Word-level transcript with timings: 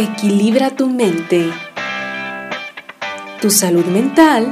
Equilibra 0.00 0.70
tu 0.70 0.88
mente. 0.88 1.50
Tu 3.42 3.50
salud 3.50 3.84
mental 3.86 4.48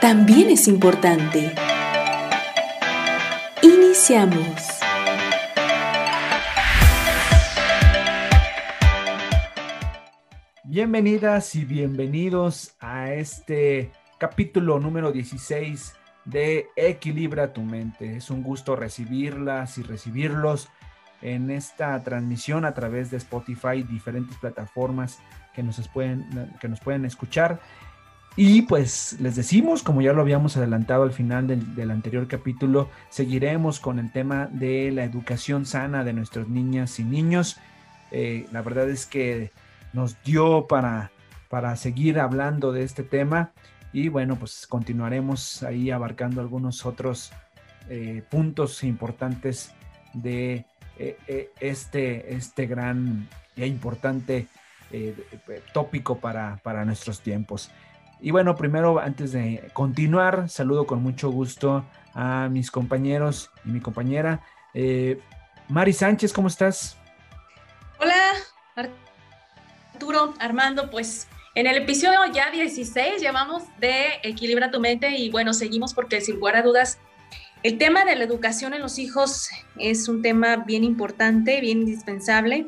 también 0.00 0.50
es 0.50 0.66
importante. 0.66 1.54
Iniciamos. 3.62 4.80
Bienvenidas 10.64 11.54
y 11.54 11.64
bienvenidos 11.64 12.74
a 12.80 13.12
este 13.12 13.92
capítulo 14.18 14.80
número 14.80 15.12
16 15.12 15.94
de 16.24 16.66
Equilibra 16.74 17.52
tu 17.52 17.62
mente. 17.62 18.16
Es 18.16 18.28
un 18.30 18.42
gusto 18.42 18.74
recibirlas 18.74 19.78
y 19.78 19.84
recibirlos 19.84 20.68
en 21.22 21.50
esta 21.50 22.02
transmisión 22.02 22.64
a 22.64 22.74
través 22.74 23.10
de 23.10 23.16
Spotify, 23.16 23.82
diferentes 23.82 24.36
plataformas 24.36 25.18
que 25.54 25.62
nos 25.62 25.86
pueden, 25.88 26.52
que 26.60 26.68
nos 26.68 26.80
pueden 26.80 27.04
escuchar. 27.04 27.60
Y 28.36 28.62
pues 28.62 29.16
les 29.20 29.34
decimos, 29.34 29.82
como 29.82 30.00
ya 30.00 30.12
lo 30.12 30.20
habíamos 30.20 30.56
adelantado 30.56 31.02
al 31.02 31.12
final 31.12 31.48
del, 31.48 31.90
anterior 31.90 32.28
capítulo, 32.28 32.88
seguiremos 33.08 33.80
con 33.80 33.98
el 33.98 34.12
tema 34.12 34.46
de 34.46 34.92
la 34.92 35.02
educación 35.02 35.66
sana 35.66 36.04
de 36.04 36.12
nuestras 36.12 36.48
niñas 36.48 37.00
y 37.00 37.04
niños. 37.04 37.56
Eh, 38.12 38.46
la 38.52 38.62
verdad 38.62 38.88
es 38.90 39.06
que 39.06 39.50
nos 39.92 40.22
dio 40.22 40.68
para, 40.68 41.10
para 41.48 41.74
seguir 41.74 42.20
hablando 42.20 42.70
de 42.70 42.84
este 42.84 43.02
tema 43.02 43.50
y 43.92 44.08
bueno, 44.08 44.36
pues 44.36 44.66
continuaremos 44.68 45.62
ahí 45.62 45.90
abarcando 45.90 46.40
algunos 46.40 46.84
otros 46.86 47.32
eh, 47.88 48.22
puntos 48.30 48.84
importantes 48.84 49.72
de 50.12 50.66
este, 50.98 52.34
este 52.34 52.66
gran 52.66 53.28
e 53.56 53.66
importante 53.66 54.46
eh, 54.90 55.14
tópico 55.72 56.18
para, 56.18 56.58
para 56.62 56.84
nuestros 56.84 57.20
tiempos. 57.20 57.70
Y 58.20 58.30
bueno, 58.30 58.56
primero, 58.56 58.98
antes 58.98 59.32
de 59.32 59.70
continuar, 59.72 60.48
saludo 60.48 60.86
con 60.86 61.02
mucho 61.02 61.30
gusto 61.30 61.84
a 62.14 62.48
mis 62.50 62.70
compañeros 62.70 63.50
y 63.64 63.68
mi 63.68 63.80
compañera. 63.80 64.40
Mari 65.68 65.92
Sánchez, 65.92 66.32
¿cómo 66.32 66.48
estás? 66.48 66.96
Hola, 68.00 68.32
Arturo, 69.94 70.34
Armando, 70.38 70.90
pues 70.90 71.28
en 71.54 71.66
el 71.66 71.76
episodio 71.76 72.20
ya 72.32 72.50
16 72.50 73.20
llevamos 73.20 73.64
de 73.78 74.20
Equilibra 74.22 74.70
tu 74.70 74.78
mente 74.78 75.10
y 75.16 75.28
bueno, 75.30 75.52
seguimos 75.52 75.92
porque 75.92 76.20
sin 76.20 76.36
lugar 76.36 76.56
a 76.56 76.62
dudas 76.62 76.98
el 77.62 77.78
tema 77.78 78.04
de 78.04 78.16
la 78.16 78.24
educación 78.24 78.74
en 78.74 78.82
los 78.82 78.98
hijos 78.98 79.48
es 79.78 80.08
un 80.08 80.22
tema 80.22 80.56
bien 80.56 80.84
importante, 80.84 81.60
bien 81.60 81.80
indispensable 81.80 82.66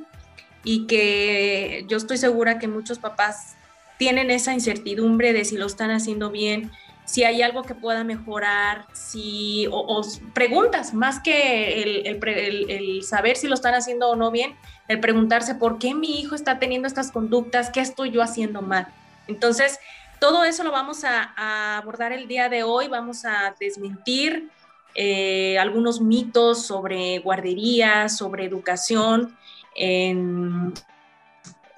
y 0.64 0.86
que 0.86 1.84
yo 1.88 1.96
estoy 1.96 2.18
segura 2.18 2.58
que 2.58 2.68
muchos 2.68 2.98
papás 2.98 3.56
tienen 3.98 4.30
esa 4.30 4.52
incertidumbre 4.52 5.32
de 5.32 5.44
si 5.44 5.56
lo 5.56 5.66
están 5.66 5.90
haciendo 5.90 6.30
bien, 6.30 6.70
si 7.04 7.24
hay 7.24 7.42
algo 7.42 7.62
que 7.62 7.74
pueda 7.74 8.04
mejorar, 8.04 8.86
si, 8.92 9.66
o, 9.70 10.02
preguntas, 10.32 10.94
más 10.94 11.20
que 11.20 11.82
el, 11.82 13.02
saber 13.02 13.36
si 13.36 13.48
lo 13.48 13.54
están 13.54 13.74
haciendo 13.74 14.08
o 14.08 14.16
no 14.16 14.30
bien, 14.30 14.54
el 14.88 15.00
preguntarse 15.00 15.54
por 15.54 15.78
qué 15.78 15.94
mi 15.94 16.20
hijo 16.20 16.34
está 16.34 16.58
teniendo 16.58 16.88
estas 16.88 17.10
conductas, 17.10 17.70
qué 17.70 17.80
estoy 17.80 18.10
yo 18.10 18.22
haciendo 18.22 18.62
mal. 18.62 18.88
Entonces, 19.26 19.78
todo 20.18 20.44
eso 20.44 20.62
lo 20.64 20.72
vamos 20.72 21.04
a 21.04 21.78
abordar 21.78 22.12
el 22.12 22.28
día 22.28 22.48
de 22.48 22.62
hoy, 22.62 22.88
vamos 22.88 23.24
a 23.24 23.54
desmentir 23.58 24.50
eh, 24.94 25.58
algunos 25.58 26.00
mitos 26.00 26.66
sobre 26.66 27.18
guarderías, 27.18 28.16
sobre 28.16 28.44
educación, 28.44 29.36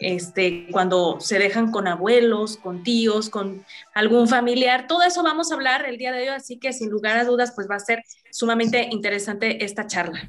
este, 0.03 0.67
cuando 0.73 1.21
se 1.21 1.39
dejan 1.39 1.71
con 1.71 1.87
abuelos, 1.87 2.57
con 2.57 2.83
tíos, 2.83 3.31
con 3.31 3.65
algún 3.95 4.29
familiar. 4.29 4.87
Todo 4.89 5.03
eso 5.03 5.23
vamos 5.23 5.51
a 5.51 5.55
hablar 5.55 5.87
el 5.87 5.97
día 5.97 6.13
de 6.13 6.23
hoy, 6.23 6.29
así 6.29 6.59
que 6.59 6.73
sin 6.73 6.91
lugar 6.91 7.17
a 7.17 7.25
dudas, 7.25 7.53
pues 7.55 7.69
va 7.71 7.77
a 7.77 7.81
ser 7.81 8.03
sumamente 8.31 8.89
interesante 8.91 9.65
esta 9.65 9.87
charla. 9.87 10.29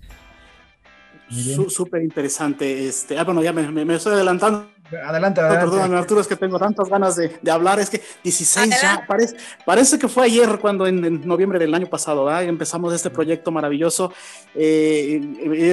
Súper 1.70 2.04
interesante. 2.04 2.88
Este, 2.88 3.18
ah, 3.18 3.24
bueno, 3.24 3.42
ya 3.42 3.52
me, 3.52 3.96
estoy 3.96 4.14
adelantando. 4.14 4.70
Adelante, 4.98 5.42
adelante. 5.42 5.66
Perdóname, 5.66 5.98
Arturo, 5.98 6.22
es 6.22 6.28
que 6.28 6.36
tengo 6.36 6.60
tantas 6.60 6.90
ganas 6.90 7.16
de, 7.16 7.52
hablar. 7.52 7.80
Es 7.80 7.90
que 7.90 8.02
16 8.24 8.82
ya, 8.82 9.04
parece, 9.08 9.36
parece 9.66 10.00
que 10.00 10.08
fue 10.08 10.26
ayer, 10.26 10.60
cuando 10.60 10.88
en, 10.88 11.26
noviembre 11.26 11.60
del 11.60 11.74
año 11.74 11.88
pasado, 11.88 12.30
empezamos 12.40 12.94
este 12.94 13.10
proyecto 13.10 13.52
maravilloso. 13.52 14.14
Eh, 14.56 15.22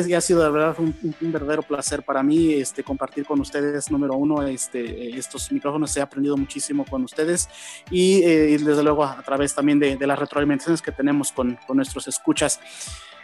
y 0.08 0.14
ha 0.14 0.20
sido, 0.20 0.42
de 0.42 0.50
verdad, 0.50 0.76
un, 0.78 0.94
verdadero 1.20 1.62
placer 1.62 2.02
para 2.02 2.22
mí 2.22 2.54
este, 2.54 2.82
compartir 2.82 3.24
con 3.24 3.40
ustedes, 3.40 3.90
número 3.90 4.14
uno, 4.14 4.42
este, 4.42 5.16
estos 5.18 5.50
micrófonos. 5.52 5.96
He 5.96 6.00
aprendido 6.00 6.36
muchísimo 6.36 6.84
con 6.84 7.04
ustedes 7.04 7.48
y, 7.90 8.22
eh, 8.22 8.58
desde 8.58 8.82
luego, 8.82 9.04
a, 9.04 9.22
través 9.22 9.54
también 9.54 9.78
de, 9.78 10.06
las 10.06 10.18
retroalimentaciones 10.18 10.82
que 10.82 10.92
tenemos 10.92 11.32
con, 11.32 11.58
con 11.66 11.76
nuestros 11.76 12.08
escuchas. 12.08 12.60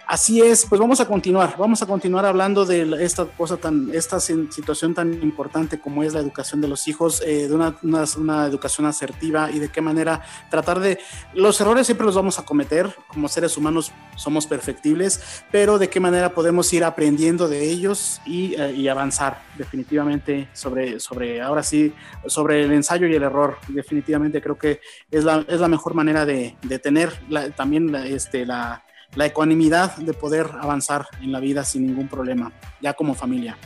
Así 0.06 0.40
es, 0.40 0.64
pues 0.64 0.80
vamos 0.80 1.00
a 1.00 1.08
continuar, 1.08 1.56
vamos 1.58 1.82
a 1.82 1.86
continuar 1.86 2.24
hablando 2.26 2.64
de 2.64 3.04
esta 3.04 3.24
cosa 3.24 3.56
tan, 3.56 3.90
esta 3.92 4.20
situación 4.20 4.94
tan 4.94 5.12
importante 5.14 5.80
como 5.80 6.04
es 6.04 6.14
la 6.14 6.20
educación 6.20 6.60
de 6.60 6.68
los 6.68 6.86
hijos, 6.86 7.20
eh, 7.26 7.48
de 7.48 7.54
una, 7.54 8.46
educación 8.46 8.86
asertiva 8.86 9.50
y 9.50 9.58
de 9.58 9.68
qué 9.68 9.80
manera 9.80 10.22
tratar 10.48 10.78
de, 10.78 11.00
los 11.34 11.60
errores 11.60 11.86
siempre 11.86 12.06
los 12.06 12.14
vamos 12.14 12.38
a 12.38 12.44
cometer, 12.44 12.94
como 13.08 13.26
seres 13.26 13.56
humanos 13.56 13.90
somos 14.14 14.46
perfectibles, 14.46 15.42
pero 15.50 15.76
de 15.76 15.88
qué 15.88 15.98
manera 15.98 16.32
podemos 16.32 16.72
ir 16.72 16.84
aprendiendo 16.84 17.48
de 17.48 17.68
ellos 17.68 18.20
y, 18.24 18.54
eh, 18.54 18.88
avanzar 18.88 19.42
definitivamente 19.58 20.48
sobre, 20.52 21.00
sobre, 21.00 21.42
ahora 21.42 21.64
sí, 21.64 21.92
sobre 22.26 22.62
el 22.62 22.70
ensayo 22.70 23.08
y 23.08 23.14
el 23.16 23.24
error, 23.24 23.58
definitivamente 23.66 24.40
creo 24.40 24.56
que 24.56 24.80
es 25.10 25.24
la, 25.24 25.44
es 25.48 25.58
la 25.58 25.66
mejor 25.66 25.94
manera 25.94 26.24
de, 26.24 26.54
de 26.62 26.78
tener 26.78 27.12
también 27.56 27.92
este, 27.96 28.46
la 28.46 28.84
la 29.14 29.26
ecuanimidad 29.26 29.96
de 29.96 30.12
poder 30.12 30.50
avanzar 30.60 31.06
en 31.20 31.32
la 31.32 31.40
vida 31.40 31.64
sin 31.64 31.86
ningún 31.86 32.08
problema, 32.08 32.52
ya 32.80 32.94
como 32.94 33.14
familia. 33.14 33.56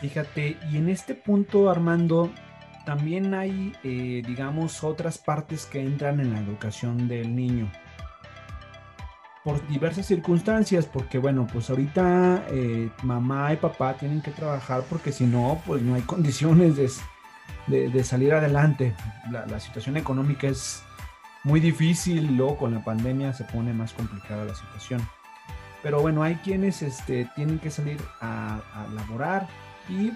Fíjate, 0.00 0.56
y 0.70 0.78
en 0.78 0.88
este 0.88 1.14
punto, 1.14 1.70
Armando, 1.70 2.32
también 2.84 3.34
hay, 3.34 3.72
eh, 3.84 4.22
digamos, 4.26 4.82
otras 4.82 5.18
partes 5.18 5.66
que 5.66 5.80
entran 5.80 6.18
en 6.20 6.32
la 6.32 6.40
educación 6.40 7.06
del 7.08 7.36
niño. 7.36 7.70
Por 9.44 9.66
diversas 9.68 10.06
circunstancias, 10.06 10.86
porque 10.86 11.18
bueno, 11.18 11.46
pues 11.52 11.70
ahorita 11.70 12.46
eh, 12.50 12.90
mamá 13.02 13.52
y 13.52 13.56
papá 13.56 13.94
tienen 13.94 14.22
que 14.22 14.30
trabajar 14.30 14.84
porque 14.88 15.12
si 15.12 15.24
no, 15.24 15.60
pues 15.66 15.82
no 15.82 15.94
hay 15.94 16.02
condiciones 16.12 16.76
de, 16.76 17.88
de, 17.88 18.04
salir 18.04 18.34
adelante. 18.34 18.94
la 19.30 19.60
situación 19.60 19.96
económica 19.96 20.48
es 20.48 20.82
muy 21.44 21.60
difícil, 21.60 22.36
luego 22.36 22.56
con 22.56 22.74
la 22.74 22.84
pandemia 22.84 23.32
se 23.32 23.44
pone 23.44 23.72
más 23.72 23.92
complicada 23.92 24.44
la 24.44 24.54
situación. 24.54 25.06
Pero 25.82 26.00
bueno, 26.00 26.22
hay 26.22 26.36
quienes 26.36 26.82
este, 26.82 27.28
tienen 27.34 27.58
que 27.58 27.70
salir 27.70 28.00
a, 28.20 28.60
laborar 28.94 29.48
y 29.88 30.12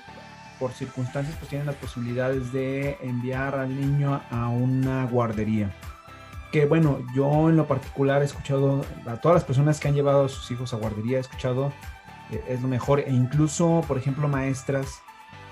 por 0.61 0.73
circunstancias 0.73 1.37
pues 1.39 1.51
tienen 1.51 1.67
las 1.67 1.77
posibilidades 1.77 2.53
de 2.53 2.97
enviar 3.03 3.57
al 3.57 3.79
niño 3.79 4.23
a 4.31 4.49
una 4.49 5.05
guardería. 5.07 5.75
Que 6.53 6.67
bueno, 6.67 7.01
yo 7.15 7.51
en 7.51 7.57
lo 7.57 7.67
particular 7.67 8.23
he 8.23 8.25
escuchado 8.25 8.85
a 9.07 9.17
todas 9.17 9.35
las 9.35 9.45
personas 9.45 9.81
que 9.81 9.89
han 9.89 9.95
llevado 9.95 10.27
a 10.27 10.29
sus 10.29 10.51
hijos 10.53 10.73
a 10.73 10.77
guardería, 10.77 11.19
he 11.19 11.21
escuchado 11.21 11.73
eh, 12.31 12.43
es 12.49 12.63
lo 12.63 12.69
mejor 12.69 13.01
e 13.01 13.11
incluso 13.11 13.85
por 13.89 13.99
ejemplo 13.99 14.29
maestras 14.29 15.01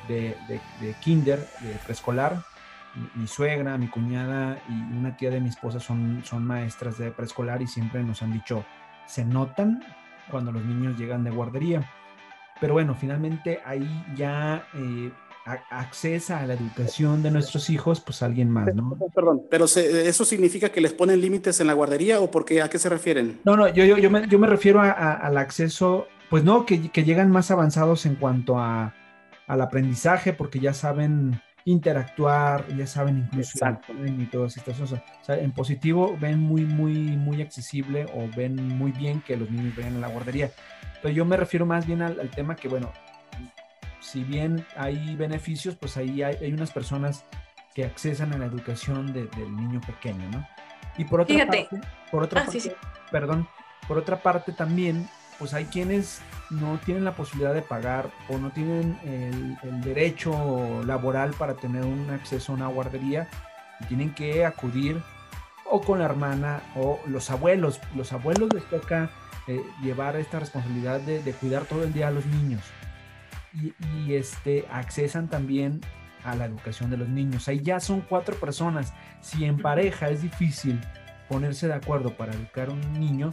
de, 0.06 0.36
de 0.48 0.94
kinder, 1.00 1.40
de 1.60 1.72
preescolar, 1.84 2.44
mi, 3.14 3.26
suegra, 3.26 3.76
mi 3.78 3.88
cuñada 3.88 4.62
y 4.68 4.96
una 4.96 5.16
tía 5.16 5.30
de 5.30 5.40
mi 5.40 5.48
esposa 5.48 5.80
son, 5.80 6.22
son 6.24 6.44
maestras 6.44 6.98
de 6.98 7.10
preescolar 7.10 7.62
y 7.62 7.66
siempre 7.66 8.02
nos 8.02 8.22
han 8.22 8.32
dicho, 8.32 8.64
se 9.06 9.24
notan 9.24 9.82
cuando 10.30 10.52
los 10.52 10.64
niños 10.64 10.98
llegan 10.98 11.24
de 11.24 11.30
guardería. 11.30 11.90
Pero 12.60 12.74
bueno, 12.74 12.94
finalmente 12.94 13.60
ahí 13.64 14.04
ya 14.14 14.66
eh, 14.74 15.10
accesa 15.44 16.40
a 16.40 16.46
la 16.46 16.54
educación 16.54 17.22
de 17.22 17.30
nuestros 17.30 17.68
hijos, 17.68 18.00
pues 18.00 18.22
alguien 18.22 18.48
más, 18.48 18.74
¿no? 18.74 18.96
Perdón, 19.14 19.42
pero 19.50 19.66
¿eso 19.66 20.24
significa 20.24 20.70
que 20.70 20.80
les 20.80 20.92
ponen 20.92 21.20
límites 21.20 21.60
en 21.60 21.66
la 21.66 21.74
guardería 21.74 22.20
o 22.20 22.30
porque 22.30 22.62
a 22.62 22.70
qué 22.70 22.78
se 22.78 22.88
refieren? 22.88 23.40
No, 23.44 23.56
no, 23.56 23.68
yo, 23.68 23.84
yo, 23.84 23.98
yo, 23.98 24.10
me, 24.10 24.26
yo 24.28 24.38
me 24.38 24.46
refiero 24.46 24.80
al 24.80 25.36
acceso, 25.36 26.06
pues 26.30 26.44
no, 26.44 26.64
que, 26.64 26.90
que, 26.90 27.04
llegan 27.04 27.30
más 27.30 27.50
avanzados 27.50 28.06
en 28.06 28.14
cuanto 28.14 28.58
a, 28.58 28.94
al 29.46 29.60
aprendizaje, 29.60 30.32
porque 30.32 30.60
ya 30.60 30.72
saben 30.72 31.40
interactuar, 31.64 32.66
ya 32.76 32.86
saben 32.86 33.18
incluso 33.18 33.58
y 34.06 34.26
todas 34.26 34.56
estas 34.56 34.78
cosas. 34.78 35.00
O 35.20 35.24
sea, 35.24 35.38
en 35.38 35.52
positivo 35.52 36.16
ven 36.20 36.38
muy, 36.38 36.64
muy, 36.64 36.92
muy 36.92 37.40
accesible 37.40 38.06
o 38.14 38.28
ven 38.36 38.56
muy 38.76 38.92
bien 38.92 39.22
que 39.22 39.36
los 39.36 39.50
niños 39.50 39.74
vayan 39.76 39.96
a 39.96 40.00
la 40.00 40.08
guardería. 40.08 40.50
Pero 41.02 41.14
yo 41.14 41.24
me 41.24 41.36
refiero 41.36 41.64
más 41.64 41.86
bien 41.86 42.02
al, 42.02 42.30
tema 42.30 42.56
que, 42.56 42.68
bueno, 42.68 42.92
si 44.00 44.24
bien 44.24 44.66
hay 44.76 45.16
beneficios, 45.16 45.74
pues 45.76 45.96
ahí 45.96 46.22
hay, 46.22 46.52
unas 46.52 46.70
personas 46.70 47.24
que 47.74 47.84
accesan 47.84 48.32
a 48.32 48.38
la 48.38 48.46
educación 48.46 49.12
del 49.12 49.56
niño 49.56 49.80
pequeño, 49.80 50.30
¿no? 50.30 50.46
Y 50.96 51.04
por 51.04 51.22
otra 51.22 51.46
parte, 51.46 51.68
por 52.10 52.22
otra 52.22 52.42
ah, 52.42 52.44
parte, 52.44 52.76
perdón, 53.10 53.48
por 53.88 53.98
otra 53.98 54.22
parte 54.22 54.52
también 54.52 55.08
pues 55.38 55.54
hay 55.54 55.66
quienes 55.66 56.20
no 56.50 56.78
tienen 56.84 57.04
la 57.04 57.16
posibilidad 57.16 57.54
de 57.54 57.62
pagar 57.62 58.10
o 58.28 58.38
no 58.38 58.50
tienen 58.50 58.98
el, 59.04 59.56
el, 59.62 59.80
derecho 59.80 60.82
laboral 60.84 61.32
para 61.32 61.54
tener 61.54 61.84
un 61.84 62.10
acceso 62.10 62.52
a 62.52 62.54
una 62.56 62.66
guardería 62.68 63.28
y 63.80 63.86
tienen 63.86 64.14
que 64.14 64.44
acudir 64.44 65.00
o 65.70 65.80
con 65.80 65.98
la 65.98 66.04
hermana 66.04 66.60
o 66.76 67.00
los 67.06 67.30
abuelos. 67.30 67.80
Los 67.96 68.12
abuelos 68.12 68.52
les 68.52 68.64
toca 68.64 69.10
eh, 69.46 69.62
llevar 69.82 70.16
esta 70.16 70.38
responsabilidad 70.38 71.00
de, 71.00 71.22
de, 71.22 71.32
cuidar 71.32 71.64
todo 71.64 71.84
el 71.84 71.92
día 71.92 72.08
a 72.08 72.10
los 72.10 72.24
niños 72.26 72.62
y, 73.52 73.74
y, 73.98 74.14
este, 74.14 74.66
accesan 74.70 75.28
también 75.28 75.80
a 76.24 76.34
la 76.34 76.46
educación 76.46 76.90
de 76.90 76.96
los 76.96 77.08
niños. 77.08 77.48
Ahí 77.48 77.60
ya 77.60 77.80
son 77.80 78.00
cuatro 78.00 78.36
personas. 78.36 78.94
Si 79.20 79.44
en 79.44 79.58
pareja 79.58 80.08
es 80.08 80.22
difícil 80.22 80.80
ponerse 81.28 81.66
de 81.66 81.74
acuerdo 81.74 82.16
para 82.16 82.32
educar 82.32 82.68
a 82.68 82.72
un 82.72 82.92
niño, 82.94 83.30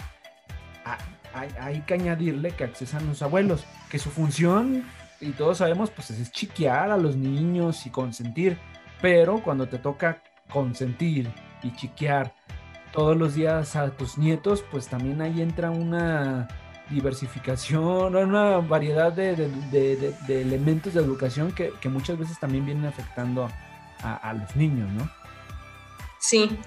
hay, 1.33 1.81
que 1.81 1.93
añadirle 1.93 2.51
que 2.51 2.63
accesan 2.63 3.07
los 3.07 3.21
abuelos, 3.21 3.65
que 3.89 3.99
su 3.99 4.09
función, 4.09 4.85
y 5.19 5.31
todos 5.31 5.59
sabemos, 5.59 5.91
pues 5.91 6.11
es 6.11 6.31
chiquear 6.31 6.91
a 6.91 6.97
los 6.97 7.15
niños 7.15 7.85
y 7.85 7.89
consentir, 7.89 8.57
pero 9.01 9.41
cuando 9.41 9.67
te 9.67 9.77
toca 9.77 10.21
consentir 10.49 11.31
y 11.63 11.73
chiquear 11.75 12.33
todos 12.91 13.15
los 13.15 13.35
días 13.35 13.75
a 13.75 13.89
tus 13.91 14.17
nietos, 14.17 14.63
pues 14.71 14.87
también 14.87 15.21
ahí 15.21 15.41
entra 15.41 15.69
una 15.71 16.47
diversificación, 16.89 18.15
una 18.15 18.57
variedad 18.57 19.13
de, 19.13 20.13
elementos 20.27 20.93
de 20.93 21.01
educación 21.01 21.51
que, 21.51 21.71
que, 21.79 21.89
muchas 21.89 22.17
veces 22.17 22.39
también 22.39 22.65
vienen 22.65 22.85
afectando 22.85 23.49
a, 24.03 24.15
a 24.15 24.33
los 24.33 24.55
niños, 24.55 24.91
¿no? 24.91 25.09
Sí. 26.19 26.57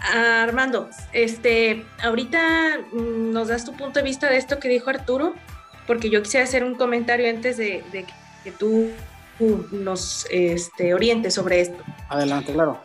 Armando, 0.00 0.88
este, 1.12 1.84
ahorita 2.02 2.78
nos 2.92 3.48
das 3.48 3.64
tu 3.64 3.72
punto 3.74 3.98
de 3.98 4.04
vista 4.04 4.28
de 4.28 4.36
esto 4.38 4.58
que 4.58 4.68
dijo 4.68 4.90
Arturo, 4.90 5.34
porque 5.86 6.10
yo 6.10 6.22
quisiera 6.22 6.44
hacer 6.44 6.64
un 6.64 6.74
comentario 6.74 7.28
antes 7.28 7.56
de, 7.56 7.84
de 7.92 8.06
que 8.44 8.50
tú 8.52 8.90
nos 9.70 10.26
este, 10.30 10.94
orientes 10.94 11.34
sobre 11.34 11.60
esto. 11.60 11.82
Adelante, 12.08 12.52
claro. 12.52 12.80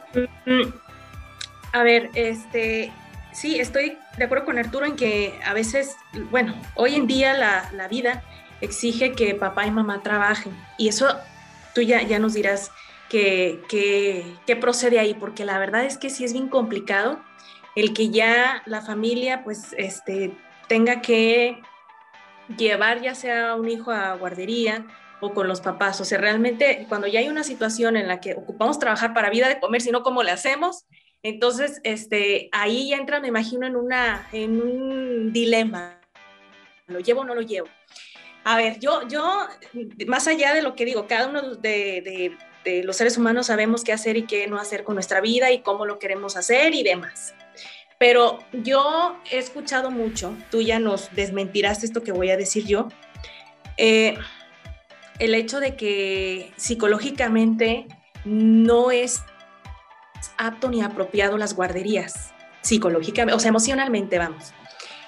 A 1.74 1.84
ver, 1.84 2.10
este, 2.14 2.92
sí, 3.34 3.60
estoy 3.60 3.98
de 4.18 4.24
acuerdo 4.24 4.46
con 4.46 4.58
Arturo 4.58 4.86
en 4.86 4.96
que 4.96 5.38
a 5.46 5.54
veces, 5.54 5.96
bueno, 6.32 6.56
hoy 6.76 6.96
en 6.96 7.08
día 7.08 7.34
la, 7.34 7.70
la 7.74 7.88
vida 7.88 8.24
exige 8.62 9.12
que 9.14 9.36
papá 9.36 9.66
y 9.68 9.72
mamá 9.72 10.02
trabajen 10.02 10.54
y 10.78 10.88
eso 10.88 11.08
tú 11.74 11.82
ya, 11.82 12.02
ya 12.02 12.20
nos 12.20 12.34
dirás 12.34 12.72
que, 13.10 13.62
que, 13.70 14.26
que, 14.46 14.56
procede 14.56 15.00
ahí, 15.00 15.14
porque 15.14 15.46
la 15.46 15.60
verdad 15.60 15.86
es 15.86 15.98
que 15.98 16.10
sí 16.10 16.24
es 16.24 16.34
bien 16.34 16.50
complicado 16.50 17.22
el 17.76 17.94
que 17.94 18.10
ya 18.10 18.64
la 18.66 18.82
familia 18.82 19.44
pues 19.44 19.74
este, 19.78 20.32
tenga 20.68 21.02
que 21.02 21.62
llevar 22.58 23.02
ya 23.02 23.16
sea 23.16 23.56
un 23.56 23.70
hijo 23.70 23.92
a 23.92 24.16
guardería 24.16 24.86
o 25.22 25.34
con 25.34 25.48
los 25.48 25.62
papás. 25.62 26.00
O 26.02 26.06
sea, 26.06 26.18
realmente 26.18 26.86
cuando 26.90 27.08
ya 27.08 27.20
hay 27.20 27.30
una 27.30 27.44
situación 27.44 27.98
en 27.98 28.08
la 28.08 28.20
que 28.20 28.34
ocupamos 28.34 28.80
trabajar 28.80 29.14
para 29.14 29.30
vida 29.30 29.48
de 29.50 29.60
comer, 29.60 29.82
sino 29.82 30.04
cómo 30.04 30.24
le 30.24 30.32
hacemos, 30.32 30.86
entonces 31.24 31.82
este, 31.84 32.50
ahí 32.52 32.90
ya 32.90 32.98
entra, 32.98 33.20
me 33.20 33.28
imagino, 33.28 33.66
en, 33.66 33.76
una, 33.76 34.28
en 34.32 34.62
un 34.62 35.34
dilema. 35.34 36.00
¿Lo 36.88 37.00
llevo 37.00 37.22
o 37.22 37.26
no 37.26 37.34
lo 37.34 37.42
llevo? 37.42 37.68
A 38.44 38.58
ver, 38.58 38.80
yo, 38.80 39.08
yo, 39.08 39.48
más 40.06 40.28
allá 40.28 40.54
de 40.54 40.62
lo 40.62 40.76
que 40.76 40.86
digo, 40.86 41.08
cada 41.08 41.28
uno 41.28 41.56
de, 41.56 42.02
de 42.02 42.38
de 42.66 42.84
los 42.84 42.98
seres 42.98 43.18
humanos 43.18 43.48
sabemos 43.48 43.84
qué 43.84 43.94
hacer 43.94 44.18
y 44.18 44.24
qué 44.24 44.48
no 44.48 44.60
hacer 44.60 44.84
con 44.84 44.96
nuestra 44.96 45.22
vida 45.22 45.52
y 45.52 45.62
cómo 45.62 45.86
lo 45.86 46.00
queremos 46.00 46.36
hacer 46.36 46.74
y 46.74 46.84
demás. 46.84 47.34
Pero 47.98 48.40
yo 48.52 49.16
he 49.32 49.38
escuchado 49.38 49.90
mucho, 49.92 50.36
tú 50.52 50.62
ya 50.62 50.80
nos 50.80 51.16
desmentirás 51.16 51.84
esto 51.84 52.04
que 52.04 52.12
voy 52.12 52.30
a 52.30 52.38
decir 52.38 52.66
yo, 52.66 52.90
eh, 53.78 54.18
el 55.20 55.34
hecho 55.34 55.62
de 55.62 55.78
que 55.78 56.52
psicológicamente 56.58 57.88
no 58.26 58.92
es 58.92 59.24
apto 60.38 60.70
ni 60.70 60.82
apropiado 60.82 61.38
las 61.38 61.56
guarderías, 61.56 62.34
psicológicamente, 62.62 63.36
o 63.36 63.40
sea, 63.40 63.50
emocionalmente, 63.50 64.18
vamos, 64.18 64.54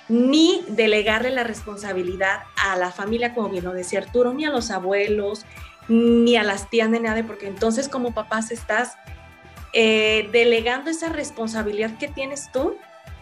ni 0.08 0.64
delegarle 0.70 1.32
la 1.32 1.44
responsabilidad 1.44 2.44
a 2.56 2.78
la 2.78 2.92
familia, 2.92 3.34
como 3.34 3.50
bien 3.50 3.66
lo 3.66 3.74
decía 3.74 4.00
Arturo, 4.00 4.34
ni 4.34 4.46
a 4.46 4.50
los 4.50 4.72
abuelos, 4.72 5.46
ni 5.88 6.36
a 6.36 6.44
las 6.44 6.70
tías 6.70 6.92
de 6.92 7.00
nadie, 7.00 7.24
porque 7.24 7.48
entonces 7.48 7.90
como 7.90 8.14
papás 8.14 8.52
estás 8.52 8.98
eh, 9.74 10.30
delegando 10.32 10.90
esa 10.90 11.10
responsabilidad 11.10 11.98
que 11.98 12.08
tienes 12.08 12.52
tú 12.52 12.76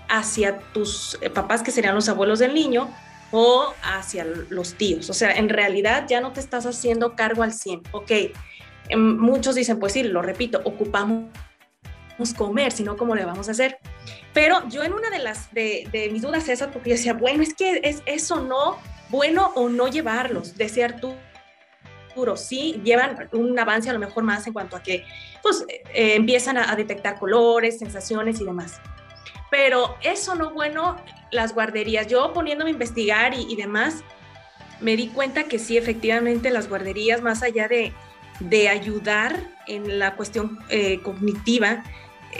hacia 0.07 0.59
tus 0.73 1.17
eh, 1.21 1.29
papás, 1.29 1.63
que 1.63 1.71
serían 1.71 1.95
los 1.95 2.09
abuelos 2.09 2.39
del 2.39 2.53
niño, 2.53 2.89
o 3.31 3.73
hacia 3.83 4.25
los 4.49 4.75
tíos. 4.75 5.09
O 5.09 5.13
sea, 5.13 5.33
en 5.33 5.49
realidad 5.49 6.05
ya 6.07 6.21
no 6.21 6.31
te 6.31 6.39
estás 6.39 6.65
haciendo 6.65 7.15
cargo 7.15 7.43
al 7.43 7.53
100. 7.53 7.81
Ok, 7.91 8.11
em, 8.89 9.17
muchos 9.17 9.55
dicen, 9.55 9.79
pues 9.79 9.93
sí, 9.93 10.03
lo 10.03 10.21
repito, 10.21 10.61
ocupamos 10.63 11.25
comer, 12.37 12.71
sino 12.71 12.95
cómo 12.95 13.15
le 13.15 13.25
vamos 13.25 13.49
a 13.49 13.51
hacer. 13.51 13.79
Pero 14.33 14.67
yo 14.69 14.83
en 14.83 14.93
una 14.93 15.09
de 15.09 15.19
las 15.19 15.53
de, 15.53 15.87
de 15.91 16.09
mis 16.09 16.21
dudas 16.21 16.47
esa, 16.47 16.71
porque 16.71 16.91
yo 16.91 16.95
decía, 16.95 17.13
bueno, 17.13 17.43
es 17.43 17.53
que 17.53 17.81
es 17.83 18.01
eso 18.05 18.41
no, 18.41 18.77
bueno 19.09 19.51
o 19.55 19.69
no 19.69 19.87
llevarlos, 19.87 20.55
desear 20.55 21.01
tú 22.15 22.37
sí 22.37 22.81
llevan 22.83 23.29
un 23.33 23.59
avance 23.59 23.89
a 23.89 23.93
lo 23.93 23.99
mejor 23.99 24.23
más 24.23 24.47
en 24.47 24.53
cuanto 24.53 24.75
a 24.75 24.81
que 24.81 25.05
pues 25.43 25.65
eh, 25.67 26.15
empiezan 26.15 26.57
a, 26.57 26.71
a, 26.71 26.75
detectar 26.75 27.19
colores, 27.19 27.77
sensaciones 27.77 28.39
y 28.39 28.45
demás. 28.45 28.79
Pero 29.51 29.95
eso 30.01 30.33
no 30.33 30.51
bueno, 30.51 30.97
las 31.31 31.53
guarderías, 31.53 32.07
yo 32.07 32.33
poniéndome 32.33 32.71
a 32.71 32.73
investigar 32.73 33.33
y, 33.33 33.45
y 33.51 33.55
demás, 33.55 34.03
me 34.81 34.95
di 34.95 35.07
cuenta 35.09 35.43
que 35.43 35.59
sí, 35.59 35.77
efectivamente 35.77 36.49
las 36.49 36.67
guarderías, 36.67 37.21
más 37.21 37.43
allá 37.43 37.67
de, 37.67 37.93
de 38.39 38.69
ayudar 38.69 39.39
en 39.67 39.99
la 39.99 40.15
cuestión 40.15 40.59
eh, 40.69 41.01
cognitiva, 41.01 41.83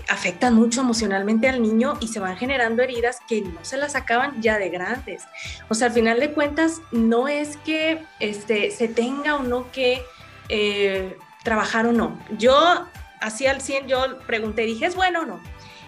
afectan 0.07 0.53
mucho 0.53 0.81
emocionalmente 0.81 1.47
al 1.47 1.61
niño 1.61 1.97
y 1.99 2.07
se 2.07 2.19
van 2.19 2.37
generando 2.37 2.83
heridas 2.83 3.19
que 3.27 3.41
no 3.41 3.63
se 3.63 3.77
las 3.77 3.95
acaban 3.95 4.41
ya 4.41 4.57
de 4.57 4.69
grandes. 4.69 5.23
O 5.69 5.75
sea, 5.75 5.87
al 5.87 5.93
final 5.93 6.19
de 6.19 6.31
cuentas, 6.31 6.81
no 6.91 7.27
es 7.27 7.57
que 7.57 8.03
este, 8.19 8.71
se 8.71 8.87
tenga 8.87 9.35
o 9.35 9.43
no 9.43 9.71
que 9.71 10.01
eh, 10.49 11.17
trabajar 11.43 11.87
o 11.87 11.91
no. 11.91 12.19
Yo, 12.37 12.87
así 13.21 13.47
al 13.47 13.61
100, 13.61 13.87
yo 13.87 14.19
pregunté, 14.25 14.63
dije, 14.63 14.85
¿es 14.85 14.95
bueno 14.95 15.21
o 15.21 15.25
no? 15.25 15.39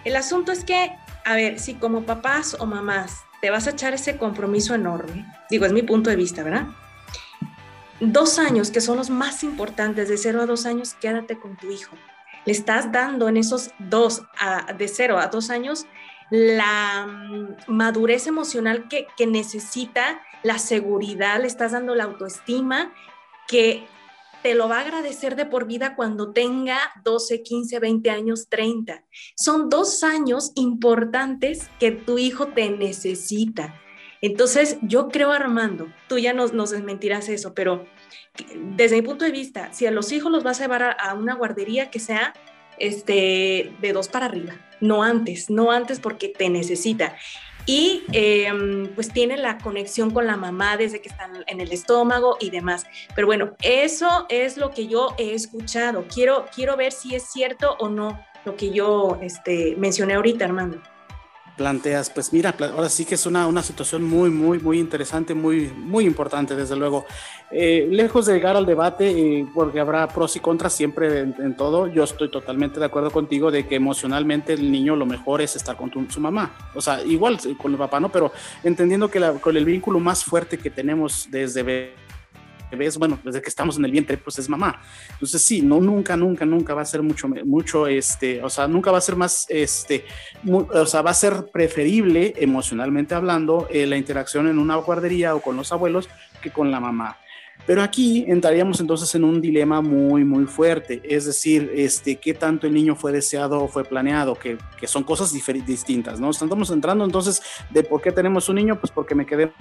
El 0.04 0.16
asunto 0.16 0.52
es 0.52 0.64
que, 0.64 0.92
a 1.24 1.34
ver, 1.34 1.58
si 1.58 1.74
como 1.74 2.04
papás 2.04 2.56
o 2.58 2.66
mamás 2.66 3.22
te 3.40 3.50
vas 3.50 3.66
a 3.66 3.70
echar 3.70 3.94
ese 3.94 4.16
compromiso 4.16 4.74
enorme, 4.74 5.26
digo, 5.50 5.66
es 5.66 5.72
mi 5.72 5.82
punto 5.82 6.10
de 6.10 6.16
vista, 6.16 6.42
¿verdad? 6.42 6.66
Dos 8.00 8.38
años, 8.38 8.70
que 8.70 8.80
son 8.80 8.96
los 8.96 9.10
más 9.10 9.42
importantes, 9.42 10.08
de 10.08 10.16
cero 10.16 10.42
a 10.42 10.46
dos 10.46 10.66
años, 10.66 10.94
quédate 10.94 11.38
con 11.38 11.56
tu 11.56 11.70
hijo 11.70 11.96
le 12.48 12.52
estás 12.52 12.90
dando 12.92 13.28
en 13.28 13.36
esos 13.36 13.72
dos, 13.78 14.22
de 14.78 14.88
cero 14.88 15.18
a 15.18 15.26
dos 15.26 15.50
años, 15.50 15.84
la 16.30 17.06
mm, 17.06 17.70
madurez 17.70 18.26
emocional 18.26 18.88
que, 18.88 19.06
que 19.18 19.26
necesita, 19.26 20.22
la 20.42 20.58
seguridad, 20.58 21.42
le 21.42 21.46
estás 21.46 21.72
dando 21.72 21.94
la 21.94 22.04
autoestima 22.04 22.94
que 23.48 23.86
te 24.42 24.54
lo 24.54 24.66
va 24.66 24.78
a 24.78 24.80
agradecer 24.80 25.36
de 25.36 25.44
por 25.44 25.66
vida 25.66 25.94
cuando 25.94 26.32
tenga 26.32 26.78
12, 27.04 27.42
15, 27.42 27.80
20 27.80 28.08
años, 28.08 28.48
30. 28.48 29.04
Son 29.36 29.68
dos 29.68 30.02
años 30.02 30.52
importantes 30.54 31.68
que 31.78 31.90
tu 31.90 32.16
hijo 32.16 32.46
te 32.46 32.70
necesita. 32.70 33.78
Entonces, 34.22 34.78
yo 34.80 35.08
creo, 35.08 35.32
Armando, 35.32 35.92
tú 36.08 36.16
ya 36.16 36.32
nos, 36.32 36.54
nos 36.54 36.70
desmentirás 36.70 37.28
eso, 37.28 37.52
pero 37.52 37.84
desde 38.76 38.96
mi 38.96 39.02
punto 39.02 39.24
de 39.24 39.30
vista, 39.30 39.72
si 39.72 39.86
a 39.86 39.90
los 39.90 40.12
hijos 40.12 40.30
los 40.30 40.42
vas 40.42 40.60
a 40.60 40.64
llevar 40.64 40.96
a, 40.98 41.14
una 41.14 41.34
guardería 41.34 41.90
que 41.90 42.00
sea 42.00 42.34
este, 42.78 43.72
de 43.80 43.92
dos 43.92 44.08
para 44.08 44.26
arriba, 44.26 44.54
no 44.80 45.02
antes, 45.02 45.50
no 45.50 45.70
antes 45.70 46.00
porque 46.00 46.28
te 46.28 46.48
necesita. 46.48 47.16
Y 47.66 48.04
eh, 48.12 48.88
pues 48.94 49.12
tiene 49.12 49.36
la 49.36 49.58
conexión 49.58 50.10
con 50.10 50.26
la 50.26 50.38
mamá 50.38 50.78
desde 50.78 51.02
que 51.02 51.10
están 51.10 51.44
en 51.46 51.60
el 51.60 51.70
estómago 51.70 52.38
y 52.40 52.48
demás. 52.48 52.86
Pero 53.14 53.26
bueno, 53.26 53.56
eso 53.62 54.24
es 54.30 54.56
lo 54.56 54.70
que 54.70 54.86
yo 54.86 55.14
he 55.18 55.34
escuchado. 55.34 56.06
Quiero, 56.12 56.46
quiero 56.54 56.78
ver 56.78 56.92
si 56.92 57.14
es 57.14 57.24
cierto 57.24 57.76
o 57.78 57.90
no 57.90 58.24
lo 58.46 58.56
que 58.56 58.70
yo 58.70 59.18
este, 59.20 59.74
mencioné 59.76 60.14
ahorita, 60.14 60.46
Armando 60.46 60.80
planteas, 61.58 62.08
pues 62.08 62.32
mira, 62.32 62.54
ahora 62.58 62.88
sí 62.88 63.04
que 63.04 63.16
es 63.16 63.26
una, 63.26 63.46
una 63.46 63.62
situación 63.62 64.04
muy, 64.04 64.30
muy, 64.30 64.60
muy 64.60 64.78
interesante, 64.78 65.34
muy, 65.34 65.66
muy 65.76 66.06
importante, 66.06 66.54
desde 66.56 66.76
luego. 66.76 67.04
Eh, 67.50 67.88
lejos 67.90 68.26
de 68.26 68.34
llegar 68.34 68.56
al 68.56 68.64
debate, 68.64 69.10
eh, 69.10 69.46
porque 69.54 69.80
habrá 69.80 70.06
pros 70.08 70.36
y 70.36 70.40
contras 70.40 70.72
siempre 70.72 71.20
en, 71.20 71.56
todo, 71.56 71.88
yo 71.88 72.04
estoy 72.04 72.30
totalmente 72.30 72.78
de 72.78 72.86
acuerdo 72.86 73.10
contigo 73.10 73.50
de 73.50 73.66
que 73.66 73.74
emocionalmente 73.74 74.52
el 74.52 74.70
niño 74.70 74.96
lo 74.96 75.04
mejor 75.04 75.42
es 75.42 75.56
estar 75.56 75.76
con 75.76 75.90
tu, 75.90 76.08
su 76.10 76.20
mamá. 76.20 76.54
O 76.74 76.80
sea, 76.80 77.02
igual 77.02 77.38
con 77.60 77.72
el 77.72 77.78
papá, 77.78 77.98
¿no? 78.00 78.10
Pero 78.10 78.32
entendiendo 78.62 79.10
que 79.10 79.18
la, 79.18 79.32
con 79.34 79.56
el 79.56 79.64
vínculo 79.64 79.98
más 79.98 80.24
fuerte 80.24 80.58
que 80.58 80.70
tenemos 80.70 81.28
desde 81.30 81.62
ves, 82.76 82.98
bueno, 82.98 83.18
desde 83.24 83.42
que 83.42 83.48
estamos 83.48 83.78
en 83.78 83.84
el 83.84 83.90
vientre, 83.90 84.16
pues 84.16 84.38
es 84.38 84.48
mamá. 84.48 84.80
Entonces 85.12 85.44
sí, 85.44 85.62
no, 85.62 85.80
nunca, 85.80 86.16
nunca, 86.16 86.44
nunca 86.44 86.74
va 86.74 86.82
a 86.82 86.86
ser 86.86 87.02
mucho, 87.02 87.28
mucho, 87.28 87.86
este, 87.86 88.42
o 88.42 88.50
sea, 88.50 88.68
nunca 88.68 88.90
va 88.90 88.98
a 88.98 89.02
ser 89.02 89.16
más, 89.16 89.46
este, 89.48 90.04
o 90.46 90.86
sea, 90.86 91.02
va 91.02 91.10
a 91.10 91.14
ser 91.14 91.46
preferible 91.52 92.34
emocionalmente 92.36 93.14
hablando 93.14 93.68
eh, 93.70 93.86
la 93.86 93.96
interacción 93.96 94.48
en 94.48 94.58
una 94.58 94.76
guardería 94.76 95.34
o 95.34 95.40
con 95.40 95.56
los 95.56 95.72
abuelos 95.72 96.08
que 96.42 96.50
con 96.50 96.70
la 96.70 96.80
mamá. 96.80 97.18
Pero 97.66 97.82
aquí 97.82 98.24
entraríamos 98.28 98.80
entonces 98.80 99.14
en 99.14 99.24
un 99.24 99.42
dilema 99.42 99.82
muy, 99.82 100.24
muy 100.24 100.46
fuerte, 100.46 101.02
es 101.04 101.26
decir, 101.26 101.70
este, 101.74 102.16
qué 102.16 102.32
tanto 102.32 102.66
el 102.66 102.72
niño 102.72 102.96
fue 102.96 103.12
deseado 103.12 103.62
o 103.62 103.68
fue 103.68 103.84
planeado, 103.84 104.36
que, 104.36 104.56
que 104.80 104.86
son 104.86 105.04
cosas 105.04 105.34
distintas, 105.66 106.18
¿no? 106.18 106.30
Estamos 106.30 106.70
entrando 106.70 107.04
entonces 107.04 107.42
de 107.68 107.82
por 107.82 108.00
qué 108.00 108.10
tenemos 108.10 108.48
un 108.48 108.56
niño, 108.56 108.80
pues 108.80 108.90
porque 108.90 109.14
me 109.14 109.26
quedé 109.26 109.52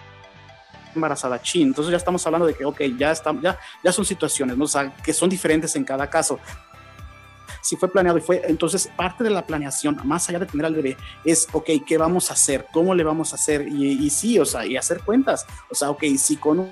embarazada, 0.96 1.42
chin. 1.42 1.68
Entonces 1.68 1.92
ya 1.92 1.98
estamos 1.98 2.26
hablando 2.26 2.48
de 2.48 2.54
que, 2.54 2.66
ok, 2.66 2.82
ya, 2.98 3.12
están, 3.12 3.42
ya, 3.42 3.58
ya 3.84 3.92
son 3.92 4.06
situaciones, 4.06 4.58
¿no? 4.58 4.66
O 4.66 4.68
sea, 4.68 4.94
que 4.96 5.14
son 5.14 5.30
diferentes 5.30 5.76
en 5.76 5.84
cada 5.84 6.10
caso. 6.10 6.40
Si 7.62 7.76
fue 7.76 7.90
planeado 7.90 8.18
y 8.18 8.22
fue, 8.22 8.42
entonces 8.46 8.90
parte 8.96 9.24
de 9.24 9.30
la 9.30 9.46
planeación, 9.46 10.00
más 10.06 10.30
allá 10.30 10.40
de 10.40 10.46
tener 10.46 10.66
al 10.66 10.76
bebé, 10.76 10.96
es, 11.26 11.48
ok, 11.52 11.70
¿qué 11.86 11.98
vamos 11.98 12.30
a 12.30 12.34
hacer? 12.34 12.68
¿Cómo 12.72 12.96
le 12.96 13.04
vamos 13.04 13.34
a 13.34 13.36
hacer? 13.36 13.68
Y, 13.68 14.06
y 14.06 14.10
sí, 14.10 14.40
o 14.40 14.46
sea, 14.46 14.66
y 14.66 14.78
hacer 14.78 15.02
cuentas. 15.02 15.46
O 15.70 15.76
sea, 15.76 15.90
ok, 15.90 16.04
si 16.18 16.38
con 16.38 16.60
un 16.60 16.72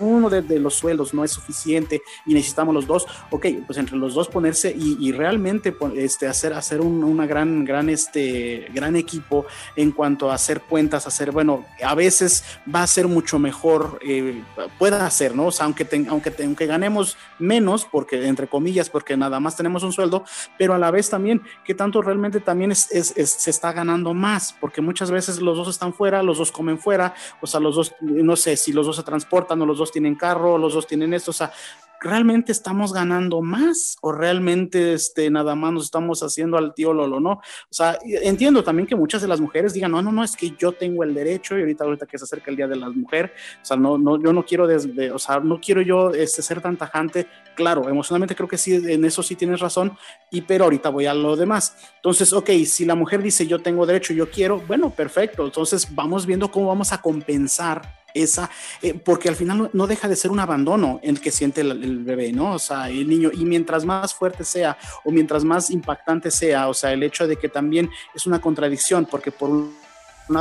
uno 0.00 0.30
de, 0.30 0.58
los 0.58 0.74
sueldos 0.74 1.14
no 1.14 1.24
es 1.24 1.32
suficiente 1.32 2.02
y 2.26 2.34
necesitamos 2.34 2.74
los 2.74 2.86
dos, 2.86 3.06
ok, 3.30 3.46
pues 3.66 3.78
entre 3.78 3.96
los 3.96 4.14
dos 4.14 4.28
ponerse 4.28 4.74
y, 4.76 5.12
realmente 5.12 5.74
este, 5.96 6.26
hacer, 6.26 6.52
hacer 6.52 6.80
un, 6.80 7.02
una 7.04 7.26
gran, 7.26 7.64
gran, 7.64 7.88
este, 7.88 8.68
gran 8.72 8.96
equipo 8.96 9.46
en 9.76 9.90
cuanto 9.92 10.30
a 10.30 10.34
hacer 10.34 10.62
cuentas, 10.62 11.06
hacer, 11.06 11.30
bueno, 11.30 11.64
a 11.82 11.94
veces 11.94 12.44
va 12.72 12.82
a 12.82 12.86
ser 12.86 13.08
mucho 13.08 13.38
mejor, 13.38 13.98
eh, 14.02 14.42
pueda 14.78 15.06
hacer, 15.06 15.34
¿no? 15.34 15.46
O 15.46 15.50
sea, 15.50 15.66
aunque, 15.66 15.86
aunque, 16.08 16.32
aunque 16.42 16.66
ganemos 16.66 17.16
menos, 17.38 17.84
porque 17.84 18.26
entre 18.26 18.46
comillas, 18.46 18.88
porque 18.88 19.16
nada 19.16 19.40
más 19.40 19.56
tenemos 19.56 19.82
un 19.82 19.92
sueldo, 19.92 20.24
pero 20.58 20.74
a 20.74 20.78
la 20.78 20.90
vez 20.90 21.10
también, 21.10 21.42
que 21.64 21.74
tanto 21.74 22.02
realmente 22.02 22.40
también 22.40 22.72
es, 22.72 22.88
se 22.90 23.50
está 23.50 23.72
ganando 23.72 24.14
más, 24.14 24.54
porque 24.60 24.80
muchas 24.80 25.10
veces 25.10 25.40
los 25.40 25.56
dos 25.56 25.68
están 25.68 25.92
fuera, 25.92 26.22
los 26.22 26.38
dos 26.38 26.52
comen 26.52 26.78
fuera, 26.78 27.14
o 27.40 27.46
sea, 27.46 27.60
los 27.60 27.76
dos, 27.76 27.94
no 28.00 28.36
sé, 28.36 28.56
si 28.56 28.72
los 28.72 28.86
dos 28.86 28.96
se 28.96 29.02
transportan 29.02 29.60
o 29.62 29.66
los 29.66 29.78
dos 29.78 29.89
tienen 29.92 30.14
carro, 30.14 30.58
los 30.58 30.74
dos 30.74 30.86
tienen 30.86 31.14
esto, 31.14 31.30
o 31.30 31.34
sea, 31.34 31.52
¿realmente 32.00 32.50
estamos 32.50 32.92
ganando 32.92 33.42
más 33.42 33.98
o 34.00 34.10
realmente 34.10 34.94
este, 34.94 35.30
nada 35.30 35.54
más 35.54 35.72
nos 35.72 35.84
estamos 35.84 36.22
haciendo 36.22 36.56
al 36.56 36.74
tío 36.74 36.94
Lolo, 36.94 37.20
no? 37.20 37.32
O 37.32 37.42
sea, 37.70 37.98
entiendo 38.02 38.64
también 38.64 38.86
que 38.86 38.96
muchas 38.96 39.20
de 39.20 39.28
las 39.28 39.40
mujeres 39.40 39.74
digan, 39.74 39.92
no, 39.92 40.00
no, 40.00 40.10
no, 40.10 40.24
es 40.24 40.34
que 40.34 40.54
yo 40.58 40.72
tengo 40.72 41.04
el 41.04 41.14
derecho 41.14 41.56
y 41.56 41.60
ahorita, 41.60 41.84
ahorita 41.84 42.06
que 42.06 42.18
se 42.18 42.24
acerca 42.24 42.50
el 42.50 42.56
Día 42.56 42.66
de 42.66 42.76
la 42.76 42.88
Mujer, 42.88 43.32
o 43.62 43.64
sea, 43.64 43.76
no, 43.76 43.98
no, 43.98 44.20
yo 44.20 44.32
no 44.32 44.44
quiero, 44.44 44.66
desde, 44.66 45.10
o 45.10 45.18
sea, 45.18 45.40
no 45.40 45.60
quiero 45.60 45.82
yo 45.82 46.10
este, 46.10 46.40
ser 46.40 46.62
tan 46.62 46.76
tajante, 46.76 47.26
claro, 47.54 47.88
emocionalmente 47.88 48.34
creo 48.34 48.48
que 48.48 48.56
sí, 48.56 48.74
en 48.74 49.04
eso 49.04 49.22
sí 49.22 49.36
tienes 49.36 49.60
razón, 49.60 49.96
y 50.30 50.40
pero 50.40 50.64
ahorita 50.64 50.88
voy 50.88 51.06
a 51.06 51.12
lo 51.12 51.36
demás. 51.36 51.76
Entonces, 51.96 52.32
ok, 52.32 52.50
si 52.64 52.86
la 52.86 52.94
mujer 52.94 53.22
dice 53.22 53.46
yo 53.46 53.58
tengo 53.58 53.84
derecho, 53.84 54.14
yo 54.14 54.30
quiero, 54.30 54.58
bueno, 54.60 54.90
perfecto, 54.90 55.44
entonces 55.44 55.94
vamos 55.94 56.24
viendo 56.24 56.50
cómo 56.50 56.68
vamos 56.68 56.92
a 56.92 57.02
compensar 57.02 57.99
esa, 58.14 58.50
eh, 58.82 58.94
porque 58.94 59.28
al 59.28 59.36
final 59.36 59.70
no, 59.72 59.86
deja 59.86 60.08
de 60.08 60.16
ser 60.16 60.30
un 60.30 60.40
abandono 60.40 61.00
el 61.02 61.20
que 61.20 61.30
siente 61.30 61.60
el, 61.60 62.04
bebé, 62.04 62.32
¿no? 62.32 62.54
O 62.54 62.58
sea, 62.58 62.88
el 62.88 63.08
niño, 63.08 63.30
y 63.32 63.44
mientras 63.44 63.84
más 63.84 64.14
fuerte 64.14 64.44
sea 64.44 64.76
o 65.04 65.10
mientras 65.10 65.44
más 65.44 65.70
impactante 65.70 66.30
sea, 66.30 66.68
o 66.68 66.74
sea, 66.74 66.92
el 66.92 67.02
hecho 67.02 67.26
de 67.26 67.36
que 67.36 67.48
también 67.48 67.90
es 68.14 68.26
una 68.26 68.40
contradicción, 68.40 69.06
porque 69.06 69.30
por 69.30 69.50
un 69.50 69.74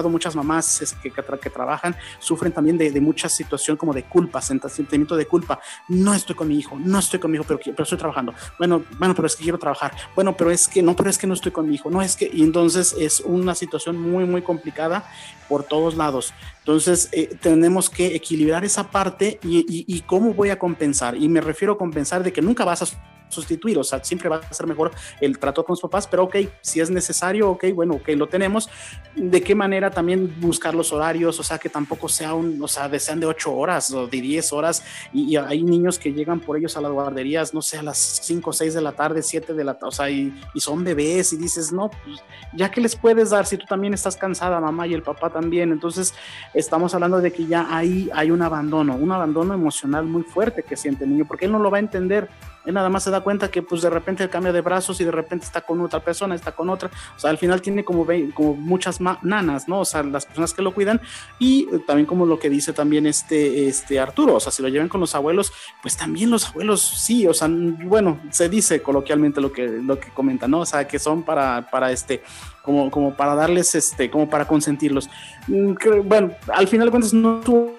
muchas 0.09 0.35
mamás 0.35 0.95
que, 1.01 1.11
que, 1.11 1.49
trabajan 1.49 1.95
sufren 2.19 2.51
también 2.51 2.77
de, 2.77 2.91
de, 2.91 3.01
mucha 3.01 3.27
situación 3.27 3.75
como 3.75 3.93
de 3.93 4.03
culpa, 4.03 4.41
sentimiento 4.41 5.15
de 5.15 5.25
culpa. 5.25 5.59
No 5.87 6.13
estoy 6.13 6.35
con 6.35 6.47
mi 6.47 6.57
hijo, 6.57 6.77
no 6.77 6.99
estoy 6.99 7.19
con 7.19 7.31
mi 7.31 7.37
hijo, 7.37 7.45
pero, 7.47 7.59
pero 7.59 7.83
estoy 7.83 7.97
trabajando. 7.97 8.33
Bueno, 8.57 8.83
bueno, 8.97 9.15
pero 9.15 9.25
es 9.27 9.35
que 9.35 9.43
quiero 9.43 9.57
trabajar. 9.57 9.93
Bueno, 10.15 10.35
pero 10.37 10.51
es 10.51 10.67
que 10.67 10.81
no, 10.81 10.95
pero 10.95 11.09
es 11.09 11.17
que 11.17 11.27
no 11.27 11.33
estoy 11.33 11.51
con 11.51 11.67
mi 11.67 11.75
hijo. 11.75 11.89
No 11.89 12.01
es 12.01 12.15
que, 12.15 12.29
y 12.31 12.43
entonces 12.43 12.95
es 12.97 13.19
una 13.21 13.55
situación 13.55 13.97
muy, 13.97 14.25
muy 14.25 14.41
complicada 14.41 15.09
por 15.47 15.63
todos 15.63 15.95
lados. 15.95 16.33
Entonces, 16.59 17.09
eh, 17.11 17.35
tenemos 17.41 17.89
que 17.89 18.15
equilibrar 18.15 18.63
esa 18.63 18.91
parte 18.91 19.39
y, 19.43 19.59
y, 19.59 19.85
y, 19.87 20.01
cómo 20.01 20.33
voy 20.33 20.51
a 20.51 20.59
compensar. 20.59 21.15
Y 21.15 21.27
me 21.27 21.41
refiero 21.41 21.73
a 21.73 21.77
compensar 21.77 22.23
de 22.23 22.31
que 22.31 22.41
nunca 22.41 22.63
vas 22.63 22.83
a 22.83 23.18
sustituir, 23.29 23.77
o 23.77 23.83
sea, 23.83 24.03
siempre 24.03 24.29
va 24.29 24.37
a 24.37 24.53
ser 24.53 24.67
mejor 24.67 24.91
el 25.21 25.39
trato 25.39 25.63
con 25.63 25.73
los 25.73 25.81
papás, 25.81 26.07
pero 26.07 26.23
ok, 26.23 26.35
si 26.61 26.79
es 26.79 26.89
necesario, 26.89 27.49
ok, 27.51 27.65
bueno, 27.73 27.95
ok, 27.95 28.09
lo 28.09 28.27
tenemos. 28.27 28.69
¿De 29.15 29.41
qué 29.41 29.55
manera 29.55 29.91
también 29.91 30.35
buscar 30.39 30.75
los 30.75 30.91
horarios? 30.91 31.39
O 31.39 31.43
sea, 31.43 31.57
que 31.57 31.69
tampoco 31.69 32.09
sea 32.09 32.33
un, 32.33 32.61
o 32.61 32.67
sea, 32.67 32.89
sean 32.99 33.19
de 33.19 33.25
ocho 33.25 33.53
horas 33.53 33.91
o 33.91 34.07
de 34.07 34.21
diez 34.21 34.51
horas, 34.51 34.83
y, 35.13 35.35
hay 35.35 35.63
niños 35.63 35.99
que 35.99 36.11
llegan 36.11 36.39
por 36.39 36.57
ellos 36.57 36.75
a 36.75 36.81
las 36.81 36.91
guarderías, 36.91 37.53
no 37.53 37.61
sé, 37.61 37.77
a 37.77 37.83
las 37.83 37.97
cinco 37.97 38.49
o 38.49 38.53
seis 38.53 38.73
de 38.73 38.81
la 38.81 38.91
tarde, 38.91 39.21
siete 39.21 39.53
de 39.53 39.63
la 39.63 39.75
tarde, 39.75 39.87
o 39.87 39.91
sea, 39.91 40.09
y, 40.09 40.33
son 40.55 40.83
bebés, 40.83 41.33
y 41.33 41.37
dices, 41.37 41.71
no, 41.71 41.89
pues, 41.89 42.19
ya 42.53 42.69
que 42.69 42.81
les 42.81 42.95
puedes 42.95 43.29
dar 43.29 43.45
si 43.45 43.57
tú 43.57 43.65
también 43.65 43.93
estás 43.93 44.17
cansada, 44.17 44.59
mamá, 44.59 44.87
y 44.87 44.93
el 44.93 45.03
papá 45.03 45.29
también, 45.29 45.71
entonces 45.71 46.13
estamos 46.53 46.93
hablando 46.93 47.19
de 47.21 47.31
que 47.31 47.45
ya 47.45 47.67
ahí 47.69 48.09
hay 48.13 48.31
un 48.31 48.41
abandono, 48.41 48.95
un 48.95 49.11
abandono 49.11 49.53
emocional 49.53 50.05
muy 50.05 50.23
fuerte 50.23 50.63
que 50.63 50.75
siente 50.75 51.03
el 51.03 51.11
niño, 51.11 51.25
porque 51.27 51.45
él 51.45 51.51
no 51.51 51.59
lo 51.59 51.71
va 51.71 51.77
a 51.77 51.81
entender 51.81 52.29
él 52.69 52.75
nada 52.75 52.89
más 52.89 53.03
se 53.03 53.11
da 53.11 53.21
cuenta 53.21 53.51
que 53.51 53.61
pues 53.61 53.81
de 53.81 53.89
repente 53.89 54.23
el 54.23 54.29
cambia 54.29 54.51
de 54.51 54.61
brazos 54.61 54.99
y 55.01 55.03
de 55.03 55.11
repente 55.11 55.45
está 55.45 55.61
con 55.61 55.81
otra 55.81 55.99
persona, 55.99 56.35
está 56.35 56.51
con 56.51 56.69
otra, 56.69 56.89
o 57.15 57.19
sea, 57.19 57.29
al 57.29 57.37
final 57.37 57.61
tiene 57.61 57.83
como, 57.83 58.05
como 58.33 58.55
muchas 58.55 58.99
nanas, 59.01 59.67
¿no? 59.67 59.81
O 59.81 59.85
sea, 59.85 60.03
las 60.03 60.25
personas 60.25 60.53
que 60.53 60.61
lo 60.61 60.73
cuidan 60.73 61.01
y 61.39 61.67
eh, 61.71 61.79
también 61.85 62.05
como 62.05 62.25
lo 62.25 62.39
que 62.39 62.49
dice 62.49 62.73
también 62.73 63.05
este, 63.05 63.67
este 63.67 63.99
Arturo, 63.99 64.35
o 64.35 64.39
sea, 64.39 64.51
si 64.51 64.61
lo 64.61 64.69
llevan 64.69 64.87
con 64.87 65.01
los 65.01 65.15
abuelos, 65.15 65.51
pues 65.81 65.97
también 65.97 66.29
los 66.29 66.47
abuelos, 66.47 66.81
sí, 66.81 67.27
o 67.27 67.33
sea, 67.33 67.49
bueno, 67.49 68.19
se 68.29 68.49
dice 68.49 68.81
coloquialmente 68.81 69.41
lo 69.41 69.51
que, 69.51 69.67
lo 69.67 69.99
que 69.99 70.09
comentan, 70.09 70.51
¿no? 70.51 70.61
O 70.61 70.65
sea, 70.65 70.87
que 70.87 70.99
son 70.99 71.23
para, 71.23 71.69
para 71.69 71.91
este, 71.91 72.23
como, 72.61 72.91
como 72.91 73.15
para 73.15 73.35
darles, 73.35 73.73
este, 73.75 74.09
como 74.09 74.29
para 74.29 74.45
consentirlos. 74.45 75.09
Mm, 75.47 75.73
bueno, 76.05 76.31
al 76.53 76.67
final 76.67 76.87
de 76.87 76.91
cuentas 76.91 77.13
no 77.13 77.39
tuvo 77.39 77.78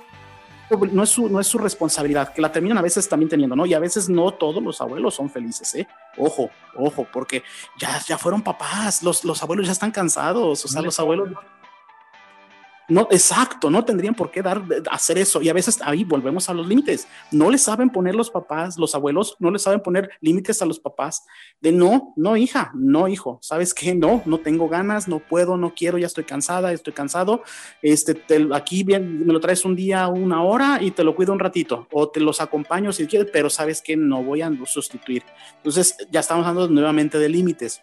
no 0.71 1.03
es, 1.03 1.11
su, 1.11 1.29
no 1.29 1.41
es 1.41 1.47
su 1.47 1.59
responsabilidad, 1.59 2.33
que 2.33 2.41
la 2.41 2.53
terminan 2.53 2.79
a 2.79 2.83
veces 2.83 3.09
también 3.09 3.29
teniendo, 3.29 3.57
¿no? 3.57 3.67
Y 3.67 3.75
a 3.75 3.79
veces 3.79 4.09
no 4.09 4.33
todos 4.33 4.63
los 4.63 4.81
abuelos 4.81 5.15
son 5.15 5.31
felices, 5.31 5.75
¿eh? 5.75 5.89
Ojo, 6.17 6.51
ojo, 6.77 7.07
porque 7.13 7.43
ya, 7.79 8.01
ya 8.07 8.19
fueron 8.19 8.43
papás, 8.43 9.03
los, 9.03 9.25
los 9.25 9.43
abuelos 9.43 9.67
ya 9.67 9.73
están 9.73 9.91
cansados, 9.91 10.65
o 10.65 10.69
sea, 10.69 10.83
los 10.83 10.99
abuelos 11.01 11.31
no, 12.91 13.09
exacto, 13.11 13.71
no 13.71 13.85
tendrían 13.85 14.15
por 14.15 14.31
qué 14.31 14.43
dar, 14.43 14.63
hacer 14.91 15.19
eso. 15.19 15.41
Y 15.41 15.49
a 15.49 15.53
veces 15.53 15.81
ahí 15.83 16.05
volvemos 16.05 16.49
a 16.49 16.55
los 16.55 16.67
límites. 16.67 17.07
No 17.31 17.51
le 17.51 17.59
saben 17.59 17.91
poner 17.91 18.15
los 18.15 18.31
papás, 18.31 18.77
los 18.77 18.95
abuelos, 18.95 19.37
no 19.39 19.51
le 19.51 19.59
saben 19.59 19.81
poner 19.81 20.11
límites 20.21 20.61
a 20.61 20.67
los 20.67 20.79
papás 20.79 21.25
de 21.61 21.73
no, 21.73 22.13
no, 22.17 22.37
hija, 22.37 22.73
no, 22.75 23.09
hijo, 23.09 23.39
¿sabes 23.43 23.75
qué? 23.75 23.95
No, 23.95 24.23
no 24.27 24.39
tengo 24.39 24.69
ganas, 24.69 25.09
no 25.09 25.21
puedo, 25.21 25.57
no 25.57 25.75
quiero, 25.75 25.99
ya 25.99 26.07
estoy 26.07 26.25
cansada, 26.25 26.73
estoy 26.73 26.93
cansado. 26.93 27.43
Este, 27.83 28.23
aquí 28.53 28.83
bien, 28.83 29.27
me 29.27 29.33
lo 29.33 29.41
traes 29.41 29.65
un 29.65 29.77
día, 29.77 30.09
una 30.09 30.43
hora 30.43 30.79
y 30.81 30.91
te 30.91 31.05
lo 31.05 31.15
cuido 31.15 31.33
un 31.33 31.39
ratito 31.39 31.87
o 31.93 32.09
te 32.09 32.21
los 32.21 32.41
acompaño 32.41 32.93
si 32.93 33.07
quieres, 33.07 33.31
pero 33.33 33.51
sabes 33.51 33.81
que 33.81 33.97
no 33.97 34.23
voy 34.23 34.43
a 34.43 34.51
sustituir. 34.67 35.23
Entonces, 35.57 35.97
ya 36.11 36.21
estamos 36.21 36.47
hablando 36.47 36.69
nuevamente 36.73 37.19
de 37.19 37.29
límites. 37.29 37.83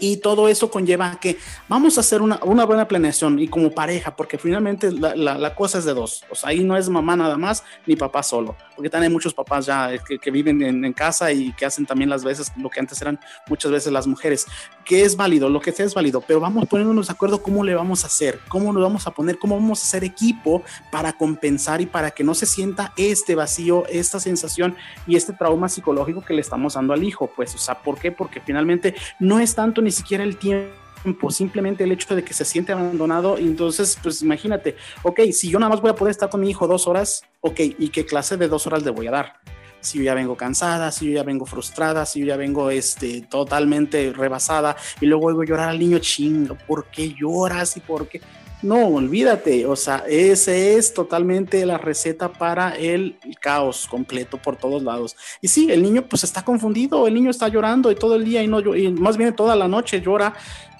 Y 0.00 0.16
todo 0.16 0.48
eso 0.48 0.70
conlleva 0.70 1.18
que 1.20 1.38
vamos 1.68 1.96
a 1.96 2.00
hacer 2.00 2.22
una, 2.22 2.40
una 2.42 2.64
buena 2.64 2.88
planeación 2.88 3.38
y 3.38 3.46
como 3.46 3.70
pareja, 3.70 4.16
porque 4.16 4.38
finalmente 4.38 4.90
la, 4.90 5.14
la, 5.14 5.54
cosa 5.54 5.78
es 5.78 5.84
de 5.84 5.94
dos. 5.94 6.24
O 6.30 6.34
sea, 6.34 6.50
ahí 6.50 6.64
no 6.64 6.76
es 6.76 6.88
mamá 6.88 7.14
nada 7.14 7.36
más 7.36 7.62
ni 7.86 7.94
papá 7.94 8.22
solo, 8.22 8.56
porque 8.74 8.88
también 8.88 9.10
hay 9.10 9.14
muchos 9.14 9.34
papás 9.34 9.66
ya 9.66 9.90
que, 9.98 10.18
que 10.18 10.30
viven 10.30 10.62
en, 10.62 10.84
en, 10.84 10.92
casa 10.92 11.30
y 11.30 11.52
que 11.52 11.66
hacen 11.66 11.86
también 11.86 12.10
las 12.10 12.24
veces 12.24 12.50
lo 12.56 12.70
que 12.70 12.80
antes 12.80 13.00
eran 13.02 13.20
muchas 13.48 13.70
veces 13.70 13.92
las 13.92 14.06
mujeres, 14.06 14.46
que 14.84 15.04
es 15.04 15.14
válido, 15.14 15.48
lo 15.48 15.60
que 15.60 15.72
sea 15.72 15.86
es 15.86 15.94
válido, 15.94 16.20
pero 16.20 16.40
vamos 16.40 16.66
poniéndonos 16.66 17.06
de 17.08 17.12
acuerdo 17.12 17.42
cómo 17.42 17.62
le 17.62 17.74
vamos 17.74 18.04
a 18.04 18.06
hacer, 18.06 18.40
cómo 18.48 18.72
lo 18.72 18.80
vamos 18.80 19.06
a 19.06 19.12
poner, 19.12 19.38
cómo 19.38 19.56
vamos 19.56 19.80
a 19.80 19.82
hacer 19.82 20.04
equipo 20.04 20.62
para 20.90 21.12
compensar 21.12 21.80
y 21.80 21.86
para 21.86 22.10
que 22.10 22.24
no 22.24 22.34
se 22.34 22.46
sienta 22.46 22.92
este 22.96 23.34
vacío, 23.34 23.84
esta 23.88 24.18
sensación 24.20 24.74
y 25.06 25.16
este 25.16 25.32
trauma 25.32 25.68
psicológico 25.68 26.22
que 26.24 26.34
le 26.34 26.40
estamos 26.40 26.74
dando 26.74 26.92
al 26.92 27.04
hijo. 27.04 27.30
Pues, 27.34 27.54
o 27.54 27.58
sea, 27.58 27.82
¿por 27.82 27.98
qué? 27.98 28.10
Porque 28.10 28.40
finalmente 28.40 28.94
no 29.18 29.38
es 29.38 29.54
tanto 29.54 29.81
ni 29.82 29.90
siquiera 29.90 30.24
el 30.24 30.36
tiempo, 30.36 31.30
simplemente 31.30 31.84
el 31.84 31.92
hecho 31.92 32.14
de 32.14 32.22
que 32.22 32.32
se 32.32 32.44
siente 32.44 32.72
abandonado. 32.72 33.38
Y 33.38 33.42
entonces, 33.42 33.98
pues 34.02 34.22
imagínate, 34.22 34.76
ok, 35.02 35.20
si 35.32 35.50
yo 35.50 35.58
nada 35.58 35.70
más 35.70 35.80
voy 35.80 35.90
a 35.90 35.94
poder 35.94 36.12
estar 36.12 36.30
con 36.30 36.40
mi 36.40 36.50
hijo 36.50 36.66
dos 36.66 36.86
horas, 36.86 37.24
ok, 37.40 37.60
¿y 37.78 37.88
qué 37.88 38.06
clase 38.06 38.36
de 38.36 38.48
dos 38.48 38.66
horas 38.66 38.82
le 38.82 38.90
voy 38.90 39.06
a 39.08 39.10
dar? 39.10 39.34
Si 39.80 39.98
yo 39.98 40.04
ya 40.04 40.14
vengo 40.14 40.36
cansada, 40.36 40.92
si 40.92 41.06
yo 41.06 41.12
ya 41.14 41.24
vengo 41.24 41.44
frustrada, 41.44 42.06
si 42.06 42.20
yo 42.20 42.26
ya 42.26 42.36
vengo 42.36 42.70
este, 42.70 43.22
totalmente 43.22 44.12
rebasada 44.12 44.76
y 45.00 45.06
luego 45.06 45.30
a 45.30 45.44
llorar 45.44 45.70
al 45.70 45.78
niño, 45.78 45.98
chingo, 45.98 46.56
¿por 46.68 46.86
qué 46.86 47.12
lloras 47.12 47.76
y 47.76 47.80
por 47.80 48.06
qué? 48.08 48.20
No, 48.62 48.86
olvídate, 48.86 49.66
o 49.66 49.74
sea, 49.74 50.04
ese 50.08 50.76
es 50.76 50.94
totalmente 50.94 51.66
la 51.66 51.78
receta 51.78 52.32
para 52.32 52.76
el 52.76 53.18
caos 53.40 53.88
completo 53.88 54.38
por 54.38 54.56
todos 54.56 54.82
lados. 54.82 55.16
Y 55.40 55.48
sí, 55.48 55.68
el 55.70 55.82
niño 55.82 56.06
pues 56.08 56.22
está 56.22 56.44
confundido, 56.44 57.08
el 57.08 57.14
niño 57.14 57.30
está 57.30 57.48
llorando 57.48 57.90
y 57.90 57.96
todo 57.96 58.14
el 58.14 58.24
día 58.24 58.42
y 58.42 58.46
no 58.46 58.60
y 58.76 58.88
más 58.92 59.16
bien 59.16 59.34
toda 59.34 59.56
la 59.56 59.66
noche 59.66 60.00
llora 60.00 60.34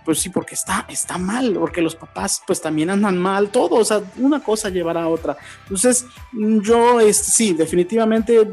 pues 0.04 0.18
sí, 0.18 0.30
porque 0.30 0.54
está, 0.54 0.86
está 0.88 1.18
mal, 1.18 1.54
porque 1.54 1.80
los 1.80 1.94
papás 1.94 2.42
pues 2.46 2.60
también 2.60 2.90
andan 2.90 3.18
mal, 3.18 3.50
todo, 3.50 3.76
o 3.76 3.84
sea, 3.84 4.02
una 4.18 4.40
cosa 4.40 4.68
llevará 4.68 5.04
a 5.04 5.08
otra. 5.08 5.36
Entonces, 5.62 6.06
yo, 6.32 7.00
este, 7.00 7.30
sí, 7.30 7.52
definitivamente 7.52 8.48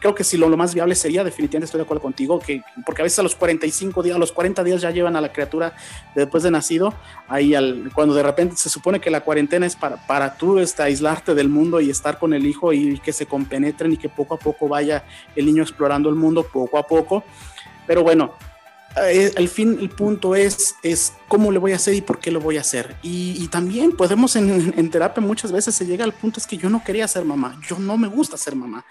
creo 0.00 0.14
que 0.14 0.24
si 0.24 0.36
lo, 0.36 0.48
lo, 0.48 0.56
más 0.56 0.74
viable 0.74 0.94
sería, 0.94 1.24
definitivamente 1.24 1.66
estoy 1.66 1.78
de 1.78 1.84
acuerdo 1.84 2.02
contigo, 2.02 2.38
que, 2.38 2.62
porque 2.84 3.02
a 3.02 3.04
veces 3.04 3.18
a 3.18 3.22
los 3.22 3.34
45 3.34 4.02
días, 4.02 4.16
a 4.16 4.18
los 4.18 4.32
40 4.32 4.64
días 4.64 4.80
ya 4.80 4.90
llevan 4.90 5.16
a 5.16 5.20
la 5.20 5.32
criatura 5.32 5.74
después 6.14 6.42
de 6.42 6.50
nacido, 6.50 6.94
ahí 7.28 7.54
al, 7.54 7.90
cuando 7.94 8.14
de 8.14 8.22
repente 8.22 8.56
se 8.56 8.68
supone 8.68 9.00
que 9.00 9.10
la 9.10 9.20
cuarentena 9.20 9.66
es 9.66 9.76
para, 9.76 10.06
para 10.06 10.36
tú 10.36 10.58
este, 10.58 10.82
aislarte 10.82 11.34
del 11.34 11.48
mundo 11.48 11.80
y 11.80 11.90
estar 11.90 12.18
con 12.18 12.32
el 12.34 12.46
hijo 12.46 12.72
y 12.72 12.98
que 13.00 13.12
se 13.12 13.26
compenetren 13.26 13.92
y 13.92 13.96
que 13.96 14.08
poco 14.08 14.34
a 14.34 14.38
poco 14.38 14.68
vaya 14.68 15.04
el 15.34 15.46
niño 15.46 15.62
explorando 15.62 16.08
el 16.08 16.14
mundo, 16.14 16.44
poco 16.44 16.78
a 16.78 16.86
poco. 16.86 17.24
Pero 17.86 18.02
bueno, 18.02 18.32
eh, 19.04 19.30
el 19.36 19.48
fin, 19.48 19.76
el 19.78 19.90
punto 19.90 20.34
es, 20.34 20.74
es 20.82 21.12
cómo 21.28 21.52
le 21.52 21.58
voy 21.58 21.72
a 21.72 21.76
hacer 21.76 21.94
y 21.94 22.00
por 22.00 22.18
qué 22.18 22.30
lo 22.30 22.40
voy 22.40 22.56
a 22.56 22.62
hacer. 22.62 22.96
Y, 23.02 23.46
también 23.48 23.92
podemos 23.92 24.36
en, 24.36 24.74
en, 24.76 24.90
terapia 24.90 25.22
muchas 25.22 25.52
veces 25.52 25.74
se 25.74 25.86
llega 25.86 26.04
al 26.04 26.12
punto 26.12 26.40
es 26.40 26.46
que 26.46 26.56
yo 26.56 26.68
no 26.68 26.82
quería 26.82 27.06
ser 27.06 27.24
mamá, 27.24 27.58
yo 27.68 27.78
no 27.78 27.96
me 27.96 28.08
gusta 28.08 28.36
ser 28.36 28.56
mamá, 28.56 28.84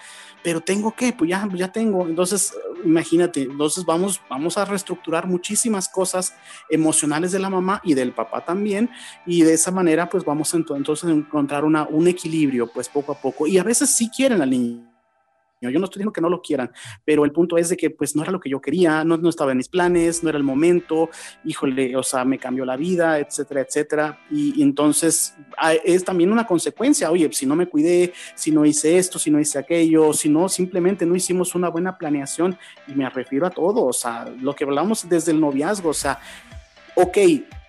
pero 0.45 0.61
tengo 0.61 0.95
que, 0.95 1.11
pues 1.11 1.27
ya, 1.27 1.49
ya 1.55 1.71
tengo. 1.71 2.07
Entonces, 2.07 2.53
imagínate, 2.83 3.41
entonces 3.41 3.83
vamos, 3.83 4.21
vamos 4.29 4.59
a 4.59 4.65
reestructurar 4.65 5.25
muchísimas 5.25 5.89
cosas 5.89 6.35
emocionales 6.69 7.31
de 7.31 7.39
la 7.39 7.49
mamá 7.49 7.81
y 7.83 7.95
del 7.95 8.11
papá 8.11 8.45
también. 8.45 8.91
Y 9.25 9.41
de 9.41 9.55
esa 9.55 9.71
manera, 9.71 10.07
pues 10.07 10.23
vamos 10.23 10.53
a 10.53 10.57
entonces 10.57 11.09
encontrar 11.09 11.65
una, 11.65 11.87
un 11.87 12.07
equilibrio, 12.07 12.67
pues 12.71 12.87
poco 12.89 13.13
a 13.13 13.19
poco. 13.19 13.47
Y 13.47 13.57
a 13.57 13.63
veces 13.63 13.95
sí 13.95 14.07
quieren 14.15 14.39
al 14.39 14.51
niño 14.51 14.94
yo 15.61 15.79
no 15.79 15.85
estoy 15.85 15.99
diciendo 15.99 16.13
que 16.13 16.21
no 16.21 16.29
lo 16.29 16.41
quieran, 16.41 16.71
pero 17.03 17.25
el 17.25 17.31
punto 17.31 17.57
es 17.57 17.69
de 17.69 17.77
que 17.77 17.89
pues 17.89 18.15
no 18.15 18.23
era 18.23 18.31
lo 18.31 18.39
que 18.39 18.49
yo 18.49 18.61
quería, 18.61 19.03
no, 19.03 19.17
no 19.17 19.29
estaba 19.29 19.51
en 19.51 19.57
mis 19.57 19.69
planes, 19.69 20.23
no 20.23 20.29
era 20.29 20.37
el 20.37 20.43
momento, 20.43 21.09
híjole, 21.43 21.95
o 21.95 22.03
sea, 22.03 22.25
me 22.25 22.37
cambió 22.37 22.65
la 22.65 22.75
vida, 22.75 23.19
etcétera, 23.19 23.61
etcétera. 23.61 24.19
Y, 24.31 24.61
entonces 24.61 25.35
es 25.83 26.03
también 26.03 26.31
una 26.31 26.45
consecuencia, 26.45 27.11
oye, 27.11 27.29
si 27.31 27.45
no 27.45 27.55
me 27.55 27.67
cuidé, 27.67 28.13
si 28.35 28.51
no 28.51 28.65
hice 28.65 28.97
esto, 28.97 29.19
si 29.19 29.31
no 29.31 29.39
hice 29.39 29.59
aquello, 29.59 30.13
si 30.13 30.29
no, 30.29 30.49
simplemente 30.49 31.05
no 31.05 31.15
hicimos 31.15 31.55
una 31.55 31.69
buena 31.69 31.97
planeación, 31.97 32.57
y 32.87 32.93
me 32.93 33.09
refiero 33.09 33.47
a 33.47 33.49
todo, 33.49 33.85
o 33.85 33.93
sea, 33.93 34.25
lo 34.39 34.55
que 34.55 34.63
hablamos 34.63 35.07
desde 35.07 35.31
el 35.31 35.39
noviazgo, 35.39 35.89
o 35.89 35.93
sea, 35.93 36.19
ok, 36.95 37.17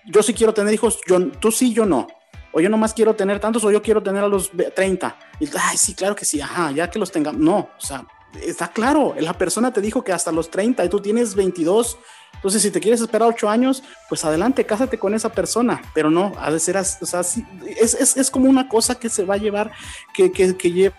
yo 0.05 0.23
sí 0.23 0.33
quiero 0.33 0.53
tener 0.53 0.73
hijos, 0.73 0.99
yo, 1.07 1.29
tú 1.29 1.51
sí, 1.51 1.73
yo 1.73 1.85
no 1.85 2.07
o 2.51 2.59
yo 2.59 2.69
nomás 2.69 2.93
quiero 2.93 3.15
tener 3.15 3.39
tantos, 3.39 3.63
o 3.63 3.71
yo 3.71 3.81
quiero 3.81 4.01
tener 4.01 4.23
a 4.23 4.27
los 4.27 4.51
30. 4.75 5.17
Y, 5.39 5.49
ay, 5.59 5.77
sí, 5.77 5.93
claro 5.93 6.15
que 6.15 6.25
sí, 6.25 6.41
ajá, 6.41 6.71
ya 6.71 6.89
que 6.89 6.99
los 6.99 7.11
tengamos. 7.11 7.41
No, 7.41 7.57
o 7.57 7.81
sea, 7.81 8.05
está 8.41 8.69
claro, 8.69 9.15
la 9.19 9.33
persona 9.33 9.71
te 9.71 9.81
dijo 9.81 10.03
que 10.03 10.13
hasta 10.13 10.31
los 10.31 10.49
30 10.49 10.85
y 10.85 10.89
tú 10.89 10.99
tienes 10.99 11.35
22. 11.35 11.97
Entonces, 12.35 12.61
si 12.61 12.69
te 12.69 12.79
quieres 12.79 13.01
esperar 13.01 13.29
8 13.29 13.49
años, 13.49 13.83
pues 14.09 14.23
adelante, 14.23 14.65
cásate 14.65 14.99
con 14.99 15.13
esa 15.13 15.29
persona, 15.29 15.81
pero 15.93 16.11
no, 16.11 16.33
ha 16.39 16.51
de 16.51 16.59
ser, 16.59 16.77
o 16.77 16.83
sea, 16.83 17.21
es, 17.21 17.93
es, 17.93 18.15
es, 18.15 18.29
como 18.29 18.47
una 18.47 18.69
cosa 18.69 18.95
que 18.95 19.09
se 19.09 19.23
va 19.23 19.35
a 19.35 19.37
llevar, 19.37 19.71
que, 20.13 20.31
que, 20.31 20.55
que 20.55 20.71
lleva 20.71 20.95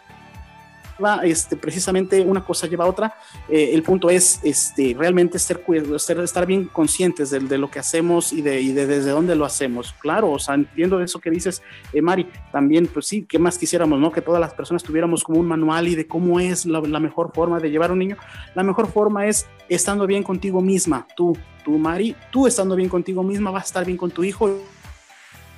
este, 1.25 1.57
precisamente 1.57 2.21
una 2.21 2.45
cosa 2.45 2.67
lleva 2.67 2.85
a 2.85 2.89
otra. 2.89 3.15
Eh, 3.49 3.71
el 3.73 3.83
punto 3.83 4.11
es 4.11 4.41
este, 4.43 4.95
realmente 4.99 5.39
ser, 5.39 5.63
ser, 5.97 6.21
estar 6.21 6.47
bien 6.47 6.65
conscientes 6.67 7.31
de, 7.31 7.41
de, 7.41 7.59
lo 7.59 7.71
que 7.71 7.79
hacemos 7.79 8.33
y 8.33 8.43
de, 8.43 8.61
y 8.61 8.73
de, 8.73 8.87
desde 8.87 9.11
dónde 9.11 9.35
lo 9.35 9.45
hacemos. 9.45 9.95
Claro, 10.01 10.31
o 10.31 10.39
sea, 10.39 10.55
entiendo 10.55 11.01
eso 11.01 11.21
que 11.21 11.31
dices, 11.31 11.63
eh, 11.93 12.03
Mari, 12.03 12.29
también, 12.53 12.87
pues 12.87 13.07
sí, 13.07 13.27
¿qué 13.29 13.39
más 13.39 13.59
quisiéramos, 13.59 13.99
no? 13.99 14.11
Que 14.13 14.23
todas 14.23 14.41
las 14.41 14.55
personas 14.55 14.83
tuviéramos 14.83 15.25
como 15.25 15.41
un 15.41 15.47
manual 15.47 15.89
y 15.89 15.95
de 15.95 16.07
cómo 16.07 16.41
es 16.41 16.67
la, 16.67 16.81
la 16.81 17.01
mejor 17.01 17.33
forma 17.33 17.61
de 17.61 17.71
llevar 17.71 17.91
a 17.91 17.93
un 17.93 17.99
niño. 17.99 18.17
La 18.55 18.63
mejor 18.63 18.91
forma 18.91 19.27
es 19.27 19.47
estando 19.69 20.07
bien 20.07 20.23
contigo 20.23 20.61
misma, 20.61 21.07
tú, 21.17 21.37
tú, 21.65 21.79
Mari, 21.79 22.17
tú 22.31 22.47
estando 22.47 22.75
bien 22.75 22.89
contigo 22.89 23.23
misma, 23.23 23.51
vas 23.51 23.65
a 23.65 23.67
estar 23.67 23.85
bien 23.85 23.99
con 23.99 24.11
tu 24.11 24.25
hijo 24.25 24.59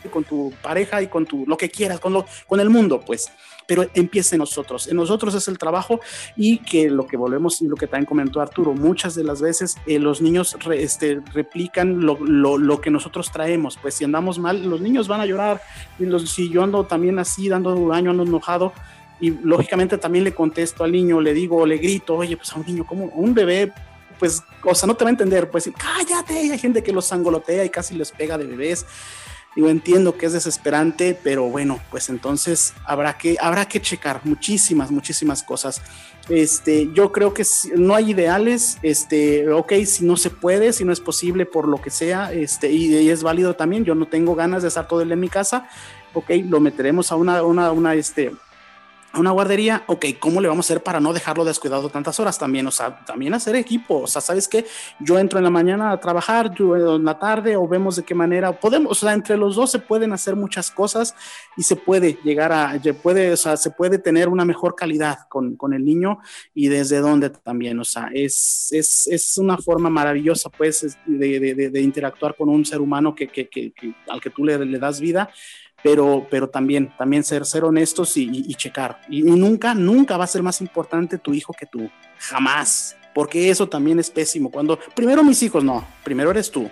con 0.09 0.25
tu 0.25 0.53
pareja 0.63 1.03
y 1.03 1.09
con 1.09 1.27
tu 1.27 1.45
lo 1.47 1.57
que 1.57 1.69
quieras, 1.69 2.01
con, 2.01 2.13
lo, 2.13 2.25
con 2.47 2.61
el 2.61 2.71
mundo, 2.71 3.01
pues 3.01 3.31
pero 3.71 3.89
empieza 3.95 4.35
en 4.35 4.41
nosotros. 4.41 4.89
En 4.89 4.97
nosotros 4.97 5.33
es 5.33 5.47
el 5.47 5.57
trabajo 5.57 6.01
y 6.35 6.59
que 6.59 6.91
lo 6.91 7.07
que 7.07 7.17
volvemos 7.17 7.63
y 7.63 7.69
lo 7.69 7.77
que 7.77 7.87
también 7.87 8.05
comentó 8.05 8.41
Arturo, 8.41 8.73
muchas 8.73 9.15
de 9.15 9.23
las 9.23 9.41
veces 9.41 9.77
eh, 9.87 10.01
los 10.01 10.21
niños 10.21 10.57
este, 10.73 11.21
replican 11.33 12.05
lo, 12.05 12.19
lo, 12.19 12.59
lo, 12.59 12.81
que 12.81 12.91
nosotros 12.91 13.31
traemos. 13.31 13.79
Pues 13.81 13.95
si 13.95 14.03
andamos 14.03 14.41
mal, 14.41 14.69
los 14.69 14.81
niños 14.81 15.07
van 15.07 15.21
a 15.21 15.27
llorar. 15.27 15.63
Y 16.01 16.07
los, 16.07 16.29
si 16.29 16.51
yo 16.51 16.65
ando 16.65 16.83
también 16.83 17.21
así, 17.21 17.49
dando 17.49 17.87
daño, 17.87 18.11
ando 18.11 18.25
enojado, 18.25 18.73
y 19.21 19.31
lógicamente 19.31 19.99
también 19.99 20.25
le 20.25 20.35
contesto 20.35 20.83
al 20.83 20.91
niño, 20.91 21.21
le 21.21 21.33
digo, 21.33 21.65
le 21.65 21.79
grito, 21.79 22.17
oye, 22.17 22.37
pues 22.37 22.53
a 22.53 22.57
un 22.57 22.67
niño, 22.67 22.85
como 22.85 23.05
un 23.05 23.35
bebé, 23.35 23.73
pues, 24.19 24.43
o 24.65 24.75
sea, 24.75 24.89
no 24.89 24.97
te 24.97 25.05
va 25.05 25.11
a 25.11 25.13
entender, 25.13 25.49
pues, 25.49 25.71
cállate, 25.79 26.35
hay 26.35 26.59
gente 26.59 26.83
que 26.83 26.93
los 26.93 27.13
angolotea 27.13 27.65
y 27.65 27.71
casi 27.71 27.95
les 27.95 28.11
pega 28.11 28.37
de 28.37 28.47
bebés. 28.47 28.85
Digo, 29.57 29.69
entiendo 29.69 30.17
que 30.17 30.27
es 30.27 30.33
desesperante, 30.33 31.19
pero 31.21 31.45
bueno, 31.45 31.81
pues 31.91 32.09
entonces 32.09 32.73
habrá 32.85 33.19
que, 33.19 33.37
habrá 33.41 33.67
que 33.67 33.81
checar 33.81 34.21
muchísimas, 34.25 34.91
muchísimas 34.91 35.43
cosas. 35.43 35.83
Este, 36.29 36.89
yo 36.93 37.11
creo 37.11 37.35
que 37.35 37.45
no 37.75 37.97
hay 37.97 38.11
ideales, 38.13 38.79
este, 38.83 39.51
ok, 39.51 39.73
si 39.85 40.05
no 40.05 40.17
se 40.17 40.31
puede, 40.31 40.73
si 40.73 40.85
no 40.85 40.93
es 40.93 41.01
posible 41.01 41.47
por 41.47 41.67
lo 41.67 41.83
que 41.83 41.91
sea, 41.91 42.33
este, 42.33 42.71
y, 42.71 42.97
y 42.97 43.11
es 43.11 43.25
válido 43.25 43.57
también, 43.57 43.85
yo 43.85 43.97
no 43.97 44.07
tengo 44.07 44.37
ganas 44.37 44.63
de 44.63 44.69
estar 44.69 44.87
todo 44.87 45.01
el 45.01 45.09
día 45.09 45.15
en 45.15 45.21
mi 45.21 45.29
casa, 45.29 45.69
ok, 46.15 46.31
lo 46.49 46.61
meteremos 46.61 47.11
a 47.11 47.17
una, 47.17 47.43
una, 47.43 47.73
una, 47.73 47.95
este, 47.95 48.33
a 49.13 49.19
una 49.19 49.31
guardería, 49.31 49.83
ok, 49.87 50.07
¿cómo 50.19 50.41
le 50.41 50.49
vamos 50.49 50.67
a 50.67 50.73
hacer 50.73 50.83
para 50.83 51.01
no 51.01 51.13
dejarlo 51.13 51.45
descuidado 51.45 51.89
tantas 51.89 52.21
horas 52.21 52.39
también? 52.39 52.67
O 52.67 52.71
sea, 52.71 53.05
también 53.05 53.35
hacer 53.35 53.57
equipo, 53.57 54.03
o 54.03 54.07
sea, 54.07 54.21
¿sabes 54.21 54.47
qué? 54.47 54.65
Yo 55.01 55.19
entro 55.19 55.39
en 55.39 55.45
la 55.45 55.51
mañana 55.51 55.91
a 55.91 56.01
trabajar, 56.01 56.55
yo 56.55 56.77
en 56.97 57.05
la 57.05 57.19
tarde, 57.19 57.57
o 57.57 57.67
vemos 57.67 57.97
de 57.97 58.05
qué 58.05 58.15
manera 58.15 58.59
podemos, 58.59 58.93
o 58.93 58.95
sea, 58.95 59.13
entre 59.13 59.37
los 59.37 59.57
dos 59.57 59.71
se 59.71 59.81
pueden 59.81 60.13
hacer 60.13 60.37
muchas 60.37 60.71
cosas 60.71 61.15
y 61.57 61.63
se 61.63 61.77
puede 61.77 62.19
llegar 62.23 62.53
a, 62.53 62.81
se 62.81 62.95
puede, 62.95 63.33
o 63.33 63.37
sea, 63.37 63.57
se 63.57 63.71
puede 63.71 63.99
tener 63.99 64.29
una 64.29 64.45
mejor 64.45 64.75
calidad 64.75 65.19
con, 65.29 65.57
con 65.57 65.73
el 65.73 65.85
niño 65.85 66.19
y 66.55 66.69
desde 66.69 67.01
dónde 67.01 67.31
también, 67.31 67.81
o 67.81 67.85
sea, 67.85 68.11
es, 68.13 68.69
es, 68.73 69.09
es 69.09 69.39
una 69.39 69.57
forma 69.59 69.91
maravillosa, 69.91 70.51
pues, 70.51 70.97
de, 71.07 71.71
de, 71.71 71.81
interactuar 71.81 72.37
con 72.37 72.49
un 72.49 72.65
ser 72.65 72.81
humano 72.81 73.15
que, 73.15 73.27
que, 73.27 73.49
que, 73.49 73.73
al 74.09 74.21
que 74.21 74.31
tú 74.31 74.45
le, 74.45 74.65
le 74.65 74.79
das 74.79 75.01
vida 75.01 75.31
pero, 75.83 76.27
pero 76.31 76.49
también, 76.49 76.93
también 76.97 77.25
ser, 77.25 77.45
ser 77.47 77.65
honestos 77.65 78.17
y, 78.17 78.25
y, 78.25 78.45
y 78.49 78.55
checar. 78.55 79.01
Y, 79.09 79.21
y, 79.21 79.33
nunca, 79.33 79.75
nunca 79.75 80.17
va 80.17 80.25
a 80.25 80.29
ser 80.29 80.43
más 80.43 80.61
importante 80.61 81.19
tu 81.19 81.35
hijo 81.35 81.53
que 81.53 81.67
tú. 81.67 81.91
Jamás. 82.19 82.97
Porque 83.15 83.51
eso 83.51 83.69
también 83.69 83.99
es 83.99 84.11
pésimo. 84.11 84.51
Cuando 84.51 84.79
primero 84.95 85.25
mis 85.25 85.43
hijos, 85.43 85.65
no, 85.65 85.87
primero 86.05 86.31
eres 86.31 86.51
tú. 86.51 86.71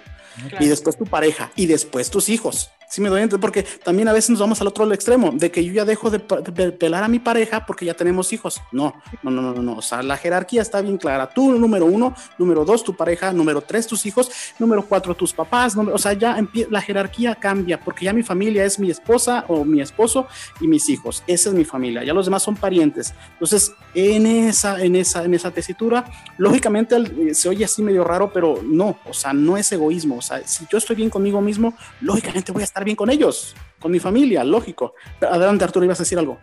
Claro. 0.48 0.64
Y 0.64 0.68
después 0.68 0.96
tu 0.96 1.04
pareja. 1.04 1.50
Y 1.56 1.66
después 1.66 2.10
tus 2.10 2.28
hijos. 2.28 2.70
Sí 2.88 3.00
me 3.00 3.08
doy 3.08 3.22
entender, 3.22 3.40
porque 3.40 3.62
también 3.62 4.08
a 4.08 4.12
veces 4.12 4.30
nos 4.30 4.40
vamos 4.40 4.60
al 4.60 4.66
otro 4.66 4.90
extremo, 4.92 5.30
de 5.32 5.50
que 5.50 5.64
yo 5.64 5.72
ya 5.72 5.84
dejo 5.84 6.10
de, 6.10 6.22
de, 6.52 6.72
pelar 6.72 7.04
a 7.04 7.08
mi 7.08 7.18
pareja 7.18 7.66
porque 7.66 7.84
ya 7.84 7.94
tenemos 7.94 8.32
hijos. 8.32 8.60
No, 8.72 8.94
no, 9.22 9.30
no, 9.30 9.42
no, 9.52 9.62
no. 9.62 9.76
O 9.76 9.82
sea, 9.82 10.02
la 10.02 10.16
jerarquía 10.16 10.62
está 10.62 10.80
bien 10.80 10.96
clara. 10.96 11.28
Tú, 11.28 11.52
número 11.52 11.86
uno, 11.86 12.14
número 12.38 12.64
dos, 12.64 12.82
tu 12.84 12.96
pareja, 12.96 13.32
número 13.32 13.60
tres, 13.60 13.86
tus 13.86 14.06
hijos, 14.06 14.30
número 14.58 14.84
cuatro, 14.86 15.14
tus 15.14 15.32
papás. 15.32 15.76
Número, 15.76 15.94
o 15.94 15.98
sea, 15.98 16.12
ya 16.14 16.36
la 16.70 16.80
jerarquía 16.80 17.34
cambia, 17.34 17.78
porque 17.78 18.06
ya 18.06 18.12
mi 18.12 18.22
familia 18.22 18.64
es 18.64 18.78
mi 18.78 18.90
esposa 18.90 19.44
o 19.48 19.64
mi 19.64 19.80
esposo 19.80 20.26
y 20.60 20.68
mis 20.68 20.88
hijos. 20.88 21.22
Esa 21.26 21.50
es 21.50 21.54
mi 21.54 21.64
familia. 21.64 22.04
Ya 22.04 22.14
los 22.14 22.26
demás 22.26 22.42
son 22.42 22.56
parientes. 22.56 23.14
Entonces, 23.32 23.72
en 23.94 24.26
esa, 24.26 24.82
en 24.82 24.96
esa, 24.96 25.24
en 25.24 25.34
esa 25.34 25.50
tesitura, 25.50 26.04
lógicamente 26.36 27.34
se 27.34 27.48
oye 27.48 27.64
así 27.64 27.82
medio 27.82 28.04
raro, 28.04 28.32
pero 28.32 28.60
no, 28.64 28.98
o 29.04 29.12
sea, 29.12 29.32
no 29.32 29.56
es 29.56 29.70
egoísmo. 29.72 30.16
O 30.16 30.22
sea, 30.22 30.46
si 30.46 30.66
yo 30.70 30.78
estoy 30.78 30.96
bien 30.96 31.10
conmigo 31.10 31.40
mismo, 31.40 31.74
lógicamente 32.00 32.52
voy 32.52 32.62
a 32.62 32.64
estar 32.64 32.77
bien 32.84 32.96
con 32.96 33.10
ellos, 33.10 33.54
con 33.78 33.92
mi 33.92 33.98
familia, 33.98 34.44
lógico. 34.44 34.94
Adelante, 35.20 35.64
Arturo, 35.64 35.84
ibas 35.84 36.00
a 36.00 36.02
decir 36.02 36.18
algo. 36.18 36.38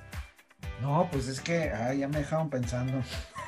No, 0.81 1.07
pues 1.11 1.27
es 1.27 1.41
que 1.41 1.71
ay, 1.71 1.99
ya 1.99 2.07
me 2.07 2.19
dejaron 2.19 2.49
pensando. 2.49 3.01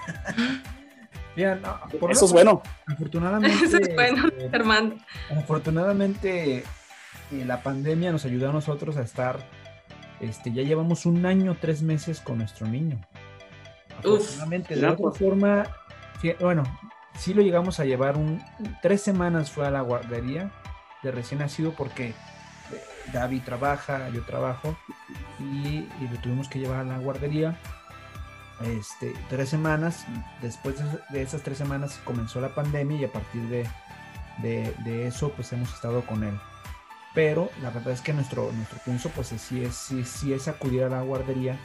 Mira, 1.36 1.56
no, 1.56 1.80
por 2.00 2.12
Eso 2.12 2.26
es 2.26 2.32
bueno. 2.32 2.64
Afortunadamente. 2.88 3.58
Eso 3.66 3.78
es 3.78 3.94
bueno, 3.94 4.28
eh, 4.40 4.50
Armando. 4.52 4.96
Afortunadamente, 5.30 6.58
eh, 6.58 7.46
la 7.46 7.62
pandemia 7.62 8.12
nos 8.12 8.26
ayudó 8.26 8.50
a 8.50 8.54
nosotros 8.54 8.98
a 8.98 9.02
estar. 9.02 9.40
Este, 10.20 10.52
ya 10.52 10.64
llevamos 10.64 11.06
un 11.06 11.26
año, 11.28 11.56
tres 11.62 11.84
meses 11.84 12.22
con 12.22 12.40
nuestro 12.40 12.66
niño. 12.68 13.00
Afortunadamente, 14.00 14.74
Uf, 14.74 14.80
de 14.80 14.88
otra 14.88 15.12
forma, 15.12 15.64
bueno, 16.40 16.64
sí 17.20 17.36
lo 17.36 17.44
llegamos 17.44 17.80
a 17.80 17.86
llevar 17.86 18.18
un. 18.18 18.42
Tres 18.82 19.02
semanas 19.02 19.52
fue 19.52 19.68
a 19.68 19.72
la 19.72 19.82
guardería 19.82 20.52
de 21.04 21.12
recién 21.12 21.40
nacido 21.40 21.72
porque 21.74 22.16
Gaby 23.14 23.40
trabaja, 23.40 24.10
yo 24.10 24.24
trabajo 24.24 24.76
y, 25.40 25.88
lo 26.12 26.20
tuvimos 26.22 26.48
que 26.48 26.60
llevar 26.60 26.80
a 26.80 26.84
la 26.84 26.98
guardería. 26.98 27.58
Este, 28.62 29.14
tres 29.30 29.50
semanas, 29.50 30.06
después 30.42 30.76
de 31.10 31.22
esas 31.22 31.44
tres 31.44 31.60
semanas 31.60 32.00
comenzó 32.04 32.42
la 32.42 32.56
pandemia 32.56 32.98
y 32.98 33.06
a 33.06 33.12
partir 33.12 33.42
de, 33.44 33.68
de, 34.40 35.08
eso 35.08 35.32
pues 35.32 35.54
hemos 35.54 35.74
estado 35.74 36.02
con 36.06 36.24
él. 36.24 36.38
Pero 37.14 37.50
la 37.62 37.70
verdad 37.70 37.94
es 37.94 38.02
que 38.02 38.14
nuestro, 38.14 38.52
nuestro 38.52 38.80
pienso 38.84 39.10
pues 39.10 39.28
sí 39.28 39.64
es, 39.64 39.76
sí, 39.76 40.34
es 40.34 40.48
acudir 40.48 40.84
a 40.84 40.90
la 40.90 41.02
guardería 41.02 41.58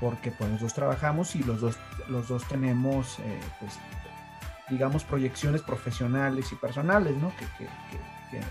porque 0.00 0.32
pues 0.32 0.50
los 0.50 0.60
dos 0.60 0.74
trabajamos 0.74 1.34
y 1.36 1.42
los 1.44 1.60
dos, 1.60 1.78
los 2.08 2.28
dos 2.28 2.46
tenemos 2.48 3.18
eh, 3.20 3.40
pues 3.60 3.78
digamos 4.68 5.04
proyecciones 5.04 5.62
profesionales 5.62 6.50
y 6.52 6.56
personales, 6.56 7.16
¿no? 7.16 7.30
Que, 7.36 7.46
que 7.58 7.68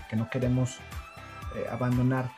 que, 0.08 0.16
no 0.16 0.28
queremos 0.30 0.78
eh, 1.54 1.66
abandonar, 1.70 2.30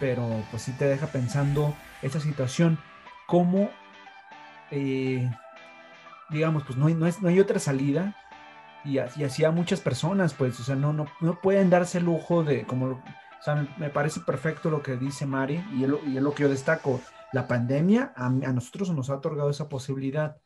pero 0.00 0.28
pues 0.50 0.62
sí 0.62 0.72
te 0.72 0.86
deja 0.86 1.08
pensando 1.08 1.74
esa 2.02 2.20
situación, 2.20 2.78
cómo, 3.26 3.70
eh, 4.70 5.30
digamos, 6.30 6.64
pues 6.64 6.78
no 6.78 6.86
hay, 6.86 6.94
no, 6.94 7.06
no 7.20 7.28
hay 7.28 7.40
otra 7.40 7.58
salida, 7.58 8.14
y, 8.84 8.98
así 8.98 9.44
a 9.44 9.50
muchas 9.50 9.80
personas, 9.80 10.34
pues, 10.34 10.58
o 10.60 10.62
sea, 10.62 10.76
no, 10.76 10.92
no, 10.92 11.06
no 11.20 11.40
pueden 11.40 11.68
darse 11.70 11.98
el 11.98 12.04
lujo 12.04 12.44
de, 12.44 12.64
como, 12.64 12.86
o 12.86 13.42
sea, 13.42 13.66
me 13.76 13.90
parece 13.90 14.20
perfecto 14.20 14.70
lo 14.70 14.82
que 14.82 14.96
dice 14.96 15.26
Mari, 15.26 15.62
y 15.76 15.84
es 15.84 15.88
lo, 15.88 16.00
y 16.06 16.16
es 16.16 16.34
que 16.34 16.42
yo 16.42 16.48
destaco, 16.48 17.00
la 17.32 17.46
pandemia 17.46 18.12
a, 18.16 18.30
nosotros 18.30 18.90
nos 18.90 19.10
ha 19.10 19.16
otorgado 19.16 19.50
esa 19.50 19.68
posibilidad, 19.68 20.38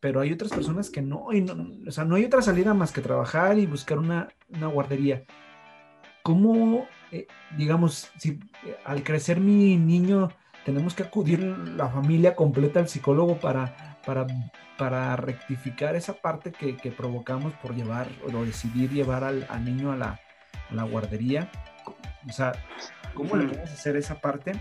pero 0.00 0.20
hay 0.20 0.32
otras 0.32 0.52
personas 0.52 0.90
que 0.90 1.02
no, 1.02 1.32
y 1.32 1.40
no, 1.40 1.54
o 1.86 1.90
sea, 1.90 2.04
no 2.04 2.16
hay 2.16 2.24
otra 2.24 2.42
salida 2.42 2.74
más 2.74 2.92
que 2.92 3.00
trabajar 3.00 3.58
y 3.58 3.66
buscar 3.66 3.98
una, 3.98 4.28
una 4.48 4.66
guardería. 4.68 5.24
¿Cómo, 6.24 6.88
eh, 7.12 7.26
digamos, 7.54 8.10
si 8.16 8.40
eh, 8.64 8.78
al 8.86 9.02
crecer 9.02 9.40
mi 9.40 9.76
niño 9.76 10.30
tenemos 10.64 10.94
que 10.94 11.02
acudir 11.02 11.40
la 11.40 11.90
familia 11.90 12.34
completa 12.34 12.80
al 12.80 12.88
psicólogo 12.88 13.38
para, 13.38 13.98
para, 14.06 14.26
para 14.78 15.16
rectificar 15.16 15.96
esa 15.96 16.14
parte 16.14 16.50
que, 16.50 16.78
que, 16.78 16.90
provocamos 16.90 17.52
por 17.56 17.74
llevar 17.74 18.08
o 18.22 18.42
decidir 18.42 18.90
llevar 18.90 19.22
al, 19.22 19.46
al 19.50 19.66
niño 19.66 19.92
a 19.92 19.96
la, 19.96 20.18
a 20.70 20.74
la, 20.74 20.84
guardería? 20.84 21.50
O 22.26 22.32
sea, 22.32 22.52
¿cómo 23.12 23.36
le 23.36 23.44
podemos 23.46 23.70
hacer 23.70 23.94
esa 23.96 24.18
parte? 24.18 24.52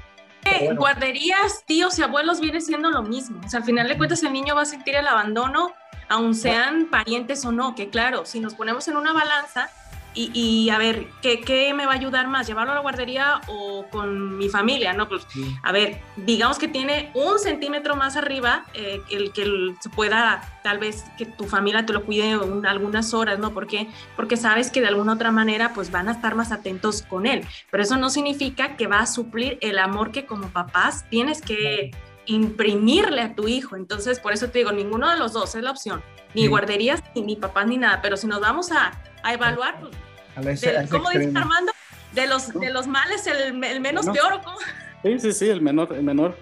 Bueno. 0.43 0.81
Guarderías, 0.81 1.63
tíos 1.65 1.97
y 1.97 2.03
abuelos 2.03 2.41
viene 2.41 2.59
siendo 2.59 2.91
lo 2.91 3.03
mismo. 3.03 3.39
O 3.45 3.49
sea, 3.49 3.61
al 3.61 3.65
final 3.65 3.87
de 3.87 3.97
cuentas 3.97 4.21
el 4.23 4.33
niño 4.33 4.53
va 4.53 4.63
a 4.63 4.65
sentir 4.65 4.95
el 4.95 5.07
abandono, 5.07 5.71
aun 6.09 6.35
sean 6.35 6.89
parientes 6.91 7.45
o 7.45 7.53
no, 7.53 7.73
que 7.73 7.89
claro, 7.89 8.25
si 8.25 8.41
nos 8.41 8.53
ponemos 8.53 8.85
en 8.89 8.97
una 8.97 9.13
balanza, 9.13 9.69
y, 10.13 10.31
y, 10.33 10.69
a 10.69 10.77
ver, 10.77 11.07
¿qué, 11.21 11.41
¿qué, 11.41 11.73
me 11.73 11.85
va 11.85 11.93
a 11.93 11.95
ayudar 11.95 12.27
más? 12.27 12.47
¿Llevarlo 12.47 12.71
a 12.71 12.75
la 12.75 12.81
guardería 12.81 13.41
o 13.47 13.87
con 13.89 14.37
mi 14.37 14.49
familia? 14.49 14.93
No, 14.93 15.07
pues, 15.07 15.25
sí. 15.29 15.55
a 15.63 15.71
ver, 15.71 16.01
digamos 16.17 16.59
que 16.59 16.67
tiene 16.67 17.11
un 17.15 17.39
centímetro 17.39 17.95
más 17.95 18.15
arriba, 18.15 18.65
eh, 18.73 19.01
el 19.09 19.31
que 19.33 19.73
se 19.79 19.89
pueda, 19.89 20.59
tal 20.63 20.79
vez, 20.79 21.05
que 21.17 21.25
tu 21.25 21.45
familia 21.45 21.85
te 21.85 21.93
lo 21.93 22.03
cuide 22.03 22.37
un, 22.37 22.65
algunas 22.65 23.13
horas, 23.13 23.39
¿no? 23.39 23.53
Porque, 23.53 23.87
porque 24.15 24.37
sabes 24.37 24.69
que 24.69 24.81
de 24.81 24.87
alguna 24.87 25.13
otra 25.13 25.31
manera, 25.31 25.73
pues, 25.73 25.91
van 25.91 26.09
a 26.09 26.11
estar 26.11 26.35
más 26.35 26.51
atentos 26.51 27.01
con 27.01 27.25
él. 27.25 27.43
Pero 27.71 27.83
eso 27.83 27.97
no 27.97 28.09
significa 28.09 28.75
que 28.75 28.87
va 28.87 28.99
a 28.99 29.05
suplir 29.07 29.57
el 29.61 29.79
amor 29.79 30.11
que 30.11 30.25
como 30.25 30.49
papás 30.49 31.09
tienes 31.09 31.41
que 31.41 31.91
imprimirle 32.25 33.21
a 33.21 33.35
tu 33.35 33.47
hijo. 33.47 33.75
Entonces, 33.75 34.19
por 34.19 34.33
eso 34.33 34.49
te 34.49 34.59
digo, 34.59 34.71
ninguno 34.71 35.09
de 35.09 35.17
los 35.17 35.33
dos 35.33 35.55
es 35.55 35.63
la 35.63 35.71
opción. 35.71 36.03
Ni 36.35 36.43
sí. 36.43 36.47
guarderías, 36.47 37.03
ni, 37.15 37.21
ni 37.21 37.35
papás, 37.35 37.67
ni 37.67 37.77
nada. 37.77 38.01
Pero 38.01 38.17
si 38.17 38.27
nos 38.27 38.39
vamos 38.39 38.71
a 38.71 38.91
a 39.23 39.33
evaluar, 39.33 39.79
pues, 39.79 39.93
a 40.35 40.41
ese, 40.51 40.71
de, 40.71 40.77
a 40.77 40.81
ese 40.83 40.89
¿cómo 40.91 41.09
dice 41.09 41.23
extremo. 41.23 41.39
Armando? 41.39 41.71
De 42.13 42.27
los, 42.27 42.53
de 42.53 42.69
los 42.71 42.85
males 42.87 43.25
el, 43.27 43.63
el 43.63 43.79
menos 43.81 44.05
No. 44.05 44.13
peor, 44.13 44.33
¿o 44.33 44.41
cómo? 44.43 44.57
Sí, 45.03 45.19
sí, 45.19 45.31
sí, 45.33 45.49
el 45.49 45.61
menor, 45.61 45.91
el 45.93 46.03
menor. 46.03 46.37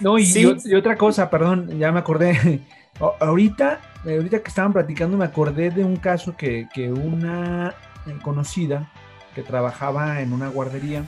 No, 0.00 0.18
y, 0.18 0.26
Sí. 0.26 0.46
y, 0.64 0.70
y 0.70 0.74
otra 0.74 0.96
cosa, 0.96 1.30
perdón, 1.30 1.78
ya 1.78 1.90
me 1.92 1.98
acordé. 2.00 2.60
Ahorita, 3.20 3.80
eh, 4.06 4.16
ahorita 4.16 4.40
que 4.42 4.48
estaban 4.48 4.72
platicando, 4.72 5.16
me 5.18 5.24
acordé 5.26 5.70
de 5.70 5.84
un 5.84 5.96
caso 5.96 6.34
que, 6.36 6.66
que 6.72 6.90
una 6.90 7.74
eh, 8.06 8.16
conocida 8.22 8.90
que 9.34 9.42
trabajaba 9.42 10.20
en 10.22 10.32
una 10.32 10.48
guardería 10.48 11.04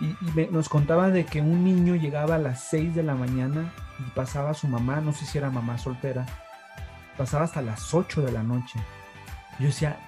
y, 0.00 0.04
y 0.06 0.32
me- 0.36 0.46
nos 0.46 0.68
contaba 0.68 1.08
de 1.10 1.24
que 1.26 1.40
un 1.40 1.64
niño 1.64 1.96
llegaba 1.96 2.36
a 2.36 2.38
las 2.38 2.62
6 2.70 2.94
de 2.94 3.02
la 3.02 3.14
mañana 3.16 3.72
y 3.98 4.08
pasaba 4.10 4.50
a 4.50 4.54
su 4.54 4.68
mamá, 4.68 5.00
no 5.00 5.12
sé 5.12 5.26
si 5.26 5.36
era 5.38 5.50
mamá 5.50 5.78
soltera, 5.78 6.26
pasaba 7.16 7.42
hasta 7.44 7.60
las 7.60 7.92
8 7.92 8.22
de 8.22 8.30
la 8.30 8.44
noche. 8.44 8.78
Yo 9.58 9.66
decía, 9.66 9.98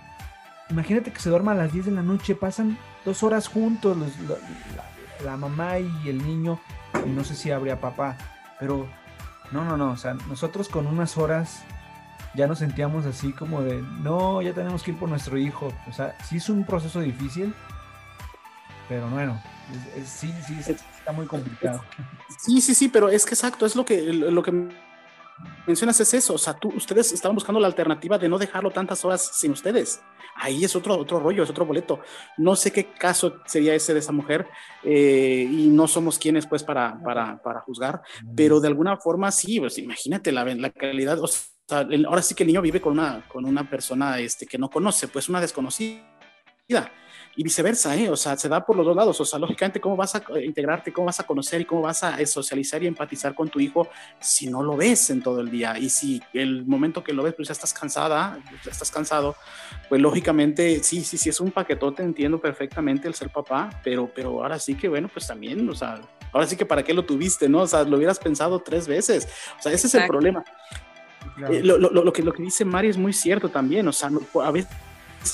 imagínate 0.71 1.13
que 1.13 1.21
se 1.21 1.31
duerma 1.31 1.53
a 1.53 1.57
las 1.57 1.73
10 1.73 1.87
de 1.87 1.93
la 1.93 2.03
noche, 2.03 2.35
pasan 2.35 2.79
dos 3.05 3.23
horas 3.23 3.49
juntos 3.49 3.97
los- 3.97 4.19
la, 4.21 4.37
la- 4.77 5.25
la 5.31 5.37
mamá 5.37 5.79
y 5.79 6.09
el 6.09 6.25
niño, 6.25 6.61
y 7.05 7.11
no 7.11 7.25
sé 7.25 7.35
si 7.35 7.51
habría 7.51 7.81
papá, 7.81 8.17
pero 8.59 8.89
no, 9.53 9.65
no, 9.65 9.77
no, 9.77 9.91
o 9.93 9.97
sea, 9.97 10.15
nosotros 10.15 10.69
con 10.69 10.87
unas 10.87 11.19
horas 11.19 11.63
ya 12.35 12.47
nos 12.47 12.61
sentíamos 12.61 13.05
así 13.07 13.33
como 13.33 13.61
de, 13.63 13.83
no, 14.03 14.41
ya 14.41 14.53
tenemos 14.55 14.83
que 14.83 14.93
ir 14.93 14.99
por 14.99 15.09
nuestro 15.09 15.37
hijo, 15.37 15.73
o 15.89 15.93
sea, 15.93 16.17
sí 16.29 16.37
es 16.37 16.49
un 16.49 16.65
proceso 16.65 17.01
difícil, 17.01 17.53
pero 18.89 19.09
bueno, 19.09 19.41
es- 19.97 20.03
es- 20.05 20.09
sí, 20.09 20.33
sí, 20.47 20.57
es- 20.61 20.69
está 20.69 21.13
muy 21.13 21.27
complicado. 21.27 21.83
Sí, 22.39 22.61
sí, 22.61 22.75
sí, 22.75 22.89
pero 22.89 23.09
es 23.09 23.25
que 23.27 23.35
exacto, 23.35 23.67
es 23.67 23.75
lo 23.77 23.85
que, 23.85 24.01
lo 24.13 24.43
que 24.43 24.69
mencionas 25.67 26.01
es 26.01 26.15
eso, 26.15 26.35
o 26.35 26.39
sea, 26.39 26.55
tú, 26.55 26.69
ustedes 26.69 27.13
estaban 27.13 27.35
buscando 27.35 27.61
la 27.61 27.67
alternativa 27.67 28.19
de 28.19 28.29
no 28.29 28.39
dejarlo 28.39 28.71
tantas 28.71 29.05
horas 29.05 29.31
sin 29.35 29.53
ustedes. 29.53 30.03
Ahí 30.37 30.65
es 30.65 30.75
otro, 30.75 30.97
otro 30.97 31.21
rollo, 31.21 31.43
es 31.43 31.51
otro 31.51 31.67
boleto. 31.67 32.01
No 32.39 32.57
sé 32.57 32.73
qué 32.73 32.93
caso 32.93 33.41
sería 33.47 33.75
ese 33.75 33.93
de 33.93 34.01
esa 34.01 34.13
mujer 34.13 34.47
eh, 34.83 35.47
y 35.51 35.69
no 35.69 35.87
somos 35.87 36.19
quienes 36.19 36.47
pues 36.47 36.63
para, 36.63 37.01
para, 37.03 37.43
para 37.43 37.61
juzgar, 37.61 38.03
pero 38.37 38.61
de 38.61 38.69
alguna 38.69 38.97
forma 38.97 39.31
sí, 39.31 39.61
pues 39.61 39.79
imagínate 39.79 40.33
la, 40.33 40.45
la 40.45 40.71
calidad, 40.71 41.19
o 41.21 41.27
sea, 41.27 41.87
ahora 42.07 42.23
sí 42.23 42.35
que 42.35 42.43
el 42.43 42.49
niño 42.49 42.63
vive 42.63 42.81
con 42.81 42.95
una, 42.95 43.27
con 43.29 43.45
una 43.45 43.69
persona 43.69 44.19
este, 44.19 44.47
que 44.47 44.59
no 44.59 44.71
conoce, 44.71 45.09
pues 45.09 45.29
una 45.29 45.41
desconocida. 45.41 46.03
Y 47.37 47.45
viceversa, 47.45 47.97
¿eh? 47.97 48.11
O 48.11 48.17
sea, 48.17 48.37
se 48.37 48.49
da 48.49 48.67
por 48.67 48.77
los 48.77 48.85
dos 48.85 48.95
lados. 48.97 49.19
O 49.21 49.25
sea, 49.25 49.39
lógicamente, 49.39 49.81
¿cómo 49.81 49.97
vas 49.97 50.15
a 50.17 50.23
eh, 50.35 50.45
integrarte, 50.45 50.93
cómo 50.93 51.07
vas 51.07 51.21
a 51.21 51.25
conocer 51.25 51.61
y 51.61 51.65
cómo 51.65 51.83
vas 51.83 52.03
a 52.03 52.21
eh, 52.21 52.27
socializar 52.27 52.83
y 52.83 52.89
empatizar 52.89 53.35
con 53.35 53.49
tu 53.49 53.61
hijo 53.61 53.89
si 54.19 54.49
no 54.49 54.63
lo 54.65 54.77
ves 54.77 55.11
en 55.11 55.23
todo 55.23 55.41
el 55.41 55.49
día? 55.51 55.79
Y 55.79 55.89
si 55.91 56.21
el 56.35 56.67
momento 56.67 57.05
que 57.05 57.13
lo 57.13 57.23
ves, 57.23 57.35
pues 57.35 57.49
ya 57.49 57.53
estás 57.53 57.73
cansada, 57.73 58.39
ya 58.65 58.71
estás 58.71 58.91
cansado, 58.91 59.37
pues 59.89 60.03
lógicamente, 60.03 60.83
sí, 60.83 61.03
sí, 61.05 61.17
sí, 61.17 61.29
es 61.29 61.41
un 61.41 61.53
paquetote, 61.53 62.03
entiendo 62.03 62.41
perfectamente 62.41 63.07
el 63.07 63.15
ser 63.15 63.31
papá, 63.31 63.71
pero, 63.85 64.11
pero 64.13 64.43
ahora 64.43 64.59
sí 64.59 64.75
que, 64.75 64.89
bueno, 64.89 65.09
pues 65.11 65.27
también, 65.29 65.67
o 65.71 65.75
sea, 65.75 66.01
ahora 66.33 66.47
sí 66.49 66.57
que 66.57 66.67
para 66.67 66.83
qué 66.83 66.93
lo 66.93 67.05
tuviste, 67.05 67.49
¿no? 67.49 67.61
O 67.63 67.67
sea, 67.67 67.85
lo 67.85 67.97
hubieras 67.97 68.19
pensado 68.19 68.59
tres 68.61 68.89
veces. 68.89 69.29
O 69.59 69.63
sea, 69.63 69.73
ese 69.73 69.87
es 69.87 69.95
el 69.95 70.01
Exacto. 70.01 70.13
problema. 70.13 70.45
Claro. 71.37 71.55
Eh, 71.55 71.63
lo, 71.63 71.79
lo- 71.79 71.91
lo 71.91 72.13
que, 72.13 72.23
lo 72.23 72.33
que 72.33 72.43
dice 72.43 72.65
Mari 72.65 72.89
es 72.89 72.97
muy 72.99 73.13
cierto 73.13 73.49
también, 73.51 73.87
o 73.87 73.93
sea, 73.93 74.11
no- 74.11 74.21
a 74.43 74.51
veces 74.51 74.71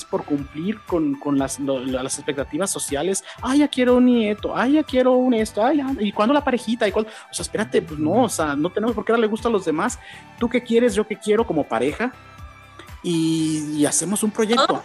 por 0.09 0.23
cumplir 0.25 0.79
con, 0.81 1.15
con 1.15 1.37
las, 1.37 1.59
lo- 1.59 1.79
las 1.85 2.17
expectativas 2.17 2.69
sociales, 2.69 3.23
ay, 3.41 3.59
ya 3.59 3.67
quiero 3.67 3.95
un 3.97 4.05
nieto, 4.05 4.55
ay, 4.55 4.73
ya 4.73 4.83
quiero 4.83 5.13
un 5.13 5.33
esto, 5.33 5.65
ay, 5.65 5.77
ya, 5.77 5.87
y 5.99 6.11
cuando 6.11 6.33
la 6.33 6.43
parejita, 6.43 6.87
y 6.87 6.91
cuándo? 6.91 7.09
o 7.09 7.33
sea, 7.33 7.43
espérate, 7.43 7.81
pues 7.81 7.99
no, 7.99 8.23
o 8.23 8.29
sea, 8.29 8.55
no 8.55 8.69
tenemos 8.71 8.93
por 8.95 9.05
qué 9.05 9.13
darle 9.13 9.27
gusto 9.27 9.47
a 9.47 9.51
los 9.51 9.65
demás, 9.65 9.97
tú 10.39 10.49
qué 10.49 10.61
quieres, 10.61 10.93
yo 10.95 11.07
qué 11.07 11.15
quiero 11.17 11.45
como 11.47 11.63
pareja, 11.63 12.11
y, 13.03 13.75
y 13.77 13.85
hacemos 13.85 14.23
un 14.23 14.31
proyecto. 14.31 14.83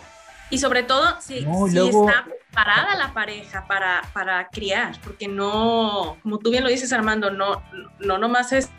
Y 0.50 0.58
sobre 0.58 0.82
todo, 0.82 1.16
si, 1.20 1.40
No, 1.46 1.66
si 1.66 1.74
luego- 1.74 2.08
está 2.08 2.24
preparada 2.24 2.94
la 2.96 3.14
pareja 3.14 3.64
para, 3.66 4.02
para 4.12 4.48
criar, 4.48 4.94
porque 5.02 5.26
no, 5.26 6.18
como 6.22 6.38
tú 6.38 6.50
bien 6.50 6.62
lo 6.62 6.68
dices, 6.68 6.92
Armando, 6.92 7.30
no, 7.30 7.62
no 8.00 8.18
nomás 8.18 8.52
es 8.52 8.70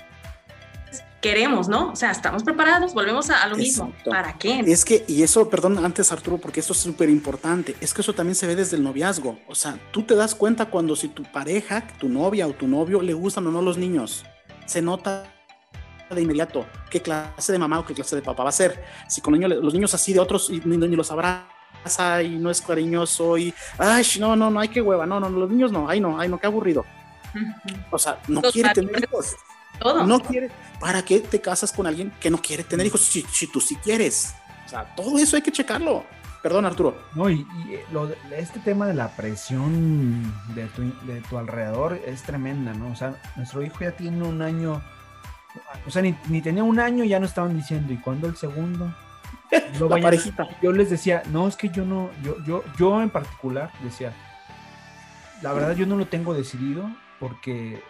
queremos, 1.24 1.70
¿no? 1.70 1.92
O 1.92 1.96
sea, 1.96 2.12
estamos 2.12 2.44
preparados, 2.44 2.94
volvemos 2.94 3.30
a, 3.32 3.42
a 3.42 3.48
lo 3.48 3.56
mismo. 3.56 3.92
¿Para 4.06 4.38
qué? 4.38 4.60
Es 4.68 4.84
que, 4.84 5.06
y 5.08 5.24
eso, 5.24 5.50
perdón, 5.50 5.84
antes 5.84 6.12
Arturo, 6.12 6.38
porque 6.38 6.60
esto 6.60 6.74
es 6.74 6.80
súper 6.80 7.10
importante, 7.10 7.76
es 7.80 7.94
que 7.94 8.02
eso 8.02 8.14
también 8.14 8.36
se 8.36 8.46
ve 8.46 8.56
desde 8.56 8.76
el 8.78 8.84
noviazgo. 8.84 9.40
O 9.48 9.56
sea, 9.56 9.80
tú 9.92 10.04
te 10.04 10.16
das 10.16 10.36
cuenta 10.36 10.66
cuando 10.66 10.96
si 10.98 11.08
tu 11.08 11.24
pareja, 11.24 11.88
tu 11.98 12.10
novia 12.10 12.46
o 12.46 12.52
tu 12.54 12.68
novio 12.68 13.02
le 13.02 13.14
gustan 13.14 13.48
o 13.48 13.52
no 13.52 13.62
los 13.62 13.78
niños. 13.78 14.26
Se 14.66 14.82
nota 14.82 15.24
de 16.14 16.22
inmediato 16.22 16.68
qué 16.92 17.02
clase 17.02 17.52
de 17.54 17.58
mamá 17.58 17.80
o 17.80 17.86
qué 17.86 17.94
clase 17.96 18.16
de 18.18 18.22
papá 18.22 18.44
va 18.44 18.50
a 18.50 18.52
ser. 18.52 18.84
Si 19.08 19.22
con 19.22 19.34
niño- 19.34 19.48
los 19.48 19.74
niños 19.74 19.94
así 19.96 20.14
de 20.14 20.20
otros 20.20 20.50
y 20.50 20.62
ni, 20.66 20.78
ni 20.78 20.96
los 20.96 21.10
abraza 21.10 22.22
y 22.22 22.36
no 22.36 22.52
es 22.52 22.62
cariñoso 22.62 23.38
y, 23.38 23.54
ay, 23.78 24.06
no, 24.20 24.36
no, 24.36 24.52
no, 24.52 24.60
hay 24.60 24.68
que 24.68 24.82
hueva, 24.82 25.06
no, 25.06 25.20
no, 25.20 25.30
los 25.30 25.50
niños 25.50 25.72
no, 25.72 25.90
ay, 25.90 26.00
no, 26.00 26.20
ay, 26.20 26.28
no, 26.30 26.38
qué 26.38 26.48
aburrido. 26.48 26.86
O 27.90 27.98
sea, 27.98 28.20
no 28.28 28.42
quiere 28.42 28.70
tener 28.74 29.04
hijos. 29.04 29.36
Todo. 29.80 30.06
No 30.06 30.20
quiere. 30.22 30.50
¿Para 30.80 31.04
qué 31.04 31.20
te 31.20 31.42
casas 31.42 31.72
con 31.72 31.88
alguien 31.88 32.12
que 32.20 32.30
no 32.30 32.38
quiere 32.38 32.64
tener 32.64 32.86
hijos 32.86 33.02
si, 33.02 33.22
si 33.24 33.48
tú 33.48 33.60
sí 33.62 33.76
quieres? 33.78 34.36
O 34.66 34.70
sea, 34.70 34.86
todo 34.96 35.18
eso 35.18 35.36
hay 35.36 35.42
que 35.42 35.52
checarlo. 35.52 36.06
Perdón, 36.42 36.66
Arturo. 36.66 36.98
No, 37.16 37.30
y, 37.30 37.36
y, 37.68 37.74
eh, 37.76 37.86
lo 37.92 38.08
de- 38.08 38.18
este 38.38 38.60
tema 38.60 38.86
de 38.86 38.94
la 38.94 39.16
presión 39.16 40.24
de 40.56 40.66
tu, 40.68 40.82
de 41.06 41.22
tu 41.30 41.38
alrededor 41.38 42.00
es 42.06 42.22
tremenda, 42.24 42.74
¿no? 42.74 42.92
O 42.92 42.96
sea, 42.96 43.16
nuestro 43.38 43.64
hijo 43.64 43.78
ya 43.80 43.92
tiene 43.92 44.22
un 44.28 44.42
año, 44.42 44.82
o 45.88 45.90
sea, 45.90 46.02
ni, 46.02 46.14
ni 46.28 46.42
tenía 46.42 46.64
un 46.66 46.80
año, 46.82 47.06
ya 47.06 47.20
nos 47.20 47.30
estaban 47.30 47.56
diciendo, 47.56 47.94
¿y 47.94 47.98
cuándo 47.98 48.28
el 48.28 48.36
segundo? 48.36 48.94
No 49.80 49.88
La 49.88 50.02
parejita. 50.02 50.48
Yo 50.62 50.72
les 50.74 50.90
decía, 50.90 51.24
no, 51.32 51.48
es 51.48 51.56
que 51.56 51.70
yo 51.70 51.86
no, 51.86 52.10
yo, 52.24 52.44
yo, 52.44 52.64
yo 52.78 53.02
en 53.02 53.10
particular 53.10 53.72
decía, 53.84 54.12
la 55.42 55.54
verdad 55.54 55.76
yo 55.76 55.86
no 55.86 55.96
lo 55.96 56.08
tengo 56.08 56.34
decidido 56.34 56.90
porque 57.20 57.82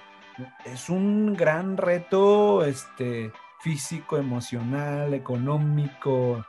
es 0.66 0.90
un 0.90 1.34
gran 1.34 1.78
reto, 1.78 2.64
este, 2.64 3.32
físico, 3.62 4.18
emocional, 4.18 5.14
económico. 5.14 6.46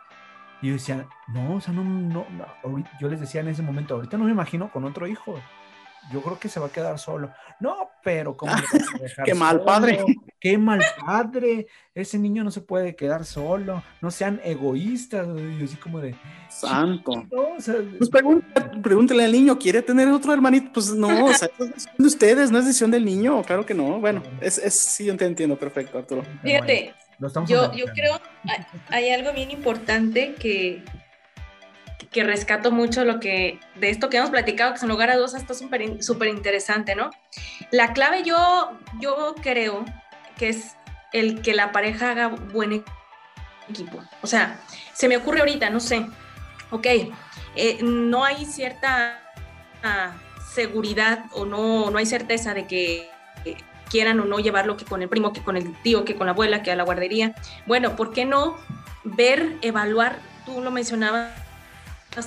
Y 0.60 0.68
yo 0.68 0.72
decía, 0.74 1.06
no, 1.28 1.56
o 1.56 1.60
sea, 1.60 1.72
no, 1.74 1.84
no, 1.84 2.26
no, 2.30 2.84
yo 3.00 3.08
les 3.08 3.20
decía 3.20 3.40
en 3.40 3.48
ese 3.48 3.62
momento, 3.62 3.94
ahorita 3.94 4.16
no 4.16 4.24
me 4.24 4.32
imagino 4.32 4.70
con 4.70 4.84
otro 4.84 5.06
hijo. 5.06 5.34
Yo 6.12 6.22
creo 6.22 6.38
que 6.38 6.48
se 6.48 6.60
va 6.60 6.66
a 6.66 6.72
quedar 6.72 6.98
solo. 6.98 7.32
No, 7.60 7.90
pero 8.02 8.36
¿cómo 8.36 8.52
a 8.52 8.98
dejar 9.00 9.24
Qué 9.24 9.34
mal 9.34 9.56
solo? 9.56 9.64
padre. 9.64 10.04
qué 10.38 10.58
mal 10.58 10.82
padre, 11.04 11.66
ese 11.94 12.18
niño 12.18 12.44
no 12.44 12.50
se 12.50 12.60
puede 12.60 12.94
quedar 12.94 13.24
solo, 13.24 13.82
no 14.00 14.10
sean 14.10 14.40
egoístas, 14.44 15.26
y 15.38 15.64
así 15.64 15.76
como 15.76 16.00
de... 16.00 16.14
Santo. 16.48 17.26
pues 17.98 18.10
pregúntale 18.82 19.24
al 19.24 19.32
niño, 19.32 19.58
¿quiere 19.58 19.82
tener 19.82 20.08
otro 20.08 20.32
hermanito? 20.32 20.72
Pues 20.74 20.94
no, 20.94 21.26
o 21.26 21.32
sea, 21.32 21.48
es 21.58 21.68
decisión 21.68 21.94
de 21.98 22.06
ustedes, 22.06 22.50
no 22.50 22.58
es 22.58 22.66
decisión 22.66 22.90
del 22.90 23.04
niño, 23.04 23.42
claro 23.42 23.64
que 23.64 23.74
no. 23.74 23.98
Bueno, 24.00 24.22
es, 24.40 24.58
es 24.58 24.78
sí, 24.78 25.06
yo 25.06 25.16
te 25.16 25.24
entiendo 25.24 25.58
perfecto, 25.58 25.98
Arturo. 25.98 26.22
Fíjate, 26.42 26.94
yo, 27.46 27.72
yo 27.72 27.86
creo, 27.94 28.20
hay 28.88 29.10
algo 29.10 29.32
bien 29.32 29.50
importante 29.50 30.34
que, 30.34 30.82
que 32.10 32.24
rescato 32.24 32.70
mucho 32.70 33.04
lo 33.04 33.20
que, 33.20 33.58
de 33.74 33.90
esto 33.90 34.08
que 34.08 34.18
hemos 34.18 34.30
platicado, 34.30 34.72
que 34.72 34.78
sin 34.78 34.88
lugar 34.88 35.10
a 35.10 35.16
dudas 35.16 35.34
está 35.34 35.54
súper 35.54 36.28
interesante, 36.28 36.94
¿no? 36.94 37.10
La 37.70 37.92
clave 37.92 38.22
yo, 38.22 38.78
yo 39.00 39.34
creo 39.42 39.84
que 40.38 40.48
es 40.48 40.76
el 41.12 41.42
que 41.42 41.54
la 41.54 41.72
pareja 41.72 42.10
haga 42.10 42.28
buen 42.28 42.84
equipo. 43.68 44.02
O 44.22 44.26
sea, 44.26 44.60
se 44.92 45.08
me 45.08 45.16
ocurre 45.16 45.40
ahorita, 45.40 45.70
no 45.70 45.80
sé, 45.80 46.06
ok, 46.70 46.86
eh, 47.56 47.78
no 47.82 48.24
hay 48.24 48.44
cierta 48.44 49.20
ah, 49.82 50.12
seguridad 50.52 51.24
o 51.32 51.44
no, 51.44 51.90
no 51.90 51.98
hay 51.98 52.06
certeza 52.06 52.54
de 52.54 52.66
que 52.66 53.10
quieran 53.90 54.18
o 54.20 54.24
no 54.24 54.38
llevarlo 54.38 54.76
que 54.76 54.84
con 54.84 55.02
el 55.02 55.08
primo, 55.08 55.32
que 55.32 55.42
con 55.42 55.56
el 55.56 55.72
tío, 55.82 56.04
que 56.04 56.16
con 56.16 56.26
la 56.26 56.32
abuela, 56.32 56.62
que 56.62 56.72
a 56.72 56.76
la 56.76 56.84
guardería. 56.84 57.34
Bueno, 57.66 57.96
¿por 57.96 58.12
qué 58.12 58.24
no 58.24 58.56
ver, 59.04 59.56
evaluar? 59.62 60.18
Tú 60.46 60.60
lo 60.60 60.70
mencionabas 60.70 61.43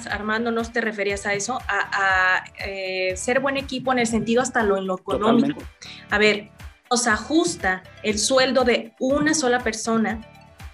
Armando, 0.10 0.52
no 0.52 0.64
te 0.64 0.82
referías 0.82 1.26
a 1.26 1.34
eso, 1.34 1.60
a, 1.68 2.44
eh, 2.66 3.14
ser 3.16 3.40
buen 3.40 3.58
equipo 3.58 3.92
en 3.92 4.00
el 4.00 4.08
sentido 4.08 4.42
hasta 4.42 4.64
lo 4.64 4.78
en 4.78 4.88
lo 4.88 4.98
económico. 4.98 5.62
A 6.10 6.18
ver, 6.18 6.50
nos 6.90 7.08
ajusta 7.08 7.84
el 8.04 8.20
sueldo 8.20 8.64
de 8.64 8.94
una 9.00 9.34
sola 9.34 9.60
persona 9.60 10.22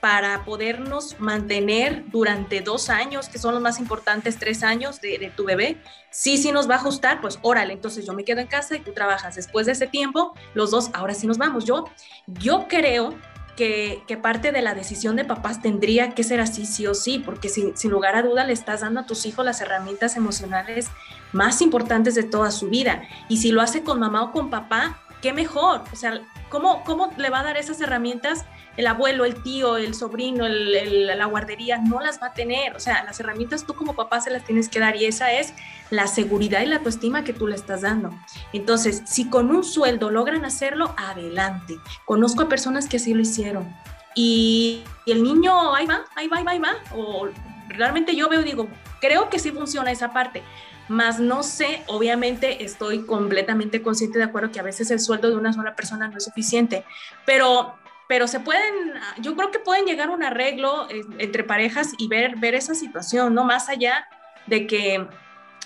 para 0.04 0.44
podernos 0.44 1.18
mantener 1.20 2.04
durante 2.12 2.60
dos 2.60 2.90
años, 2.90 3.30
que 3.30 3.38
son 3.38 3.54
los 3.54 3.64
más 3.64 3.80
importantes, 3.80 4.38
tres 4.38 4.62
años 4.62 5.00
de, 5.00 5.32
tu 5.34 5.46
bebé, 5.46 5.78
sí, 6.12 6.38
sí 6.38 6.52
nos 6.52 6.70
va 6.70 6.76
a 6.76 6.80
ajustar, 6.80 7.22
pues 7.22 7.40
órale, 7.42 7.72
entonces 7.72 8.06
yo 8.06 8.12
me 8.12 8.26
quedo 8.26 8.42
en 8.42 8.48
casa 8.48 8.76
y 8.76 8.82
tú 8.82 8.92
trabajas. 8.92 9.36
Después 9.36 9.66
de 9.66 9.72
ese 9.72 9.88
tiempo, 9.88 10.34
los 10.56 10.72
dos, 10.72 10.90
ahora 10.92 11.14
sí 11.14 11.26
nos 11.26 11.38
vamos. 11.38 11.64
Yo, 11.64 11.86
yo 12.28 12.68
creo 12.68 13.16
que, 13.56 14.04
parte 14.22 14.52
de 14.52 14.62
la 14.62 14.74
decisión 14.74 15.16
de 15.16 15.26
papás 15.26 15.62
tendría 15.62 16.12
que 16.12 16.24
ser 16.24 16.40
así, 16.40 16.66
sí 16.66 16.88
o 16.88 16.94
sí, 16.94 17.20
porque 17.20 17.50
sin, 17.50 17.76
sin 17.78 17.92
lugar 17.92 18.16
a 18.16 18.24
duda 18.24 18.46
le 18.46 18.54
estás 18.54 18.82
dando 18.82 19.02
a 19.02 19.06
tus 19.06 19.26
hijos 19.26 19.46
las 19.46 19.62
herramientas 19.62 20.16
emocionales 20.16 20.88
más 21.34 21.62
importantes 21.62 22.16
de 22.16 22.24
toda 22.24 22.52
su 22.52 22.70
vida. 22.70 23.04
Y 23.30 23.38
si 23.38 23.52
lo 23.52 23.62
hace 23.62 23.84
con 23.84 24.00
mamá 24.00 24.24
o 24.24 24.32
con 24.32 24.50
papá, 24.50 25.02
qué 25.22 25.34
mejor. 25.34 25.84
O 25.92 25.96
sea, 25.96 26.22
¿cómo, 26.50 26.84
cómo 26.84 27.12
le 27.18 27.30
va 27.30 27.40
a 27.40 27.44
dar 27.44 27.58
esas 27.58 27.80
herramientas 27.82 28.46
el 28.76 28.88
abuelo, 28.88 29.26
el 29.26 29.42
tío, 29.42 29.78
el 29.78 29.94
sobrino, 29.94 30.48
la 30.48 31.26
guardería? 31.26 31.78
No 31.78 32.00
las 32.00 32.22
va 32.22 32.28
a 32.28 32.34
tener. 32.34 32.76
O 32.76 32.80
sea, 32.80 33.04
las 33.04 33.20
herramientas 33.20 33.66
tú 33.66 33.74
como 33.74 33.96
papá 33.96 34.22
se 34.22 34.32
las 34.32 34.44
tienes 34.44 34.70
que 34.70 34.80
dar 34.80 34.96
y 34.96 35.06
esa 35.06 35.32
es 35.32 35.54
la 35.90 36.08
seguridad 36.08 36.62
y 36.62 36.66
la 36.66 36.78
autoestima 36.78 37.24
que 37.24 37.34
tú 37.34 37.48
le 37.48 37.56
estás 37.56 37.82
dando. 37.82 38.12
Entonces, 38.52 39.04
si 39.06 39.30
con 39.30 39.52
un 39.52 39.64
sueldo 39.64 40.10
logran 40.10 40.46
hacerlo, 40.46 40.94
adelante. 40.98 41.78
Conozco 42.06 42.44
a 42.44 42.50
personas 42.50 42.88
que 42.88 42.98
así 42.98 43.14
lo 43.14 43.22
hicieron. 43.22 43.74
Y, 44.16 44.84
el 45.06 45.24
niño 45.24 45.74
ahí 45.74 45.86
va, 45.86 46.06
ahí 46.16 46.28
va, 46.28 46.38
ahí 46.38 46.44
va, 46.44 46.52
ahí 46.52 46.60
va. 46.60 46.74
O 46.96 47.30
realmente 47.68 48.16
yo 48.16 48.30
veo 48.30 48.42
y 48.42 48.46
digo, 48.46 48.68
creo 49.02 49.30
que 49.30 49.40
sí 49.40 49.52
funciona 49.52 49.92
esa 49.92 50.14
parte 50.14 50.44
más 50.90 51.20
no 51.20 51.44
sé, 51.44 51.82
obviamente 51.88 52.64
estoy 52.64 53.06
completamente 53.06 53.82
consciente 53.82 54.18
de 54.18 54.26
acuerdo 54.26 54.52
que 54.52 54.60
a 54.60 54.64
veces 54.64 54.92
el 54.92 55.00
sueldo 55.00 55.30
de 55.30 55.38
una 55.38 55.54
sola 55.54 55.76
persona 55.76 56.08
no 56.08 56.18
es 56.18 56.26
suficiente, 56.26 56.84
pero, 57.26 57.76
pero 58.08 58.28
se 58.28 58.40
pueden, 58.40 58.94
yo 59.20 59.36
creo 59.36 59.52
que 59.52 59.60
pueden 59.60 59.86
llegar 59.86 60.10
a 60.10 60.12
un 60.12 60.24
arreglo 60.24 60.88
entre 61.20 61.44
parejas 61.44 61.94
y 61.98 62.08
ver, 62.08 62.36
ver 62.38 62.56
esa 62.56 62.76
situación, 62.76 63.34
¿no? 63.34 63.44
Más 63.44 63.70
allá 63.70 64.08
de 64.46 64.68
que 64.68 65.08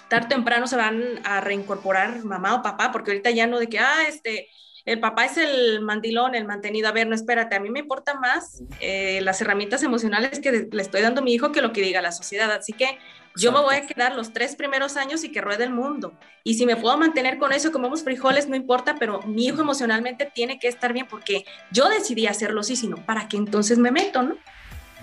tarde 0.07 0.25
o 0.27 0.29
temprano 0.29 0.67
se 0.67 0.75
van 0.75 1.03
a 1.23 1.41
reincorporar 1.41 2.23
mamá 2.23 2.55
o 2.55 2.61
papá, 2.61 2.91
porque 2.91 3.11
ahorita 3.11 3.31
ya 3.31 3.47
no 3.47 3.59
de 3.59 3.67
que, 3.67 3.79
ah, 3.79 4.03
este, 4.07 4.49
el 4.85 5.01
papá 5.01 5.25
es 5.25 5.37
el 5.37 5.81
mandilón, 5.81 6.33
el 6.33 6.45
mantenido. 6.45 6.87
A 6.87 6.93
ver, 6.93 7.07
no 7.07 7.15
espérate, 7.15 7.57
a 7.57 7.59
mí 7.59 7.69
me 7.69 7.79
importa 7.79 8.13
más 8.13 8.63
eh, 8.79 9.19
las 9.21 9.41
herramientas 9.41 9.83
emocionales 9.83 10.39
que 10.39 10.69
le 10.71 10.81
estoy 10.81 11.01
dando 11.01 11.19
a 11.19 11.23
mi 11.23 11.33
hijo 11.33 11.51
que 11.51 11.61
lo 11.61 11.73
que 11.73 11.81
diga 11.81 12.01
la 12.01 12.13
sociedad. 12.13 12.49
Así 12.51 12.71
que 12.71 12.97
yo 13.37 13.51
me 13.51 13.59
voy 13.59 13.75
a 13.75 13.85
quedar 13.85 14.15
los 14.15 14.33
tres 14.33 14.55
primeros 14.55 14.97
años 14.97 15.23
y 15.23 15.31
que 15.31 15.41
ruede 15.41 15.63
el 15.63 15.69
mundo. 15.69 16.13
Y 16.43 16.55
si 16.55 16.65
me 16.65 16.75
puedo 16.75 16.97
mantener 16.97 17.37
con 17.37 17.53
eso, 17.53 17.71
comemos 17.71 18.03
frijoles, 18.03 18.49
no 18.49 18.55
importa, 18.55 18.95
pero 18.99 19.21
mi 19.23 19.45
hijo 19.45 19.61
emocionalmente 19.61 20.29
tiene 20.33 20.59
que 20.59 20.67
estar 20.67 20.91
bien 20.93 21.07
porque 21.09 21.45
yo 21.71 21.87
decidí 21.89 22.27
hacerlo 22.27 22.61
así, 22.61 22.75
sino 22.75 22.97
para 22.97 23.27
que 23.27 23.37
entonces 23.37 23.77
me 23.77 23.91
meto, 23.91 24.23
¿no? 24.23 24.35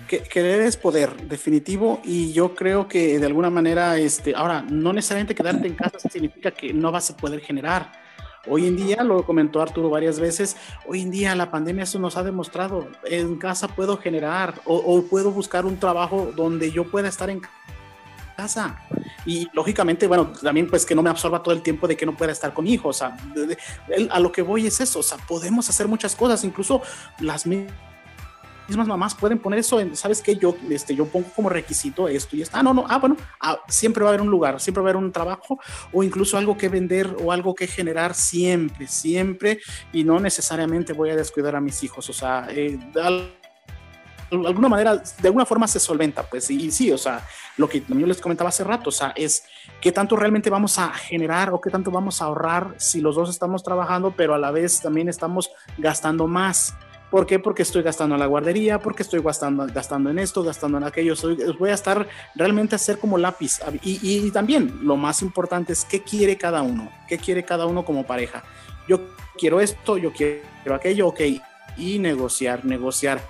Que, 0.09 0.23
querer 0.23 0.61
es 0.63 0.77
poder, 0.77 1.17
definitivo, 1.29 2.01
y 2.05 2.33
yo 2.33 2.55
creo 2.55 2.89
que 2.89 3.19
de 3.19 3.27
alguna 3.27 3.49
manera, 3.49 3.97
este, 3.97 4.35
ahora, 4.35 4.63
no 4.63 4.93
necesariamente 4.93 5.35
quedarte 5.35 5.67
en 5.67 5.75
casa 5.75 6.09
significa 6.11 6.51
que 6.51 6.75
no 6.75 6.91
vas 6.93 7.11
a 7.11 7.17
poder 7.17 7.41
generar. 7.41 8.05
Hoy 8.47 8.67
en 8.67 8.77
día, 8.77 9.03
lo 9.03 9.25
comentó 9.25 9.63
Arturo 9.63 9.89
varias 9.89 10.21
veces, 10.21 10.57
hoy 10.87 11.01
en 11.01 11.11
día 11.11 11.35
la 11.35 11.51
pandemia 11.51 11.85
eso 11.85 11.99
nos 11.99 12.19
ha 12.19 12.23
demostrado, 12.23 12.89
en 13.05 13.39
casa 13.39 13.69
puedo 13.69 13.97
generar 13.97 14.55
o, 14.67 14.77
o 14.77 15.03
puedo 15.05 15.31
buscar 15.31 15.65
un 15.65 15.79
trabajo 15.79 16.31
donde 16.37 16.71
yo 16.71 16.85
pueda 16.91 17.09
estar 17.09 17.31
en 17.31 17.41
casa. 18.35 18.79
Y 19.27 19.49
lógicamente, 19.53 20.07
bueno, 20.07 20.33
también 20.43 20.69
pues 20.69 20.85
que 20.85 20.95
no 20.95 21.03
me 21.03 21.11
absorba 21.11 21.43
todo 21.43 21.55
el 21.55 21.63
tiempo 21.63 21.89
de 21.89 21.97
que 21.97 22.07
no 22.07 22.17
pueda 22.17 22.33
estar 22.33 22.53
con 22.53 22.67
hijos. 22.67 22.97
O 22.97 22.99
sea, 22.99 23.17
a 24.11 24.21
lo 24.21 24.33
que 24.33 24.43
voy 24.43 24.67
es 24.67 24.81
eso, 24.81 25.01
o 25.01 25.03
sea, 25.03 25.19
podemos 25.19 25.69
hacer 25.69 25.89
muchas 25.89 26.15
cosas, 26.15 26.45
incluso 26.45 26.83
las 27.21 27.47
mismas 27.47 27.73
mamás 28.69 29.15
pueden 29.15 29.39
poner 29.39 29.59
eso 29.59 29.81
en, 29.81 29.97
¿sabes 29.97 30.21
qué? 30.21 30.37
Yo, 30.37 30.57
este, 30.71 30.95
yo 30.95 31.07
pongo 31.07 31.29
como 31.35 31.49
requisito 31.49 32.09
esto 32.09 32.37
y 32.37 32.43
esto. 32.43 32.57
Ah, 32.59 32.63
no, 32.63 32.75
no, 32.75 32.85
ah, 32.89 32.99
bueno, 32.99 33.17
ah, 33.41 33.59
siempre 33.69 34.03
va 34.03 34.11
a 34.11 34.13
haber 34.13 34.23
un 34.23 34.31
lugar, 34.31 34.61
siempre 34.61 34.83
va 34.83 34.89
a 34.89 34.93
haber 34.93 35.03
un 35.03 35.13
trabajo 35.13 35.59
o 35.93 36.03
incluso 36.03 36.37
algo 36.39 36.57
que 36.57 36.69
vender 36.69 37.15
o 37.23 37.33
algo 37.33 37.55
que 37.55 37.67
generar 37.67 38.15
siempre, 38.15 38.87
siempre 38.87 39.61
y 39.93 40.05
no 40.05 40.21
necesariamente 40.21 40.93
voy 40.93 41.11
a 41.11 41.17
descuidar 41.17 41.57
a 41.57 41.61
mis 41.61 41.83
hijos. 41.83 42.09
O 42.09 42.13
sea, 42.13 42.49
eh, 42.51 42.79
de 44.31 44.47
alguna 44.47 44.69
manera, 44.69 44.97
de 44.97 45.29
alguna 45.29 45.47
forma 45.47 45.67
se 45.67 45.81
solventa, 45.81 46.23
pues, 46.23 46.51
y, 46.51 46.71
sí, 46.71 46.91
o 46.91 46.99
sea, 46.99 47.27
lo 47.57 47.69
que 47.69 47.83
yo 47.87 48.07
les 48.07 48.21
comentaba 48.21 48.49
hace 48.49 48.65
rato, 48.65 48.89
o 48.89 48.93
sea, 48.93 49.13
es 49.17 49.45
qué 49.81 49.93
tanto 49.93 50.17
realmente 50.17 50.51
vamos 50.51 50.79
a 50.79 50.93
generar 50.93 51.51
o 51.51 51.61
qué 51.61 51.71
tanto 51.71 51.91
vamos 51.91 52.21
a 52.21 52.27
ahorrar 52.27 52.75
si 52.79 53.01
los 53.01 53.17
dos 53.17 53.31
estamos 53.31 53.63
trabajando, 53.63 54.15
pero 54.17 54.35
a 54.35 54.39
la 54.39 54.51
vez 54.51 54.81
también 54.81 55.09
estamos 55.09 55.51
gastando 55.79 56.27
más. 56.27 56.75
¿Por 57.11 57.27
qué? 57.27 57.39
Porque 57.39 57.63
estoy 57.63 57.83
gastando 57.83 58.17
en 58.17 58.21
la 58.21 58.27
guardería, 58.27 58.81
porque 58.81 59.05
estoy 59.05 59.21
gastando, 59.23 59.67
gastando 59.73 60.11
en 60.11 60.19
esto, 60.19 60.43
gastando 60.43 60.79
en 60.79 60.85
aquello. 60.85 61.15
voy 61.61 61.71
a 61.71 61.75
estar 61.75 62.09
realmente 62.35 62.75
a 62.75 62.79
ser 62.79 62.99
como 62.99 63.19
lápiz. 63.19 63.61
Y, 63.83 64.01
y, 64.03 64.31
también 64.33 64.81
lo 64.83 64.97
más 64.97 65.23
importante 65.23 65.73
es 65.73 65.85
qué 65.85 66.03
quiere 66.03 66.37
cada 66.37 66.63
uno, 66.63 66.91
qué 67.07 67.19
quiere 67.19 67.45
cada 67.45 67.67
uno 67.67 67.85
como 67.85 68.05
pareja. 68.05 68.43
Yo 68.89 69.01
quiero 69.39 69.61
esto, 69.61 69.97
yo 69.97 70.13
quiero 70.13 70.75
aquello, 70.75 71.07
ok. 71.07 71.21
Y 71.77 72.01
negociar, 72.01 72.65
negociar 72.65 73.21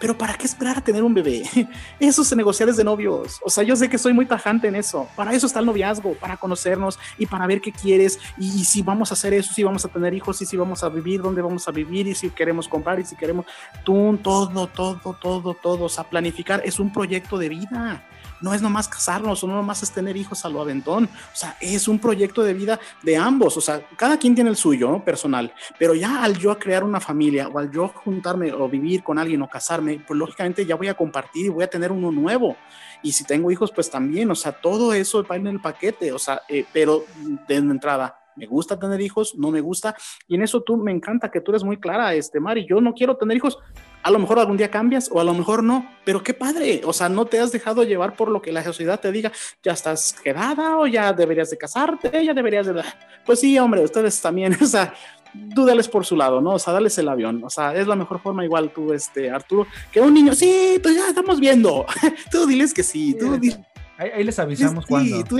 pero 0.00 0.16
¿para 0.16 0.34
qué 0.34 0.46
esperar 0.46 0.78
a 0.78 0.80
tener 0.80 1.04
un 1.04 1.14
bebé? 1.14 1.42
Eso 2.00 2.24
se 2.24 2.34
negocia 2.34 2.66
desde 2.66 2.82
novios. 2.82 3.38
O 3.44 3.50
sea, 3.50 3.62
yo 3.62 3.76
sé 3.76 3.88
que 3.88 3.98
soy 3.98 4.14
muy 4.14 4.26
tajante 4.26 4.66
en 4.66 4.74
eso. 4.74 5.08
Para 5.14 5.34
eso 5.34 5.46
está 5.46 5.60
el 5.60 5.66
noviazgo, 5.66 6.14
para 6.14 6.36
conocernos 6.36 6.98
y 7.18 7.26
para 7.26 7.46
ver 7.46 7.60
qué 7.60 7.70
quieres 7.70 8.18
y, 8.38 8.64
si 8.64 8.82
vamos 8.82 9.10
a 9.10 9.14
hacer 9.14 9.34
eso, 9.34 9.52
si 9.52 9.62
vamos 9.62 9.84
a 9.84 9.88
tener 9.88 10.14
hijos 10.14 10.40
y 10.40 10.46
si 10.46 10.56
vamos 10.56 10.82
a 10.82 10.88
vivir, 10.88 11.20
dónde 11.20 11.42
vamos 11.42 11.68
a 11.68 11.70
vivir 11.70 12.06
y 12.06 12.14
si 12.14 12.30
queremos 12.30 12.66
comprar 12.68 12.98
y 12.98 13.04
si 13.04 13.16
queremos 13.16 13.44
tú, 13.84 14.18
todo, 14.22 14.66
todo, 14.68 15.16
todo, 15.20 15.54
todo. 15.54 15.84
O 15.84 15.88
sea, 15.88 16.04
planificar 16.04 16.62
es 16.64 16.80
un 16.80 16.92
proyecto 16.92 17.36
de 17.38 17.48
vida 17.50 18.04
no 18.40 18.54
es 18.54 18.62
nomás 18.62 18.88
casarnos 18.88 19.42
o 19.42 19.46
no 19.46 19.54
nomás 19.54 19.82
es 19.82 19.90
tener 19.90 20.16
hijos 20.16 20.44
a 20.44 20.48
lo 20.48 20.60
aventón. 20.60 21.04
O 21.04 21.36
sea, 21.36 21.56
es 21.60 21.88
un 21.88 21.98
proyecto 21.98 22.42
de 22.42 22.54
vida 22.54 22.80
de 23.02 23.16
ambos. 23.16 23.56
O 23.56 23.60
sea, 23.60 23.86
cada 23.96 24.18
quien 24.18 24.34
tiene 24.34 24.50
el 24.50 24.56
suyo, 24.56 24.90
¿no? 24.90 25.04
Personal. 25.04 25.52
Pero 25.78 25.94
ya 25.94 26.22
al 26.22 26.36
yo 26.38 26.58
crear 26.58 26.84
una 26.84 27.00
familia 27.00 27.48
o 27.48 27.58
al 27.58 27.70
yo 27.70 27.88
juntarme 27.88 28.52
o 28.52 28.68
vivir 28.68 29.02
con 29.02 29.18
alguien 29.18 29.42
o 29.42 29.48
casarme, 29.48 30.02
pues 30.06 30.18
lógicamente 30.18 30.66
ya 30.66 30.76
voy 30.76 30.88
a 30.88 30.94
compartir 30.94 31.46
y 31.46 31.48
voy 31.48 31.64
a 31.64 31.70
tener 31.70 31.92
uno 31.92 32.10
nuevo. 32.10 32.56
Y 33.02 33.12
si 33.12 33.24
tengo 33.24 33.50
hijos, 33.50 33.72
pues 33.72 33.90
también. 33.90 34.30
O 34.30 34.34
sea, 34.34 34.52
todo 34.52 34.92
eso 34.92 35.24
va 35.24 35.36
en 35.36 35.46
el 35.46 35.60
paquete. 35.60 36.12
O 36.12 36.18
sea, 36.18 36.42
eh, 36.48 36.64
pero 36.72 37.04
de 37.48 37.54
entrada, 37.56 38.19
me 38.36 38.46
gusta 38.46 38.78
tener 38.78 39.00
hijos, 39.00 39.34
no 39.36 39.50
me 39.50 39.60
gusta. 39.60 39.94
Y 40.28 40.34
en 40.34 40.42
eso 40.42 40.62
tú 40.62 40.76
me 40.76 40.92
encanta 40.92 41.30
que 41.30 41.40
tú 41.40 41.52
eres 41.52 41.64
muy 41.64 41.78
clara, 41.78 42.14
este, 42.14 42.40
Mari. 42.40 42.66
Yo 42.66 42.80
no 42.80 42.94
quiero 42.94 43.16
tener 43.16 43.36
hijos. 43.36 43.58
A 44.02 44.10
lo 44.10 44.18
mejor 44.18 44.38
algún 44.38 44.56
día 44.56 44.70
cambias 44.70 45.10
o 45.12 45.20
a 45.20 45.24
lo 45.24 45.34
mejor 45.34 45.62
no, 45.62 45.86
pero 46.04 46.22
qué 46.22 46.32
padre. 46.32 46.80
O 46.84 46.92
sea, 46.92 47.08
no 47.08 47.26
te 47.26 47.38
has 47.38 47.52
dejado 47.52 47.82
llevar 47.82 48.16
por 48.16 48.30
lo 48.30 48.40
que 48.40 48.52
la 48.52 48.64
sociedad 48.64 48.98
te 48.98 49.12
diga, 49.12 49.30
ya 49.62 49.72
estás 49.72 50.14
quedada 50.24 50.78
o 50.78 50.86
ya 50.86 51.12
deberías 51.12 51.50
de 51.50 51.58
casarte, 51.58 52.24
ya 52.24 52.32
deberías 52.32 52.66
de. 52.66 52.82
Pues 53.26 53.40
sí, 53.40 53.58
hombre, 53.58 53.82
ustedes 53.82 54.20
también, 54.20 54.56
o 54.60 54.66
sea, 54.66 54.94
dúdales 55.34 55.88
por 55.88 56.06
su 56.06 56.16
lado, 56.16 56.40
¿no? 56.40 56.52
O 56.52 56.58
sea, 56.58 56.72
dales 56.72 56.96
el 56.98 57.08
avión. 57.08 57.42
O 57.44 57.50
sea, 57.50 57.74
es 57.74 57.86
la 57.86 57.96
mejor 57.96 58.20
forma, 58.20 58.44
igual 58.44 58.72
tú, 58.72 58.92
este, 58.92 59.30
Arturo, 59.30 59.66
que 59.92 60.00
un 60.00 60.14
niño, 60.14 60.34
sí, 60.34 60.78
pues 60.82 60.96
ya 60.96 61.08
estamos 61.08 61.38
viendo. 61.40 61.86
tú 62.30 62.46
diles 62.46 62.72
que 62.72 62.82
sí, 62.82 63.14
tú 63.18 63.38
diles 63.38 63.58
Ahí, 64.00 64.24
les 64.24 64.38
avisamos 64.38 64.84
sí, 64.84 64.88
cuando. 64.88 65.24
Tú, 65.24 65.36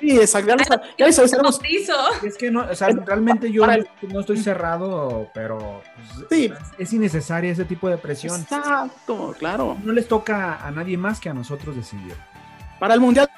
sí, 0.00 0.16
exacto. 0.18 0.48
Ya 0.48 0.56
les, 1.06 1.18
avisamos. 1.18 1.60
Es 2.22 2.38
que 2.38 2.50
no, 2.50 2.60
o 2.60 2.74
sea, 2.74 2.88
realmente 2.88 3.52
yo 3.52 3.66
no, 3.66 4.20
estoy 4.20 4.38
cerrado, 4.38 5.28
pero 5.34 5.82
pues, 6.16 6.26
sí. 6.30 6.50
es 6.78 6.92
innecesaria 6.94 7.52
ese 7.52 7.66
tipo 7.66 7.90
de 7.90 7.98
presión. 7.98 8.40
Exacto, 8.40 9.34
claro. 9.38 9.76
No 9.84 9.92
les 9.92 10.08
toca 10.08 10.66
a 10.66 10.70
nadie 10.70 10.96
más 10.96 11.20
que 11.20 11.28
a 11.28 11.34
nosotros 11.34 11.76
decidir. 11.76 12.14
Para 12.80 12.94
el 12.94 13.00
Mundial 13.00 13.28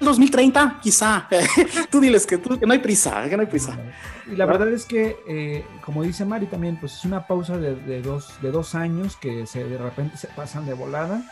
2030, 0.00 0.80
quizá. 0.82 1.28
tú 1.90 2.00
diles 2.00 2.26
que, 2.26 2.38
tú, 2.38 2.58
que, 2.58 2.66
no 2.66 2.72
hay 2.72 2.80
prisa, 2.80 3.28
que 3.28 3.36
no 3.36 3.42
hay 3.42 3.48
prisa. 3.48 3.78
Y 4.26 4.34
la 4.34 4.46
verdad 4.46 4.72
es 4.72 4.86
que, 4.86 5.18
eh, 5.28 5.64
como 5.84 6.02
dice 6.02 6.24
Mari 6.24 6.46
también, 6.46 6.78
pues 6.78 6.94
es 6.94 7.04
una 7.04 7.28
pausa 7.28 7.58
de, 7.58 8.02
dos, 8.02 8.42
de 8.42 8.50
dos 8.50 8.74
años 8.74 9.16
que 9.16 9.46
se, 9.46 9.62
de 9.62 9.78
repente 9.78 10.16
se 10.16 10.26
pasan 10.26 10.66
de 10.66 10.74
volada 10.74 11.22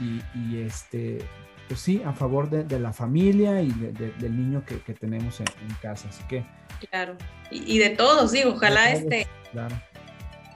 y, 0.00 0.58
este, 0.58 1.18
pues 1.68 1.80
sí, 1.80 2.02
a 2.04 2.12
favor 2.12 2.50
de, 2.50 2.78
la 2.78 2.92
familia 2.92 3.60
y 3.60 3.70
del 3.70 4.36
niño 4.36 4.64
que, 4.64 4.94
tenemos 4.94 5.40
en, 5.40 5.46
casa. 5.80 6.08
Así 6.08 6.22
que. 6.28 6.44
Claro, 6.90 7.16
y, 7.50 7.78
de 7.78 7.90
todos, 7.90 8.32
digo, 8.32 8.52
ojalá 8.52 8.90
este. 8.90 9.26
Claro. 9.52 9.80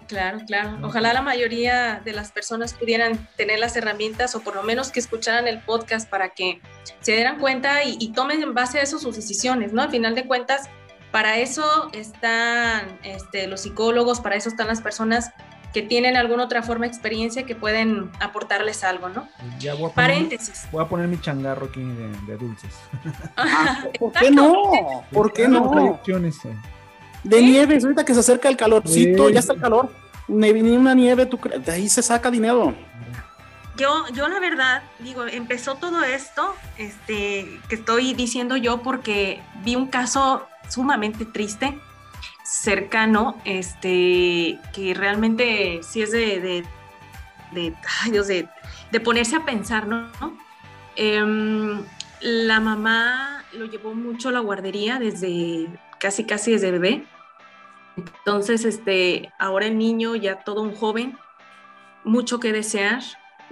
Claro, 0.08 0.38
claro. 0.46 0.78
Ojalá 0.82 1.12
la 1.12 1.20
mayoría 1.20 2.00
de 2.02 2.14
las 2.14 2.32
personas 2.32 2.72
pudieran 2.72 3.28
tener 3.36 3.58
las 3.58 3.76
herramientas 3.76 4.34
o 4.34 4.40
por 4.40 4.56
lo 4.56 4.62
menos 4.62 4.90
que 4.90 5.00
escucharan 5.00 5.46
el 5.46 5.60
podcast 5.60 6.08
para 6.08 6.30
que 6.30 6.62
se 7.00 7.12
dieran 7.12 7.38
cuenta 7.38 7.84
y, 7.84 7.98
y 8.00 8.12
tomen 8.12 8.42
en 8.42 8.54
base 8.54 8.78
a 8.78 8.82
eso 8.82 8.98
sus 8.98 9.16
decisiones, 9.16 9.74
¿no? 9.74 9.82
Al 9.82 9.90
final 9.90 10.14
de 10.14 10.26
cuentas, 10.26 10.70
para 11.10 11.38
eso 11.38 11.90
están 11.92 12.98
este, 13.02 13.46
los 13.46 13.62
psicólogos, 13.62 14.20
para 14.20 14.36
eso 14.36 14.48
están 14.48 14.66
las 14.66 14.82
personas 14.82 15.30
que 15.78 15.86
tienen 15.86 16.16
alguna 16.16 16.42
otra 16.42 16.60
forma 16.64 16.86
de 16.86 16.88
experiencia 16.88 17.46
que 17.46 17.54
pueden 17.54 18.10
aportarles 18.18 18.82
algo, 18.82 19.10
¿no? 19.10 19.28
Ya 19.60 19.74
voy 19.74 19.90
a 19.90 19.94
poner, 19.94 20.10
Paréntesis. 20.10 20.66
Voy 20.72 20.84
a 20.84 20.88
poner 20.88 21.06
mi 21.06 21.20
changarro 21.20 21.66
aquí 21.66 21.80
de, 22.26 22.36
dulces. 22.36 22.74
Ah, 23.36 23.84
¿Por 23.96 24.12
qué 24.12 24.30
no? 24.32 25.04
¿Por 25.12 25.32
qué 25.32 25.46
no? 25.46 26.00
De 27.22 27.42
nieve, 27.42 27.78
ahorita 27.80 28.04
que 28.04 28.12
se 28.12 28.18
acerca 28.18 28.48
el 28.48 28.56
calorcito, 28.56 29.30
ya 29.30 29.38
está 29.38 29.52
el 29.52 29.60
calor. 29.60 29.92
Ni 30.26 30.50
una 30.50 30.94
nieve, 30.94 31.26
tú 31.26 31.38
de 31.64 31.70
ahí 31.70 31.88
se 31.88 32.02
saca 32.02 32.28
dinero. 32.28 32.74
Yo, 33.76 34.04
yo 34.12 34.26
la 34.26 34.40
verdad, 34.40 34.82
digo, 34.98 35.26
empezó 35.28 35.76
todo 35.76 36.02
esto, 36.02 36.56
este, 36.76 37.60
que 37.68 37.76
estoy 37.76 38.14
diciendo 38.14 38.56
yo 38.56 38.82
porque 38.82 39.40
vi 39.62 39.76
un 39.76 39.86
caso 39.86 40.48
sumamente 40.68 41.24
triste 41.24 41.78
cercano, 42.48 43.36
este, 43.44 44.58
que 44.72 44.94
realmente 44.94 45.80
sí 45.82 46.00
es 46.00 46.12
de, 46.12 46.40
de, 46.40 46.64
de, 47.52 47.74
Dios, 48.10 48.26
de, 48.26 48.48
ponerse 49.04 49.36
a 49.36 49.44
pensar, 49.44 49.86
¿no? 49.86 50.08
Em, 50.96 51.84
la 52.22 52.58
mamá 52.58 53.44
lo 53.52 53.66
llevó 53.66 53.94
mucho 53.94 54.30
a 54.30 54.32
la 54.32 54.40
guardería 54.40 54.98
desde 54.98 55.68
casi, 55.98 56.24
casi 56.24 56.52
desde 56.52 56.70
bebé. 56.70 57.04
Entonces, 57.96 58.64
este, 58.64 59.30
ahora 59.38 59.66
el 59.66 59.76
niño, 59.76 60.16
ya 60.16 60.42
todo 60.42 60.62
un 60.62 60.74
joven, 60.74 61.18
mucho 62.02 62.40
que 62.40 62.52
desear, 62.52 63.02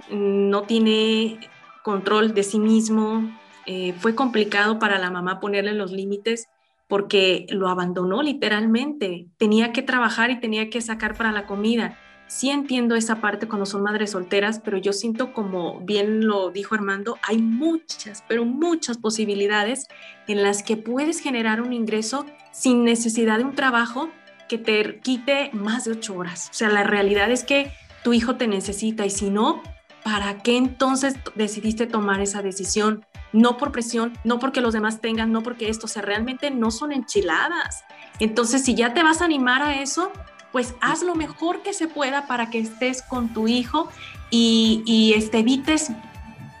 no 0.09 0.63
tiene 0.63 1.39
control 1.83 2.33
de 2.33 2.43
sí 2.43 2.57
mismo. 2.57 3.29
Eh, 3.67 3.93
fue 3.99 4.15
complicado 4.15 4.79
para 4.79 4.97
la 4.97 5.11
mamá 5.11 5.39
ponerle 5.39 5.73
los 5.73 5.91
límites 5.91 6.47
porque 6.87 7.45
lo 7.49 7.67
abandonó 7.69 8.21
literalmente. 8.21 9.27
Tenía 9.37 9.71
que 9.73 9.81
trabajar 9.81 10.31
y 10.31 10.39
tenía 10.39 10.69
que 10.69 10.81
sacar 10.81 11.15
para 11.15 11.31
la 11.31 11.45
comida. 11.45 11.97
Sí 12.27 12.49
entiendo 12.49 12.95
esa 12.95 13.21
parte 13.21 13.47
cuando 13.47 13.65
son 13.65 13.83
madres 13.83 14.11
solteras, 14.11 14.59
pero 14.59 14.77
yo 14.77 14.91
siento 14.91 15.31
como 15.31 15.79
bien 15.81 16.27
lo 16.27 16.51
dijo 16.51 16.75
Armando, 16.75 17.17
hay 17.23 17.41
muchas, 17.41 18.23
pero 18.27 18.43
muchas 18.43 18.97
posibilidades 18.97 19.87
en 20.27 20.43
las 20.43 20.61
que 20.61 20.75
puedes 20.75 21.21
generar 21.21 21.61
un 21.61 21.71
ingreso 21.71 22.25
sin 22.51 22.83
necesidad 22.83 23.37
de 23.37 23.45
un 23.45 23.55
trabajo 23.55 24.09
que 24.49 24.57
te 24.57 24.99
quite 24.99 25.51
más 25.53 25.85
de 25.85 25.91
ocho 25.91 26.15
horas. 26.15 26.49
O 26.51 26.53
sea, 26.53 26.69
la 26.69 26.83
realidad 26.83 27.31
es 27.31 27.45
que 27.45 27.71
tu 28.03 28.13
hijo 28.13 28.35
te 28.35 28.47
necesita 28.47 29.05
y 29.05 29.09
si 29.09 29.29
no, 29.29 29.61
¿para 30.03 30.39
qué 30.39 30.57
entonces 30.57 31.15
decidiste 31.35 31.87
tomar 31.87 32.19
esa 32.19 32.41
decisión? 32.41 33.05
No 33.33 33.57
por 33.57 33.71
presión, 33.71 34.17
no 34.23 34.39
porque 34.39 34.61
los 34.61 34.73
demás 34.73 35.01
tengan, 35.01 35.31
no 35.31 35.43
porque 35.43 35.69
esto, 35.69 35.85
o 35.85 35.89
sea, 35.89 36.01
realmente 36.01 36.51
no 36.51 36.71
son 36.71 36.91
enchiladas. 36.91 37.83
Entonces, 38.19 38.63
si 38.63 38.75
ya 38.75 38.93
te 38.93 39.03
vas 39.03 39.21
a 39.21 39.25
animar 39.25 39.61
a 39.61 39.81
eso, 39.81 40.11
pues 40.51 40.75
haz 40.81 41.03
lo 41.03 41.15
mejor 41.15 41.61
que 41.61 41.73
se 41.73 41.87
pueda 41.87 42.27
para 42.27 42.49
que 42.49 42.59
estés 42.59 43.01
con 43.01 43.33
tu 43.33 43.47
hijo 43.47 43.89
y, 44.29 45.13
este, 45.15 45.39
evites 45.39 45.91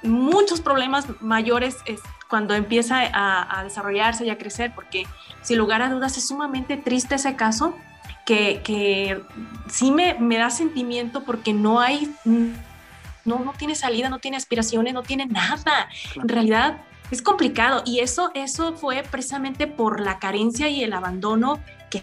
muchos 0.03 0.61
problemas 0.61 1.05
mayores 1.21 1.77
cuando 2.29 2.53
empieza 2.53 2.99
a, 3.11 3.63
desarrollarse 3.63 4.25
y 4.25 4.29
a 4.29 4.37
crecer, 4.37 4.73
porque 4.75 5.05
sin 5.41 5.57
lugar 5.57 5.81
a 5.81 5.89
dudas 5.89 6.17
es 6.17 6.27
sumamente 6.27 6.77
triste 6.77 7.15
ese 7.15 7.35
caso, 7.35 7.75
que, 8.25 8.61
que 8.63 9.23
sí 9.69 9.91
me, 9.91 10.15
me 10.15 10.37
da 10.37 10.49
sentimiento 10.49 11.23
porque 11.23 11.53
no 11.53 11.79
hay 11.79 12.13
no, 13.27 13.39
no 13.39 13.53
tiene 13.53 13.75
salida, 13.75 14.09
no 14.09 14.19
tiene 14.19 14.37
aspiraciones, 14.37 14.93
no 14.93 15.03
tiene 15.03 15.25
nada. 15.25 15.89
En 16.15 16.27
realidad 16.27 16.81
es 17.11 17.21
complicado 17.21 17.83
y 17.85 17.99
eso, 17.99 18.31
eso 18.33 18.73
fue 18.73 19.03
precisamente 19.03 19.67
por 19.67 19.99
la 19.99 20.19
carencia 20.19 20.69
y 20.69 20.83
el 20.83 20.93
abandono 20.93 21.59
que 21.89 22.01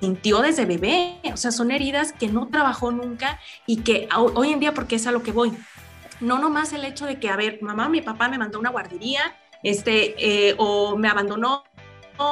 sintió 0.00 0.40
desde 0.40 0.66
bebé. 0.66 1.20
O 1.32 1.36
sea, 1.36 1.50
son 1.50 1.70
heridas 1.70 2.12
que 2.12 2.28
no 2.28 2.48
trabajó 2.48 2.90
nunca 2.90 3.40
y 3.66 3.78
que 3.78 4.08
hoy 4.14 4.52
en 4.52 4.60
día, 4.60 4.74
porque 4.74 4.96
es 4.96 5.06
a 5.06 5.12
lo 5.12 5.22
que 5.22 5.32
voy, 5.32 5.52
no 6.20 6.38
nomás 6.38 6.72
el 6.72 6.84
hecho 6.84 7.06
de 7.06 7.18
que, 7.18 7.28
a 7.30 7.36
ver, 7.36 7.58
mamá, 7.62 7.88
mi 7.88 8.02
papá 8.02 8.28
me 8.28 8.38
mandó 8.38 8.58
una 8.58 8.70
guardería, 8.70 9.36
este, 9.62 10.14
eh, 10.18 10.54
o 10.58 10.96
me 10.96 11.08
abandonó 11.08 11.64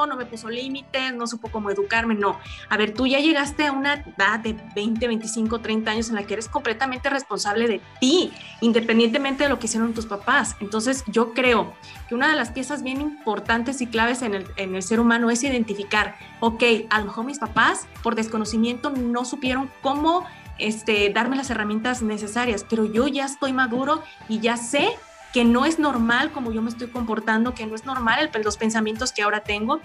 no 0.07 0.17
me 0.17 0.27
puso 0.27 0.49
límites, 0.49 1.15
no 1.15 1.27
supo 1.27 1.49
cómo 1.51 1.71
educarme, 1.71 2.15
no. 2.15 2.39
A 2.69 2.77
ver, 2.77 2.93
tú 2.93 3.07
ya 3.07 3.21
llegaste 3.21 3.67
a 3.67 3.73
una 3.73 3.95
edad 3.95 4.41
de 4.41 4.55
20, 4.75 5.07
25, 5.07 5.61
30 5.61 5.91
años 5.91 6.09
en 6.11 6.17
la 6.17 6.25
que 6.25 6.35
eres 6.35 6.49
completamente 6.49 7.09
responsable 7.09 7.67
de 7.67 7.81
ti, 8.01 8.33
independientemente 8.61 9.45
de 9.45 9.49
lo 9.49 9.59
que 9.59 9.67
hicieron 9.67 9.95
tus 9.95 10.07
papás. 10.07 10.57
Entonces, 10.61 11.05
yo 11.07 11.33
creo 11.33 11.73
que 12.09 12.15
una 12.15 12.29
de 12.29 12.37
las 12.37 12.51
piezas 12.51 12.83
bien 12.83 13.01
importantes 13.01 13.81
y 13.81 13.87
claves 13.87 14.23
en 14.23 14.35
el, 14.35 14.47
en 14.57 14.75
el 14.75 14.83
ser 14.83 15.01
humano 15.01 15.31
es 15.31 15.43
identificar, 15.43 16.17
ok, 16.41 16.63
a 16.91 17.01
lo 17.01 17.07
mejor 17.07 17.25
mis 17.25 17.39
papás 17.39 17.87
por 18.03 18.15
desconocimiento 18.15 18.91
no 18.91 19.25
supieron 19.25 19.71
cómo 19.81 20.27
este, 20.59 21.11
darme 21.11 21.37
las 21.37 21.51
herramientas 21.51 22.03
necesarias, 22.03 22.65
pero 22.69 22.85
yo 22.85 23.07
ya 23.07 23.25
estoy 23.25 23.53
maduro 23.53 24.03
y 24.29 24.41
ya 24.41 24.57
sé 24.57 24.97
que 25.33 25.45
no 25.45 25.65
es 25.65 25.79
normal 25.79 26.33
como 26.33 26.53
yo 26.53 26.63
me 26.63 26.71
estoy 26.71 26.89
comportando, 26.89 27.55
que 27.55 27.67
no 27.67 27.75
es 27.75 27.85
normal 27.85 28.31
el, 28.33 28.43
los 28.43 28.57
pensamientos 28.57 29.13
que 29.13 29.23
ahora 29.23 29.41
tengo 29.41 29.81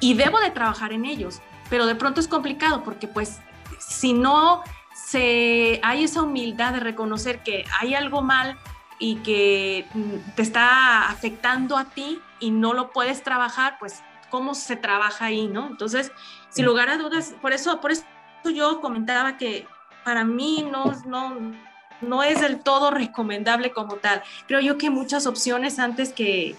y 0.00 0.14
debo 0.14 0.38
de 0.40 0.50
trabajar 0.50 0.92
en 0.92 1.04
ellos. 1.04 1.40
Pero 1.70 1.86
de 1.86 1.94
pronto 1.94 2.20
es 2.20 2.28
complicado 2.28 2.82
porque 2.82 3.08
pues 3.08 3.40
si 3.78 4.12
no 4.12 4.62
se, 4.94 5.80
hay 5.82 6.04
esa 6.04 6.22
humildad 6.22 6.72
de 6.72 6.80
reconocer 6.80 7.42
que 7.42 7.64
hay 7.80 7.94
algo 7.94 8.22
mal 8.22 8.58
y 8.98 9.16
que 9.16 9.86
mm, 9.94 10.34
te 10.34 10.42
está 10.42 11.08
afectando 11.08 11.76
a 11.76 11.84
ti 11.84 12.20
y 12.40 12.50
no 12.50 12.72
lo 12.72 12.90
puedes 12.90 13.22
trabajar, 13.22 13.76
pues 13.78 14.02
cómo 14.30 14.54
se 14.54 14.76
trabaja 14.76 15.26
ahí, 15.26 15.46
¿no? 15.46 15.66
Entonces, 15.68 16.12
sin 16.50 16.64
lugar 16.64 16.88
a 16.88 16.98
dudas, 16.98 17.34
por 17.40 17.52
eso, 17.52 17.80
por 17.80 17.92
eso 17.92 18.04
yo 18.52 18.80
comentaba 18.80 19.36
que 19.36 19.66
para 20.04 20.24
mí 20.24 20.66
no, 20.70 20.92
no, 21.06 21.52
no 22.00 22.22
es 22.22 22.40
del 22.40 22.60
todo 22.60 22.90
recomendable 22.90 23.72
como 23.72 23.96
tal. 23.96 24.22
Creo 24.46 24.60
yo 24.60 24.78
que 24.78 24.90
muchas 24.90 25.26
opciones 25.26 25.78
antes 25.78 26.12
que, 26.12 26.56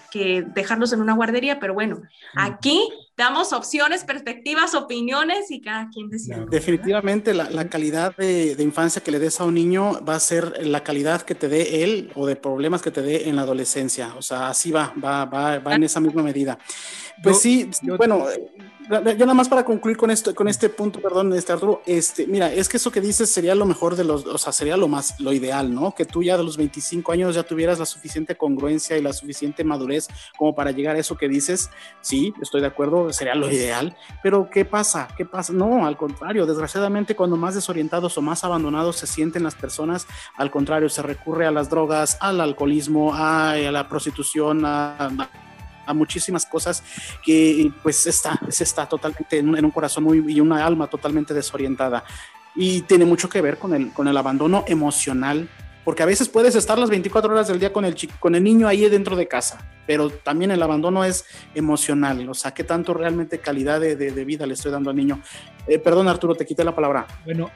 dejarlos 0.54 0.92
en 0.92 1.00
una 1.00 1.14
guardería, 1.14 1.60
pero 1.60 1.74
bueno, 1.74 2.02
aquí 2.36 2.88
damos 3.16 3.52
opciones, 3.52 4.04
perspectivas, 4.04 4.74
opiniones 4.74 5.50
y 5.50 5.60
cada 5.60 5.88
quien 5.90 6.08
decide. 6.08 6.46
Definitivamente 6.50 7.34
la, 7.34 7.68
calidad 7.68 8.16
de, 8.16 8.56
infancia 8.58 9.02
que 9.02 9.10
le 9.10 9.18
des 9.18 9.40
a 9.40 9.44
un 9.44 9.54
niño 9.54 10.04
va 10.04 10.14
a 10.14 10.20
ser 10.20 10.66
la 10.66 10.82
calidad 10.82 11.22
que 11.22 11.34
te 11.34 11.48
dé 11.48 11.82
él 11.84 12.10
o 12.14 12.26
de 12.26 12.36
problemas 12.36 12.82
que 12.82 12.90
te 12.90 13.02
dé 13.02 13.28
en 13.28 13.36
la 13.36 13.42
adolescencia. 13.42 14.14
O 14.16 14.22
sea, 14.22 14.48
así 14.48 14.70
va, 14.70 14.92
va, 15.02 15.24
va, 15.24 15.58
va 15.58 15.74
en 15.74 15.84
esa 15.84 16.00
misma 16.00 16.22
medida. 16.22 16.58
Pues 17.22 17.40
sí, 17.40 17.70
bueno, 17.98 18.26
yo 18.90 19.26
nada 19.26 19.34
más 19.34 19.48
para 19.48 19.64
concluir 19.64 19.96
con 19.96 20.10
esto, 20.10 20.34
con 20.34 20.48
este 20.48 20.68
punto, 20.68 21.00
perdón, 21.00 21.32
este 21.32 21.52
Arturo, 21.52 21.80
este, 21.86 22.26
mira, 22.26 22.52
es 22.52 22.68
que 22.68 22.76
eso 22.76 22.90
que 22.90 23.00
dices 23.00 23.30
sería 23.30 23.54
lo 23.54 23.64
mejor 23.64 23.94
de 23.94 24.02
los, 24.02 24.26
o 24.26 24.36
sea, 24.36 24.52
sería 24.52 24.76
lo 24.76 24.88
más, 24.88 25.20
lo 25.20 25.32
ideal, 25.32 25.72
¿no? 25.72 25.94
Que 25.94 26.04
tú 26.04 26.22
ya 26.24 26.36
de 26.36 26.42
los 26.42 26.56
25 26.56 27.12
años 27.12 27.36
ya 27.36 27.44
tuvieras 27.44 27.78
la 27.78 27.86
suficiente 27.86 28.36
congruencia 28.36 28.98
y 28.98 29.02
la 29.02 29.12
suficiente 29.12 29.62
madurez 29.62 30.08
como 30.36 30.54
para 30.54 30.72
llegar 30.72 30.96
a 30.96 30.98
eso 30.98 31.16
que 31.16 31.28
dices. 31.28 31.70
Sí, 32.00 32.34
estoy 32.42 32.62
de 32.62 32.66
acuerdo, 32.66 33.12
sería 33.12 33.36
lo 33.36 33.50
ideal, 33.50 33.96
pero 34.22 34.50
¿qué 34.50 34.64
pasa? 34.64 35.08
¿Qué 35.16 35.24
pasa? 35.24 35.52
No, 35.52 35.86
al 35.86 35.96
contrario, 35.96 36.44
desgraciadamente 36.44 37.14
cuando 37.14 37.36
más 37.36 37.54
desorientados 37.54 38.18
o 38.18 38.22
más 38.22 38.42
abandonados 38.42 38.96
se 38.96 39.06
sienten 39.06 39.44
las 39.44 39.54
personas, 39.54 40.08
al 40.36 40.50
contrario, 40.50 40.88
se 40.88 41.02
recurre 41.02 41.46
a 41.46 41.52
las 41.52 41.70
drogas, 41.70 42.18
al 42.20 42.40
alcoholismo, 42.40 43.12
a, 43.14 43.56
la 43.56 43.88
prostitución, 43.88 44.64
a 44.64 45.28
muchísimas 45.94 46.46
cosas 46.46 46.82
que 47.24 47.70
pues 47.82 48.06
está, 48.06 48.38
está 48.48 48.86
totalmente 48.86 49.38
en, 49.38 49.64
un 49.64 49.70
corazón 49.70 50.04
muy, 50.04 50.24
y 50.28 50.40
una 50.40 50.64
alma 50.64 50.86
totalmente 50.86 51.34
desorientada. 51.34 52.04
Y 52.54 52.82
tiene 52.82 53.04
mucho 53.04 53.28
que 53.28 53.40
ver 53.40 53.58
con 53.58 53.74
el, 53.74 53.92
con 53.92 54.08
el 54.08 54.16
abandono 54.16 54.64
emocional 54.66 55.48
porque 55.84 56.02
a 56.02 56.06
veces 56.06 56.28
puedes 56.28 56.54
estar 56.54 56.78
las 56.78 56.90
24 56.90 57.32
horas 57.32 57.48
del 57.48 57.58
día 57.58 57.72
con 57.72 57.84
el, 57.84 57.96
con 58.18 58.34
el 58.34 58.44
niño 58.44 58.68
ahí 58.68 58.88
dentro 58.88 59.16
de 59.16 59.26
casa, 59.26 59.58
pero 59.86 60.10
también 60.10 60.50
el 60.50 60.62
abandono 60.62 61.04
es 61.04 61.24
emocional, 61.54 62.28
o 62.28 62.34
sea, 62.34 62.52
qué 62.52 62.64
tanto 62.64 62.94
realmente 62.94 63.38
calidad 63.38 63.80
de, 63.80 64.24
vida 64.24 64.46
le 64.46 64.54
estoy 64.54 64.70
dando 64.70 64.90
al 64.90 64.96
niño. 64.96 65.20
Eh, 65.66 65.78
perdón 65.78 66.08
Arturo, 66.08 66.34
te 66.34 66.46
quité 66.46 66.64
la 66.64 66.74
palabra. 66.74 67.06
Bueno, 67.24 67.50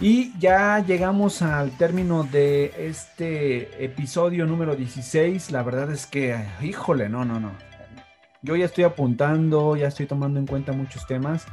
y 0.00 0.32
ya 0.38 0.78
llegamos 0.78 1.42
al 1.42 1.72
término 1.72 2.22
de 2.22 2.72
este 2.78 3.84
episodio 3.84 4.46
número 4.46 4.76
16, 4.76 5.50
la 5.50 5.64
verdad 5.64 5.90
es 5.90 6.06
que, 6.06 6.38
híjole, 6.62 7.08
no, 7.08 7.24
no, 7.24 7.40
no. 7.40 7.50
Yo 8.40 8.54
ya 8.54 8.66
estoy 8.66 8.84
apuntando, 8.84 9.74
ya 9.74 9.88
estoy 9.88 10.06
tomando 10.06 10.38
en 10.38 10.46
cuenta 10.46 10.72
muchos 10.72 11.06
temas. 11.08 11.46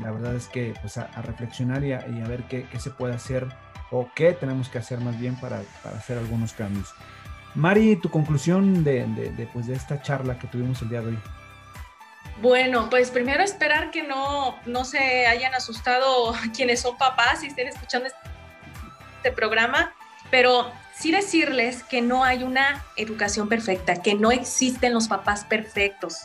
la 0.00 0.10
verdad 0.10 0.34
es 0.34 0.48
que 0.48 0.72
pues 0.80 0.96
a, 0.96 1.06
reflexionar 1.22 1.84
y 1.84 1.92
a, 1.92 2.00
ver 2.26 2.44
qué, 2.44 2.66
se 2.78 2.90
puede 2.90 3.14
hacer 3.14 3.46
o 3.90 4.08
qué 4.14 4.32
tenemos 4.32 4.70
que 4.70 4.78
hacer 4.78 5.00
más 5.00 5.20
bien 5.20 5.36
para, 5.36 5.60
hacer 5.84 6.16
algunos 6.16 6.54
cambios. 6.54 6.94
Mari, 7.54 7.96
tu 7.96 8.08
conclusión 8.10 8.84
de, 8.84 9.48
pues, 9.52 9.66
de 9.66 9.74
esta 9.74 10.00
charla 10.00 10.38
que 10.38 10.46
tuvimos 10.46 10.80
el 10.80 10.88
día 10.88 11.02
de 11.02 11.08
hoy. 11.08 11.18
Bueno, 12.42 12.90
pues 12.90 13.10
primero 13.10 13.42
esperar 13.42 13.90
que 13.90 14.02
no, 14.02 14.56
no 14.66 14.84
se 14.84 15.26
hayan 15.26 15.54
asustado 15.54 16.34
quienes 16.54 16.80
son 16.80 16.96
papás 16.98 17.42
y 17.42 17.46
estén 17.46 17.68
escuchando 17.68 18.08
este 18.08 19.32
programa, 19.32 19.94
pero 20.30 20.70
sí 20.94 21.12
decirles 21.12 21.82
que 21.82 22.02
no 22.02 22.24
hay 22.24 22.42
una 22.42 22.84
educación 22.96 23.48
perfecta, 23.48 24.02
que 24.02 24.14
no 24.14 24.30
existen 24.30 24.92
los 24.92 25.08
papás 25.08 25.44
perfectos. 25.44 26.22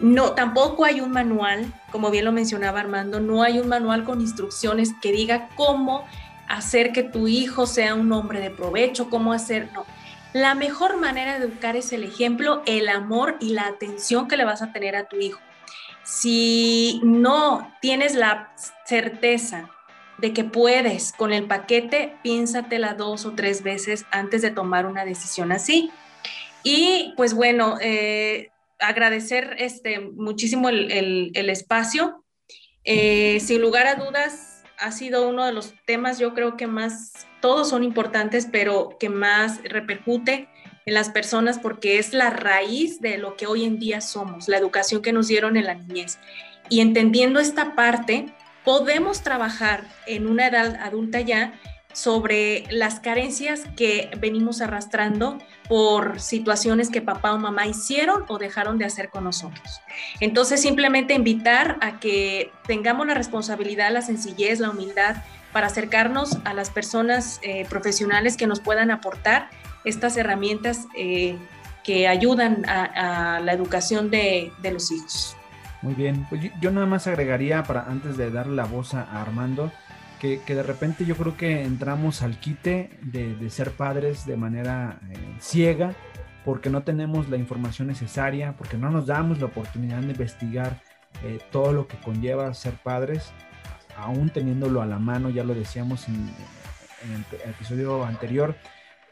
No, 0.00 0.32
tampoco 0.32 0.84
hay 0.84 1.00
un 1.00 1.12
manual, 1.12 1.72
como 1.90 2.10
bien 2.10 2.24
lo 2.24 2.32
mencionaba 2.32 2.80
Armando, 2.80 3.20
no 3.20 3.42
hay 3.42 3.58
un 3.58 3.68
manual 3.68 4.04
con 4.04 4.20
instrucciones 4.20 4.90
que 5.00 5.12
diga 5.12 5.48
cómo 5.54 6.04
hacer 6.48 6.92
que 6.92 7.02
tu 7.02 7.28
hijo 7.28 7.66
sea 7.66 7.94
un 7.94 8.12
hombre 8.12 8.40
de 8.40 8.50
provecho, 8.50 9.08
cómo 9.08 9.32
hacer, 9.32 9.70
no. 9.72 9.86
La 10.34 10.56
mejor 10.56 10.96
manera 10.96 11.38
de 11.38 11.44
educar 11.46 11.76
es 11.76 11.92
el 11.92 12.02
ejemplo, 12.02 12.64
el 12.66 12.88
amor 12.88 13.36
y 13.38 13.50
la 13.50 13.68
atención 13.68 14.26
que 14.26 14.36
le 14.36 14.44
vas 14.44 14.62
a 14.62 14.72
tener 14.72 14.96
a 14.96 15.08
tu 15.08 15.16
hijo. 15.16 15.40
Si 16.02 17.00
no 17.04 17.72
tienes 17.80 18.16
la 18.16 18.52
certeza 18.84 19.70
de 20.18 20.32
que 20.32 20.42
puedes 20.42 21.12
con 21.12 21.32
el 21.32 21.46
paquete, 21.46 22.16
piénsatela 22.24 22.94
dos 22.94 23.26
o 23.26 23.34
tres 23.36 23.62
veces 23.62 24.06
antes 24.10 24.42
de 24.42 24.50
tomar 24.50 24.86
una 24.86 25.04
decisión 25.04 25.52
así. 25.52 25.92
Y 26.64 27.14
pues 27.16 27.32
bueno, 27.32 27.78
eh, 27.80 28.50
agradecer 28.80 29.54
este, 29.60 30.00
muchísimo 30.00 30.68
el, 30.68 31.30
espacio. 31.48 32.24
Eh, 32.82 33.38
sin 33.38 33.60
lugar 33.60 33.86
a 33.86 33.94
dudas, 33.94 34.64
ha 34.78 34.90
sido 34.90 35.28
uno 35.28 35.46
de 35.46 35.52
los 35.52 35.74
temas, 35.86 36.18
yo 36.18 36.34
creo 36.34 36.56
que 36.56 36.66
más, 36.66 37.28
todos 37.44 37.68
son 37.68 37.84
importantes, 37.84 38.48
pero 38.50 38.96
que 38.98 39.10
más 39.10 39.62
repercute 39.64 40.48
en 40.86 40.94
las 40.94 41.10
personas 41.10 41.58
porque 41.58 41.98
es 41.98 42.14
la 42.14 42.30
raíz 42.30 43.02
de 43.02 43.18
lo 43.18 43.36
que 43.36 43.46
hoy 43.46 43.66
en 43.66 43.78
día 43.78 44.00
somos, 44.00 44.48
la 44.48 44.56
educación 44.56 45.02
que 45.02 45.12
nos 45.12 45.28
dieron 45.28 45.58
en 45.58 45.66
la 45.66 45.74
niñez. 45.74 46.18
Y 46.70 46.80
entendiendo 46.80 47.40
esta 47.40 47.74
parte, 47.74 48.32
podemos 48.64 49.20
trabajar 49.20 49.84
en 50.06 50.26
una 50.26 50.46
edad 50.46 50.76
adulta 50.76 51.20
ya 51.20 51.52
sobre 51.92 52.64
las 52.70 52.98
carencias 52.98 53.64
que 53.76 54.10
venimos 54.18 54.62
arrastrando 54.62 55.36
por 55.68 56.20
situaciones 56.20 56.88
que 56.88 57.02
papá 57.02 57.34
o 57.34 57.38
mamá 57.38 57.66
hicieron 57.66 58.24
o 58.28 58.38
dejaron 58.38 58.78
de 58.78 58.86
hacer 58.86 59.10
con 59.10 59.24
nosotros. 59.24 59.82
Entonces, 60.20 60.62
simplemente 60.62 61.12
invitar 61.12 61.76
a 61.82 62.00
que 62.00 62.50
tengamos 62.66 63.06
la 63.06 63.12
responsabilidad, 63.12 63.92
la 63.92 64.00
sencillez, 64.00 64.60
la 64.60 64.70
humildad 64.70 65.16
para 65.54 65.68
acercarnos 65.68 66.40
a 66.44 66.52
las 66.52 66.68
personas 66.68 67.38
eh, 67.44 67.64
profesionales 67.70 68.36
que 68.36 68.48
nos 68.48 68.58
puedan 68.58 68.90
aportar 68.90 69.50
estas 69.84 70.16
herramientas 70.16 70.88
eh, 70.96 71.38
que 71.84 72.08
ayudan 72.08 72.68
a, 72.68 73.38
la 73.40 73.52
educación 73.52 74.10
de, 74.10 74.50
los 74.64 74.90
hijos. 74.90 75.36
Muy 75.80 75.94
bien, 75.94 76.26
pues 76.28 76.50
yo, 76.60 76.72
nada 76.72 76.86
más 76.86 77.06
agregaría 77.06 77.62
para 77.62 77.84
antes 77.84 78.16
de 78.16 78.32
darle 78.32 78.56
la 78.56 78.64
voz 78.64 78.94
a 78.94 79.02
Armando, 79.22 79.70
que, 80.18 80.40
de 80.44 80.62
repente 80.62 81.04
yo 81.04 81.14
creo 81.14 81.36
que 81.36 81.62
entramos 81.62 82.22
al 82.22 82.40
quite 82.40 82.90
de, 83.02 83.48
ser 83.48 83.70
padres 83.70 84.26
de 84.26 84.36
manera 84.36 84.98
eh, 85.08 85.36
ciega, 85.38 85.94
porque 86.44 86.68
no 86.68 86.82
tenemos 86.82 87.28
la 87.28 87.36
información 87.36 87.86
necesaria, 87.86 88.54
porque 88.58 88.76
no 88.76 88.90
nos 88.90 89.06
damos 89.06 89.38
la 89.38 89.46
oportunidad 89.46 90.00
de 90.00 90.10
investigar 90.10 90.80
todo 91.52 91.72
lo 91.72 91.86
que 91.86 91.96
conlleva 91.98 92.52
ser 92.54 92.74
padres, 92.74 93.32
aún 93.96 94.30
teniéndolo 94.30 94.82
a 94.82 94.86
la 94.86 94.98
mano, 94.98 95.30
ya 95.30 95.44
lo 95.44 95.54
decíamos 95.54 96.08
en, 96.08 96.30
el 97.04 97.50
episodio 97.50 98.04
anterior, 98.04 98.56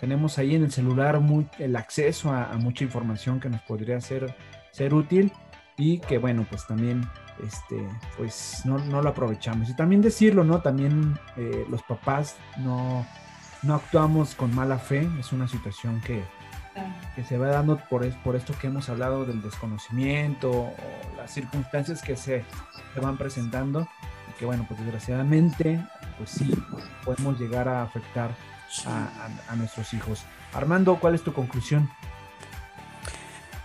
tenemos 0.00 0.38
ahí 0.38 0.54
en 0.54 0.64
el 0.64 0.72
celular 0.72 1.20
el 1.58 1.76
acceso 1.76 2.32
a, 2.32 2.54
mucha 2.56 2.84
información 2.84 3.38
que 3.38 3.50
nos 3.50 3.60
podría 3.62 4.00
ser, 4.00 4.34
ser 4.70 4.94
útil 4.94 5.30
y 5.76 5.98
que 5.98 6.18
bueno, 6.18 6.46
pues 6.48 6.66
también 6.66 7.06
este, 7.44 7.86
pues 8.16 8.62
no, 8.64 8.78
lo 8.78 9.08
aprovechamos. 9.08 9.68
Y 9.68 9.76
también 9.76 10.00
decirlo, 10.00 10.42
¿no? 10.42 10.60
También 10.60 11.18
eh, 11.36 11.66
los 11.68 11.82
papás 11.82 12.36
no, 12.58 13.06
no 13.62 13.74
actuamos 13.74 14.34
con 14.34 14.54
mala 14.54 14.78
fe, 14.78 15.08
es 15.20 15.32
una 15.32 15.48
situación 15.48 16.00
que, 16.00 16.24
que 17.14 17.24
se 17.24 17.38
va 17.38 17.48
dando 17.48 17.78
por, 17.88 18.08
por 18.22 18.36
esto 18.36 18.54
que 18.60 18.68
hemos 18.68 18.88
hablado 18.88 19.24
del 19.24 19.42
desconocimiento 19.42 20.50
o 20.50 20.74
las 21.16 21.32
circunstancias 21.32 22.02
que 22.02 22.16
se, 22.16 22.44
se 22.94 23.00
van 23.00 23.16
presentando 23.18 23.88
que 24.42 24.46
bueno, 24.46 24.64
pues 24.66 24.80
desgraciadamente, 24.80 25.80
pues 26.18 26.30
sí, 26.30 26.52
podemos 27.04 27.38
llegar 27.38 27.68
a 27.68 27.84
afectar 27.84 28.34
a, 28.86 29.28
a 29.48 29.54
nuestros 29.54 29.94
hijos. 29.94 30.24
Armando, 30.52 30.96
¿cuál 30.96 31.14
es 31.14 31.22
tu 31.22 31.32
conclusión? 31.32 31.88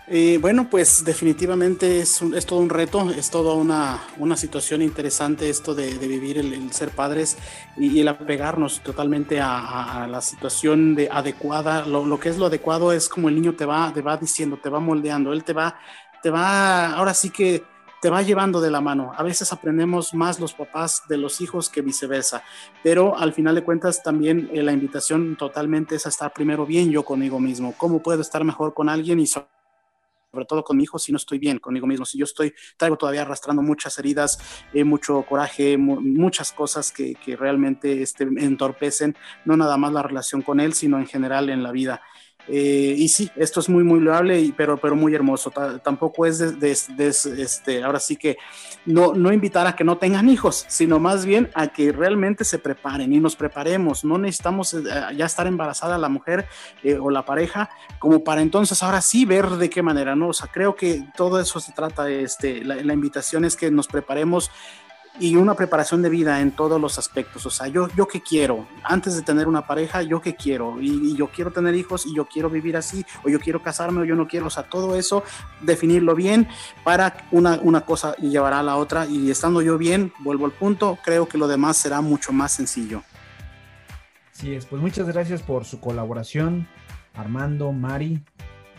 Eh, 0.06 0.38
bueno, 0.40 0.70
pues 0.70 1.04
definitivamente 1.04 2.02
es, 2.02 2.22
es, 2.22 2.46
todo 2.46 2.60
un 2.60 2.70
reto, 2.70 3.10
es 3.10 3.32
toda 3.32 3.56
una, 3.56 4.04
una 4.20 4.38
situación 4.38 4.84
interesante 4.84 5.50
esto 5.50 5.74
de, 5.74 5.98
vivir 5.98 6.38
el, 6.38 6.72
ser 6.72 6.92
padres 6.92 7.40
y, 7.76 8.00
el 8.00 8.08
apegarnos 8.08 8.82
totalmente 8.82 9.42
a, 9.42 10.08
la 10.08 10.22
situación 10.22 10.94
de 10.94 11.10
adecuada. 11.12 11.88
Lo, 11.88 12.20
que 12.20 12.30
es 12.30 12.38
lo 12.38 12.46
adecuado 12.46 12.92
es 12.92 13.10
como 13.10 13.30
el 13.30 13.36
niño 13.36 13.56
te 13.56 13.66
va, 13.66 13.92
te 13.92 14.04
va 14.04 14.16
diciendo, 14.16 14.60
te 14.62 14.70
va 14.70 14.80
moldeando, 14.80 15.34
él 15.34 15.44
te 15.44 15.54
va, 15.54 15.80
te 16.22 16.30
va, 16.30 16.92
ahora 16.92 17.16
sí 17.16 17.32
que 17.32 17.64
te 18.02 18.10
va 18.10 18.22
llevando 18.22 18.62
de 18.62 18.72
la 18.72 18.82
mano. 18.82 19.12
A 19.16 19.24
veces 19.24 19.52
aprendemos 19.52 20.14
más 20.14 20.39
los 20.39 20.54
papás 20.54 21.04
de 21.08 21.18
los 21.18 21.41
hijos 21.41 21.70
que 21.70 21.82
viceversa, 21.82 22.43
pero 22.84 23.18
al 23.18 23.34
final 23.34 23.56
de 23.56 23.64
cuentas 23.64 24.04
también 24.04 24.50
eh, 24.54 24.62
la 24.64 24.72
invitación 24.72 25.36
totalmente 25.36 25.95
es 25.95 26.06
a 26.06 26.10
estar 26.10 26.34
primero 26.34 26.66
bien 26.66 26.91
yo 26.91 27.04
conmigo 27.04 27.39
mismo. 27.39 27.74
¿Cómo 27.78 28.02
puedo 28.02 28.22
estar 28.22 28.43
mejor 28.43 28.74
con 28.74 28.89
alguien 28.89 29.20
y 29.20 29.28
sobre 29.28 30.45
todo 30.48 30.64
con 30.64 30.78
mi 30.78 30.84
hijo, 30.84 31.00
si 31.00 31.12
no 31.12 31.18
estoy 31.18 31.39
bien 31.39 31.58
conmigo 31.58 31.88
mismo, 31.88 32.06
si 32.06 32.18
yo 32.18 32.26
estoy, 32.26 32.54
traigo 32.78 32.98
todavía 32.98 33.24
arrastrando 33.24 33.62
muchas 33.62 33.98
heridas, 33.98 34.38
eh, 34.74 34.84
mucho 34.84 35.24
coraje, 35.24 35.78
muchas 35.78 36.52
cosas 36.52 36.91
que, 36.91 37.16
que 37.16 37.36
realmente 37.36 38.02
este, 38.02 38.24
entorpecen 38.24 39.16
no 39.45 39.58
nada 39.58 39.78
más 39.78 39.93
la 39.93 40.04
relación 40.04 40.41
con 40.41 40.60
él, 40.60 40.74
sino 40.74 41.00
en 41.00 41.08
general 41.08 41.50
en 41.50 41.64
la 41.64 41.72
vida. 41.72 42.02
Eh, 42.48 42.95
y 42.98 43.08
sí, 43.10 43.30
esto 43.36 43.60
es 43.60 43.70
muy, 43.70 43.84
muy 43.84 44.00
loable, 44.00 44.54
pero, 44.56 44.78
pero 44.78 44.95
muy 44.95 45.14
hermoso. 45.14 45.52
tampoco 45.84 46.26
es 46.26 46.60
de, 46.60 46.72
este, 46.72 47.84
ahora 47.84 48.00
sí 48.00 48.16
que 48.16 48.38
no, 48.86 49.14
no 49.14 49.34
invitar 49.34 49.68
a 49.68 49.76
que 49.76 49.84
no 49.84 49.98
tengan 49.98 50.30
hijos, 50.30 50.66
sino 50.70 51.00
más 51.00 51.26
bien 51.26 51.50
a 51.54 51.68
que 51.68 51.91
realmente 51.91 52.43
se 52.43 52.60
preparen 52.60 53.12
y 53.14 53.20
nos 53.20 53.36
preparemos. 53.36 54.06
No 54.06 54.18
necesitamos 54.18 54.74
eh, 54.74 54.84
ya 55.16 55.26
estar 55.26 55.48
embarazada 55.48 55.98
la 55.98 56.10
mujer 56.10 56.48
eh, 56.84 56.98
o 56.98 57.10
la 57.10 57.26
pareja 57.26 57.70
como 58.00 58.24
para 58.24 58.41
entonces 58.41 58.82
ahora 58.84 59.02
sí 59.02 59.26
ver 59.26 59.50
de 59.50 59.70
qué 59.70 59.82
manera, 59.82 60.16
¿no? 60.16 60.30
O 60.30 60.34
sea, 60.34 60.48
creo 60.52 60.76
que 60.76 61.04
todo 61.16 61.39
eso 61.39 61.60
se 61.60 61.74
trata, 61.74 62.10
este, 62.10 62.64
la, 62.64 62.76
la 62.76 62.93
invitación 62.93 63.43
es 63.43 63.56
que 63.56 63.72
nos 63.72 63.88
preparemos 63.88 64.52
y 65.20 65.36
una 65.36 65.55
preparación 65.55 66.01
de 66.01 66.09
vida 66.09 66.41
en 66.41 66.51
todos 66.51 66.80
los 66.80 66.97
aspectos. 66.97 67.45
O 67.45 67.49
sea, 67.49 67.68
yo, 67.68 67.88
yo 67.95 68.07
qué 68.07 68.22
quiero, 68.22 68.68
antes 68.84 69.15
de 69.15 69.22
tener 69.22 69.47
una 69.47 69.65
pareja, 69.65 70.01
yo 70.01 70.22
qué 70.22 70.36
quiero, 70.36 70.82
y, 70.82 71.15
yo 71.15 71.28
quiero 71.28 71.51
tener 71.51 71.76
hijos, 71.76 72.05
y 72.05 72.15
yo 72.15 72.26
quiero 72.26 72.49
vivir 72.49 72.78
así, 72.78 73.05
o 73.24 73.30
yo 73.30 73.39
quiero 73.39 73.61
casarme, 73.61 74.01
o 74.01 74.05
yo 74.05 74.15
no 74.15 74.28
quiero, 74.28 74.47
o 74.47 74.49
sea, 74.49 74.63
todo 74.63 74.95
eso, 74.95 75.24
definirlo 75.61 76.15
bien 76.15 76.47
para 76.84 77.28
una, 77.32 77.59
una 77.61 77.82
cosa 77.82 78.15
y 78.18 78.30
llevará 78.30 78.59
a 78.59 78.63
la 78.63 78.78
otra, 78.78 79.05
y 79.05 79.32
estando 79.32 79.61
yo 79.61 79.78
bien, 79.78 80.13
vuelvo 80.20 80.45
al 80.45 80.51
punto, 80.51 80.97
creo 81.03 81.28
que 81.28 81.38
lo 81.38 81.47
demás 81.47 81.78
será 81.78 82.01
mucho 82.01 82.32
más 82.32 82.51
sencillo. 82.51 83.03
Sí, 84.32 84.53
es, 84.53 84.65
pues 84.65 84.82
muchas 84.82 85.07
gracias 85.07 85.41
por 85.41 85.65
su 85.65 85.80
colaboración, 85.80 86.68
Armando, 87.15 87.72
Mari. 87.72 88.22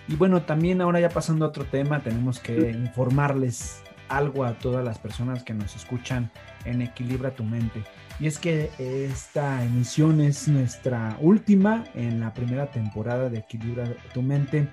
Y 0.07 0.15
bueno, 0.15 0.43
también 0.43 0.81
ahora 0.81 1.01
ya 1.01 1.09
pasando 1.09 1.45
a 1.45 1.49
otro 1.49 1.65
tema, 1.65 2.01
tenemos 2.01 2.39
que 2.39 2.71
informarles 2.71 3.83
algo 4.09 4.45
a 4.45 4.55
todas 4.55 4.85
las 4.85 4.99
personas 4.99 5.43
que 5.43 5.55
nos 5.55 5.77
escuchan 5.77 6.31
en 6.65 6.83
Equilibra 6.83 7.31
tu 7.31 7.45
mente. 7.45 7.83
Y 8.21 8.27
es 8.27 8.39
que 8.39 8.71
esta 8.79 9.63
emisión 9.65 10.21
es 10.21 10.49
nuestra 10.49 11.17
última 11.21 11.85
en 11.95 12.21
la 12.21 12.35
primera 12.35 12.71
temporada 12.71 13.29
de 13.29 13.39
Equilibra 13.39 13.85
tu 14.13 14.23
mente. 14.23 14.69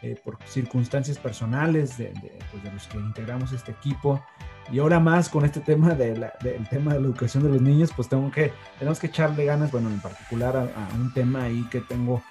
eh, 0.00 0.16
por 0.24 0.38
circunstancias 0.46 1.18
personales 1.18 1.98
de, 1.98 2.12
pues, 2.52 2.62
de, 2.62 2.70
los 2.72 2.86
que 2.86 2.98
integramos 2.98 3.52
este 3.52 3.72
equipo. 3.72 4.24
Y 4.70 4.78
ahora 4.78 5.00
más 5.00 5.28
con 5.28 5.44
este 5.44 5.60
tema 5.60 5.94
de 5.94 6.14
del 6.40 6.68
tema 6.68 6.92
de 6.92 7.00
la 7.00 7.06
educación 7.06 7.42
de 7.42 7.48
los 7.48 7.60
niños, 7.60 7.90
pues 7.96 8.08
tengo 8.08 8.30
que, 8.30 8.52
tenemos 8.78 9.00
que 9.00 9.08
echarle 9.08 9.44
ganas, 9.44 9.72
bueno, 9.72 9.88
en 9.88 10.00
particular 10.00 10.56
a, 10.56 10.94
un 10.94 11.12
tema 11.14 11.44
ahí 11.44 11.66
que 11.70 11.80
tengo 11.80 12.22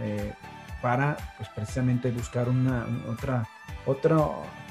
eh, 0.00 0.32
para, 0.86 1.16
pues 1.36 1.48
precisamente 1.48 2.12
buscar 2.12 2.48
una, 2.48 2.86
otra, 3.08 3.44
otra 3.86 4.16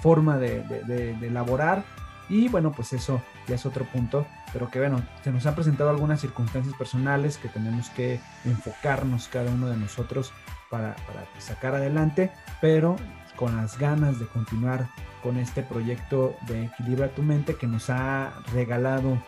forma 0.02 0.38
de, 0.38 0.62
de 0.62 1.28
elaborar. 1.28 1.84
Y 2.30 2.48
bueno, 2.48 2.72
pues 2.72 2.94
eso 2.94 3.22
ya 3.48 3.56
es 3.56 3.66
otro 3.66 3.84
punto, 3.84 4.26
pero 4.54 4.72
que 4.72 4.80
bueno, 4.80 5.04
se 5.22 5.34
nos 5.34 5.46
han 5.46 5.56
presentado 5.56 5.90
algunas 5.90 6.22
circunstancias 6.22 6.74
personales 6.78 7.38
que 7.38 7.50
tenemos 7.50 7.90
que 7.90 8.22
enfocarnos 8.46 9.28
cada 9.28 9.52
uno 9.52 9.68
de 9.68 9.76
nosotros 9.76 10.32
para, 10.70 10.96
sacar 11.40 11.76
adelante, 11.76 12.32
pero 12.62 12.96
con 13.36 13.58
las 13.58 13.78
ganas 13.78 14.18
de 14.18 14.28
continuar 14.28 14.88
con 15.22 15.36
este 15.36 15.62
proyecto 15.62 16.38
de 16.48 16.68
Equilibra 16.68 17.10
tu 17.10 17.22
mente 17.22 17.56
que 17.56 17.68
nos 17.68 17.90
ha 17.90 18.32
regalado 18.54 19.22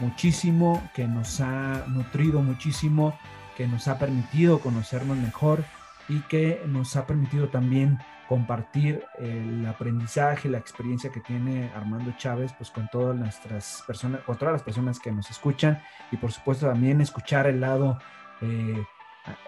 muchísimo, 0.00 0.82
que 0.94 1.06
nos 1.06 1.40
ha 1.40 1.84
nutrido 1.86 2.42
muchísimo, 2.42 3.16
que 3.56 3.68
nos 3.68 3.86
ha 3.86 4.00
permitido 4.00 4.58
conocernos 4.58 5.16
mejor 5.16 5.64
y 6.08 6.20
que 6.22 6.62
nos 6.66 6.96
ha 6.96 7.06
permitido 7.06 7.48
también 7.48 7.98
compartir 8.28 9.04
el 9.18 9.66
aprendizaje, 9.66 10.48
la 10.48 10.58
experiencia 10.58 11.10
que 11.10 11.20
tiene 11.20 11.70
Armando 11.74 12.14
Chávez, 12.16 12.52
pues 12.56 12.70
con 12.70 12.88
todas 12.88 13.14
nuestras 13.16 13.84
personas, 13.86 14.22
con 14.22 14.38
todas 14.38 14.52
las 14.52 14.62
personas 14.62 14.98
que 14.98 15.12
nos 15.12 15.30
escuchan 15.30 15.82
y 16.10 16.16
por 16.16 16.32
supuesto 16.32 16.66
también 16.66 17.00
escuchar 17.00 17.46
el 17.46 17.60
lado 17.60 17.98
eh, 18.40 18.82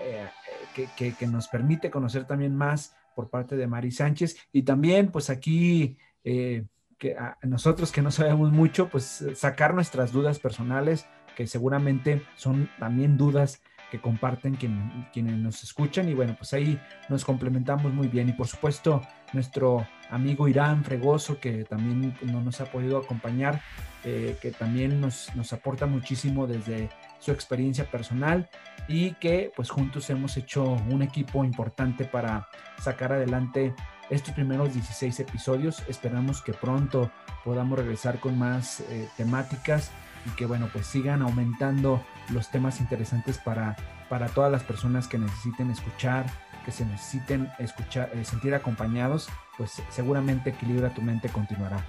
eh, 0.00 0.28
que, 0.74 1.14
que, 1.14 1.26
nos 1.26 1.48
permite 1.48 1.90
conocer 1.90 2.26
también 2.26 2.54
más 2.54 2.94
por 3.14 3.30
parte 3.30 3.56
de 3.56 3.66
Mari 3.66 3.90
Sánchez. 3.90 4.36
Y 4.52 4.62
también 4.62 5.10
pues 5.10 5.30
aquí 5.30 5.96
eh, 6.22 6.66
que 6.98 7.16
nosotros 7.42 7.90
que 7.90 8.02
no 8.02 8.10
sabemos 8.10 8.52
mucho, 8.52 8.88
pues 8.88 9.24
sacar 9.34 9.74
nuestras 9.74 10.12
dudas 10.12 10.38
personales 10.38 11.06
que 11.34 11.46
seguramente 11.46 12.22
son 12.36 12.70
también 12.78 13.16
dudas 13.16 13.62
que 13.90 14.00
comparten 14.00 14.56
quienes 14.56 15.36
nos 15.36 15.62
escuchan 15.62 16.08
y 16.08 16.14
bueno, 16.14 16.34
pues 16.36 16.52
ahí 16.52 16.78
nos 17.08 17.24
complementamos 17.24 17.92
muy 17.92 18.08
bien 18.08 18.28
y 18.28 18.32
por 18.32 18.46
supuesto 18.46 19.02
nuestro 19.32 19.86
amigo 20.10 20.48
Irán 20.48 20.84
Fregoso 20.84 21.38
que 21.38 21.64
también 21.64 22.16
no 22.22 22.40
nos 22.40 22.60
ha 22.60 22.66
podido 22.66 22.98
acompañar, 22.98 23.60
eh, 24.04 24.36
que 24.40 24.50
también 24.50 25.00
nos, 25.00 25.34
nos 25.34 25.52
aporta 25.52 25.86
muchísimo 25.86 26.46
desde 26.46 26.88
su 27.18 27.32
experiencia 27.32 27.90
personal 27.90 28.48
y 28.88 29.12
que 29.14 29.52
pues 29.54 29.70
juntos 29.70 30.10
hemos 30.10 30.36
hecho 30.36 30.64
un 30.90 31.02
equipo 31.02 31.44
importante 31.44 32.04
para 32.04 32.48
sacar 32.78 33.12
adelante 33.12 33.74
estos 34.10 34.34
primeros 34.34 34.74
16 34.74 35.20
episodios. 35.20 35.82
Esperamos 35.88 36.42
que 36.42 36.52
pronto 36.52 37.10
podamos 37.44 37.78
regresar 37.78 38.20
con 38.20 38.38
más 38.38 38.80
eh, 38.80 39.08
temáticas 39.16 39.90
y 40.26 40.30
que 40.30 40.46
bueno 40.46 40.68
pues 40.72 40.86
sigan 40.86 41.22
aumentando 41.22 42.04
los 42.30 42.50
temas 42.50 42.80
interesantes 42.80 43.38
para, 43.38 43.76
para 44.08 44.28
todas 44.28 44.50
las 44.50 44.62
personas 44.62 45.08
que 45.08 45.18
necesiten 45.18 45.70
escuchar, 45.70 46.26
que 46.64 46.72
se 46.72 46.84
necesiten 46.84 47.50
escuchar, 47.58 48.10
eh, 48.14 48.24
sentir 48.24 48.54
acompañados, 48.54 49.28
pues 49.58 49.82
seguramente 49.90 50.50
Equilibra 50.50 50.90
tu 50.90 51.02
mente 51.02 51.28
continuará. 51.28 51.84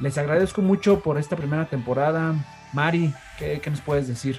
Les 0.00 0.18
agradezco 0.18 0.60
mucho 0.60 1.00
por 1.00 1.18
esta 1.18 1.36
primera 1.36 1.66
temporada. 1.66 2.34
Mari, 2.72 3.14
¿qué, 3.38 3.60
qué 3.60 3.70
nos 3.70 3.80
puedes 3.80 4.08
decir? 4.08 4.38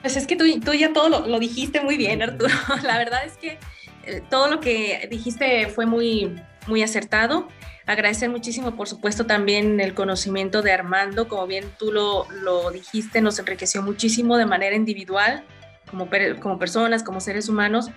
Pues 0.00 0.16
es 0.16 0.26
que 0.26 0.36
tú, 0.36 0.44
tú 0.60 0.72
ya 0.72 0.92
todo 0.92 1.08
lo, 1.08 1.26
lo, 1.26 1.38
dijiste 1.38 1.80
muy 1.80 1.96
bien, 1.96 2.22
Arturo. 2.22 2.54
La 2.82 2.96
verdad 2.96 3.24
es 3.26 3.36
que 3.36 3.58
eh, 4.04 4.22
todo 4.30 4.48
lo 4.48 4.60
que 4.60 5.06
dijiste 5.10 5.66
fue 5.68 5.86
muy, 5.86 6.40
muy 6.66 6.82
acertado. 6.82 7.48
Agradecer 7.88 8.28
muchísimo, 8.28 8.76
por 8.76 8.86
supuesto, 8.86 9.24
también 9.24 9.80
el 9.80 9.94
conocimiento 9.94 10.60
de 10.60 10.72
Armando, 10.72 11.26
como 11.26 11.46
bien 11.46 11.64
tú 11.78 11.90
lo, 11.90 12.30
lo 12.42 12.70
dijiste, 12.70 13.22
nos 13.22 13.38
enriqueció 13.38 13.82
muchísimo 13.82 14.36
de 14.36 14.44
manera 14.44 14.76
individual, 14.76 15.42
como, 15.90 16.06
como 16.38 16.58
personas, 16.58 17.02
como 17.02 17.18
seres 17.20 17.48
humanos. 17.48 17.88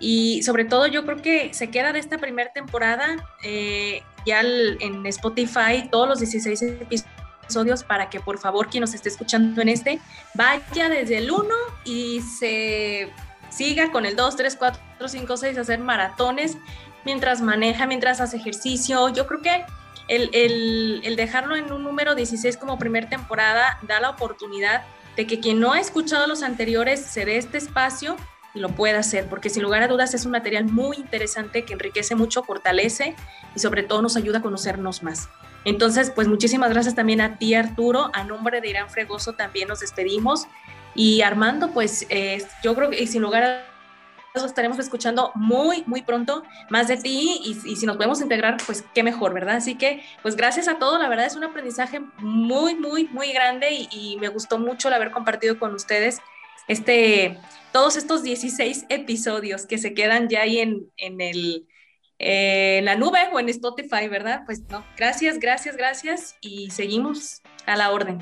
Y 0.00 0.42
sobre 0.44 0.64
todo 0.64 0.86
yo 0.86 1.04
creo 1.04 1.20
que 1.20 1.52
se 1.52 1.68
queda 1.68 1.92
de 1.92 1.98
esta 1.98 2.16
primera 2.16 2.54
temporada 2.54 3.16
eh, 3.42 4.02
ya 4.24 4.40
en 4.40 5.04
Spotify 5.04 5.90
todos 5.90 6.08
los 6.08 6.20
16 6.20 6.62
episodios 6.62 7.84
para 7.84 8.08
que 8.08 8.20
por 8.20 8.38
favor 8.38 8.70
quien 8.70 8.80
nos 8.80 8.94
esté 8.94 9.10
escuchando 9.10 9.60
en 9.60 9.68
este 9.68 10.00
vaya 10.32 10.88
desde 10.88 11.18
el 11.18 11.30
1 11.30 11.44
y 11.84 12.22
se 12.22 13.10
siga 13.50 13.92
con 13.92 14.06
el 14.06 14.16
2, 14.16 14.36
3, 14.36 14.56
4, 14.56 15.08
5, 15.08 15.36
6, 15.36 15.58
hacer 15.58 15.80
maratones 15.80 16.56
mientras 17.04 17.40
maneja, 17.40 17.86
mientras 17.86 18.20
hace 18.20 18.36
ejercicio. 18.36 19.08
Yo 19.10 19.26
creo 19.26 19.40
que 19.42 19.64
el, 20.08 21.16
dejarlo 21.16 21.56
en 21.56 21.72
un 21.72 21.82
número 21.82 22.14
16 22.14 22.56
como 22.56 22.78
primer 22.78 23.08
temporada 23.08 23.78
da 23.82 24.00
la 24.00 24.10
oportunidad 24.10 24.82
de 25.16 25.26
que 25.26 25.40
quien 25.40 25.60
no 25.60 25.72
ha 25.72 25.80
escuchado 25.80 26.26
los 26.26 26.42
anteriores 26.42 27.00
se 27.00 27.24
dé 27.24 27.36
este 27.36 27.58
espacio 27.58 28.16
y 28.52 28.60
lo 28.60 28.68
pueda 28.68 29.00
hacer, 29.00 29.26
porque 29.28 29.50
sin 29.50 29.62
lugar 29.62 29.82
a 29.82 29.88
dudas 29.88 30.14
es 30.14 30.24
un 30.26 30.32
material 30.32 30.64
muy 30.64 30.96
interesante 30.96 31.64
que 31.64 31.72
enriquece 31.72 32.14
mucho, 32.14 32.42
fortalece 32.44 33.16
y 33.54 33.58
sobre 33.58 33.82
todo 33.82 34.02
nos 34.02 34.16
ayuda 34.16 34.38
a 34.38 34.42
conocernos 34.42 35.02
más. 35.02 35.28
Entonces, 35.64 36.10
pues 36.10 36.28
muchísimas 36.28 36.70
gracias 36.70 36.94
también 36.94 37.20
a 37.20 37.38
ti, 37.38 37.54
Arturo. 37.54 38.10
A 38.12 38.22
nombre 38.22 38.60
de 38.60 38.68
Irán 38.68 38.90
Fregoso 38.90 39.32
también 39.32 39.68
nos 39.68 39.80
despedimos. 39.80 40.46
Y 40.94 41.22
Armando, 41.22 41.70
pues 41.72 42.06
eh, 42.10 42.46
yo 42.62 42.74
creo 42.74 42.90
que 42.90 43.06
sin 43.06 43.22
lugar 43.22 43.42
a 43.42 43.73
estaremos 44.42 44.78
escuchando 44.80 45.30
muy, 45.36 45.84
muy 45.86 46.02
pronto 46.02 46.42
más 46.68 46.88
de 46.88 46.96
ti 46.96 47.40
y, 47.44 47.76
si 47.76 47.86
nos 47.86 47.96
podemos 47.96 48.20
integrar, 48.20 48.56
pues 48.66 48.84
qué 48.92 49.04
mejor, 49.04 49.32
¿verdad? 49.32 49.56
Así 49.56 49.76
que, 49.76 50.02
pues 50.22 50.34
gracias 50.34 50.66
a 50.66 50.78
todos, 50.78 50.98
la 50.98 51.08
verdad 51.08 51.26
es 51.26 51.36
un 51.36 51.44
aprendizaje 51.44 52.00
muy, 52.18 52.74
muy, 52.74 53.04
muy 53.08 53.32
grande 53.32 53.68
y, 53.70 54.16
me 54.20 54.28
gustó 54.28 54.58
mucho 54.58 54.88
el 54.88 54.94
haber 54.94 55.12
compartido 55.12 55.58
con 55.58 55.74
ustedes 55.74 56.18
este, 56.66 57.38
todos 57.72 57.96
estos 57.96 58.22
16 58.22 58.86
episodios 58.88 59.66
que 59.66 59.78
se 59.78 59.94
quedan 59.94 60.28
ya 60.28 60.42
ahí 60.42 60.58
en, 60.58 60.90
en 60.96 61.20
el... 61.20 61.68
Eh, 62.20 62.78
en 62.78 62.84
la 62.84 62.94
nube 62.94 63.18
o 63.32 63.40
en 63.40 63.48
Spotify, 63.48 64.06
¿verdad? 64.08 64.42
Pues 64.46 64.62
no, 64.68 64.86
gracias, 64.96 65.40
gracias, 65.40 65.76
gracias 65.76 66.36
y 66.40 66.70
seguimos 66.70 67.42
a 67.66 67.74
la 67.76 67.90
orden. 67.90 68.20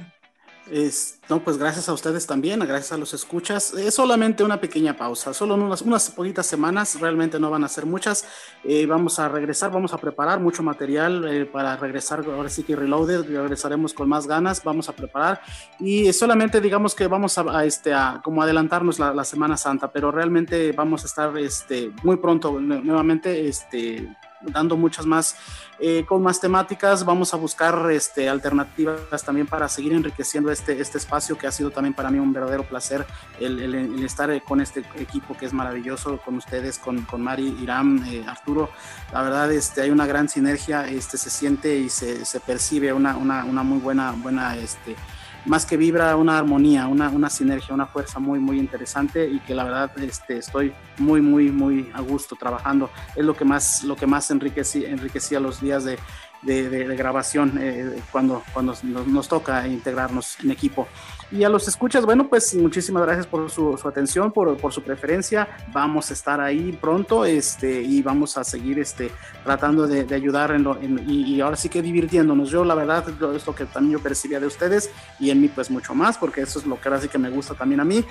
Es, 0.70 1.18
no, 1.28 1.40
pues 1.42 1.58
gracias 1.58 1.88
a 1.88 1.92
ustedes 1.92 2.26
también, 2.26 2.60
gracias 2.60 2.92
a 2.92 2.96
los 2.96 3.12
escuchas. 3.14 3.74
Es 3.74 3.94
solamente 3.94 4.44
una 4.44 4.60
pequeña 4.60 4.96
pausa, 4.96 5.34
solo 5.34 5.54
unas, 5.54 5.82
unas 5.82 6.10
poquitas 6.10 6.46
semanas, 6.46 7.00
realmente 7.00 7.40
no 7.40 7.50
van 7.50 7.64
a 7.64 7.68
ser 7.68 7.84
muchas. 7.84 8.24
Eh, 8.62 8.86
vamos 8.86 9.18
a 9.18 9.28
regresar, 9.28 9.72
vamos 9.72 9.92
a 9.92 9.98
preparar 9.98 10.40
mucho 10.40 10.62
material 10.62 11.24
eh, 11.28 11.46
para 11.46 11.76
regresar, 11.76 12.24
ahora 12.26 12.48
sí 12.48 12.62
que 12.62 12.76
Reloaded, 12.76 13.24
regresaremos 13.24 13.92
con 13.92 14.08
más 14.08 14.26
ganas, 14.26 14.62
vamos 14.62 14.88
a 14.88 14.92
preparar 14.92 15.40
y 15.80 16.12
solamente 16.12 16.60
digamos 16.60 16.94
que 16.94 17.06
vamos 17.08 17.36
a, 17.38 17.64
este, 17.64 17.92
a 17.92 18.20
como 18.22 18.42
adelantarnos 18.42 18.98
la, 18.98 19.12
la, 19.12 19.24
Semana 19.24 19.56
Santa, 19.56 19.90
pero 19.90 20.10
realmente 20.12 20.72
vamos 20.72 21.02
a 21.02 21.06
estar 21.06 21.36
este, 21.38 21.90
muy 22.02 22.16
pronto 22.16 22.60
nuevamente 22.60 23.48
este, 23.48 24.08
dando 24.42 24.76
muchas 24.76 25.06
más, 25.06 25.36
eh, 25.78 26.04
con 26.06 26.22
más 26.22 26.40
temáticas. 26.40 27.04
Vamos 27.04 27.34
a 27.34 27.36
buscar 27.36 27.90
este, 27.90 28.28
alternativas 28.28 29.24
también 29.24 29.46
para 29.46 29.68
seguir 29.68 29.92
enriqueciendo 29.92 30.50
este, 30.50 30.80
este 30.80 30.98
espacio 30.98 31.36
que 31.36 31.46
ha 31.46 31.52
sido 31.52 31.70
también 31.70 31.94
para 31.94 32.10
mí 32.10 32.18
un 32.18 32.32
verdadero 32.32 32.64
placer 32.64 33.06
el, 33.40 34.04
estar 34.04 34.30
eh, 34.30 34.42
con 34.46 34.60
este 34.60 34.80
equipo 34.96 35.36
que 35.36 35.46
es 35.46 35.52
maravilloso, 35.52 36.18
con 36.18 36.36
ustedes, 36.36 36.78
con, 36.78 37.02
con 37.02 37.22
Mari, 37.22 37.56
Irán, 37.60 38.04
eh, 38.08 38.24
Arturo. 38.26 38.70
La 39.12 39.22
verdad, 39.22 39.52
este, 39.52 39.82
hay 39.82 39.90
una 39.90 40.06
gran 40.06 40.28
sinergia, 40.28 40.88
este, 40.88 41.18
se 41.18 41.30
siente 41.30 41.76
y 41.76 41.88
se, 41.88 42.24
se 42.24 42.40
percibe 42.40 42.92
una, 42.92 43.16
una, 43.16 43.44
una, 43.44 43.62
muy 43.62 43.78
buena, 43.78 44.12
buena 44.12 44.56
este, 44.56 44.96
más 45.44 45.66
que 45.66 45.76
vibra 45.76 46.14
una 46.16 46.38
armonía, 46.38 46.86
una, 46.86 47.08
una, 47.08 47.28
sinergia, 47.28 47.74
una 47.74 47.86
fuerza 47.86 48.18
muy, 48.18 48.38
muy 48.38 48.58
interesante 48.58 49.28
y 49.28 49.40
que 49.40 49.54
la 49.54 49.64
verdad 49.64 49.90
este, 49.98 50.38
estoy 50.38 50.72
muy, 50.98 51.20
muy, 51.20 51.50
muy 51.50 51.90
a 51.94 52.00
gusto 52.00 52.36
trabajando. 52.36 52.90
Es 53.16 53.24
lo 53.24 53.34
que 53.34 53.44
más, 53.44 53.82
lo 53.84 53.96
que 53.96 54.06
más 54.06 54.30
enriquecía, 54.30 54.88
enriquecía 54.88 55.40
los 55.40 55.60
días 55.60 55.84
de, 55.84 55.98
de, 56.42 56.96
grabación 56.96 57.58
eh, 57.60 58.00
cuando, 58.10 58.42
cuando 58.52 58.74
nos, 58.82 59.28
toca 59.28 59.66
integrarnos 59.66 60.38
en 60.42 60.50
equipo. 60.50 60.88
Y 61.30 61.44
a 61.44 61.48
los 61.48 61.66
escuchas, 61.66 62.04
bueno, 62.04 62.28
pues 62.28 62.54
muchísimas 62.54 63.04
gracias 63.04 63.26
por 63.26 63.48
su, 63.50 63.78
atención, 63.86 64.32
por, 64.32 64.54
por, 64.58 64.70
su 64.70 64.82
preferencia. 64.82 65.48
Vamos 65.72 66.10
a 66.10 66.12
estar 66.12 66.40
ahí 66.42 66.76
pronto 66.78 67.24
este, 67.24 67.80
y 67.80 68.02
vamos 68.02 68.36
a 68.36 68.44
seguir 68.44 68.78
este, 68.78 69.10
tratando 69.42 69.86
de, 69.86 70.14
ayudar 70.14 70.50
en 70.50 70.64
lo, 70.64 70.78
y, 70.82 71.40
ahora 71.40 71.56
sí 71.56 71.70
que 71.70 71.80
divirtiéndonos. 71.80 72.50
Yo, 72.50 72.64
la 72.64 72.74
verdad, 72.74 73.04
es 73.34 73.46
lo 73.46 73.54
que 73.54 73.64
también 73.64 73.98
yo 73.98 74.02
percibía 74.02 74.40
de 74.40 74.46
ustedes 74.46 74.90
y 75.18 75.30
en 75.30 75.40
mí, 75.40 75.48
pues 75.48 75.70
mucho 75.70 75.94
más, 75.94 76.18
porque 76.18 76.42
eso 76.42 76.58
es 76.58 76.66
lo 76.66 76.78
que 76.78 76.88
ahora 76.88 77.00
sí 77.00 77.08
que 77.08 77.18
me 77.18 77.30
gusta 77.30 77.54
también 77.54 77.80
a 77.80 77.84
mí. 77.84 78.04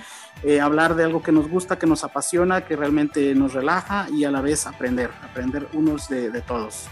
Eh, 0.43 0.59
hablar 0.59 0.95
de 0.95 1.03
algo 1.03 1.21
que 1.21 1.31
nos 1.31 1.47
gusta, 1.47 1.77
que 1.77 1.85
nos 1.85 2.03
apasiona, 2.03 2.61
que 2.61 2.75
realmente 2.75 3.35
nos 3.35 3.53
relaja 3.53 4.07
y 4.09 4.23
a 4.23 4.31
la 4.31 4.41
vez 4.41 4.65
aprender, 4.65 5.11
aprender 5.21 5.67
unos 5.73 6.09
de, 6.09 6.31
de 6.31 6.41
todos. 6.41 6.87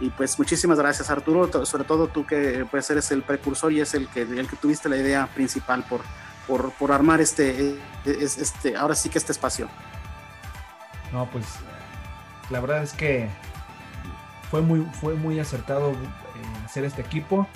Y 0.00 0.10
pues 0.10 0.38
muchísimas 0.38 0.78
gracias 0.78 1.10
Arturo, 1.10 1.66
sobre 1.66 1.84
todo 1.84 2.06
tú 2.06 2.24
que 2.24 2.64
pues 2.70 2.88
eres 2.90 3.10
el 3.10 3.22
precursor 3.22 3.72
y 3.72 3.80
es 3.80 3.94
el 3.94 4.08
que, 4.08 4.22
el 4.22 4.48
que 4.48 4.56
tuviste 4.56 4.88
la 4.88 4.96
idea 4.96 5.26
principal 5.34 5.84
por, 5.84 6.02
por, 6.46 6.70
por 6.72 6.92
armar 6.92 7.20
este, 7.20 7.78
este, 8.04 8.76
ahora 8.76 8.94
sí 8.94 9.08
que 9.08 9.18
este 9.18 9.32
espacio. 9.32 9.68
No, 11.12 11.28
pues 11.30 11.46
la 12.50 12.60
verdad 12.60 12.82
es 12.82 12.92
que 12.92 13.28
fue 14.50 14.62
muy, 14.62 14.86
fue 15.00 15.14
muy 15.14 15.40
acertado 15.40 15.90
eh, 15.90 15.94
hacer 16.64 16.84
este 16.84 17.02
equipo 17.02 17.48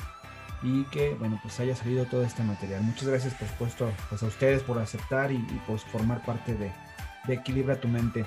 y 0.63 0.85
que, 0.85 1.15
bueno, 1.15 1.39
pues 1.43 1.59
haya 1.61 1.75
salido 1.75 2.05
todo 2.07 2.23
este 2.23 2.43
material. 2.43 2.83
Muchas 2.83 3.09
gracias, 3.09 3.35
por 3.35 3.49
supuesto, 3.49 3.91
pues 4.09 4.23
a 4.23 4.27
ustedes 4.27 4.63
por 4.63 4.79
aceptar 4.79 5.33
y, 5.33 5.39
pues 5.67 5.83
formar 5.85 6.23
parte 6.23 6.55
de, 6.55 6.73
de 7.27 7.35
Equilibra 7.35 7.81
tu 7.81 7.89
mente. 7.89 8.25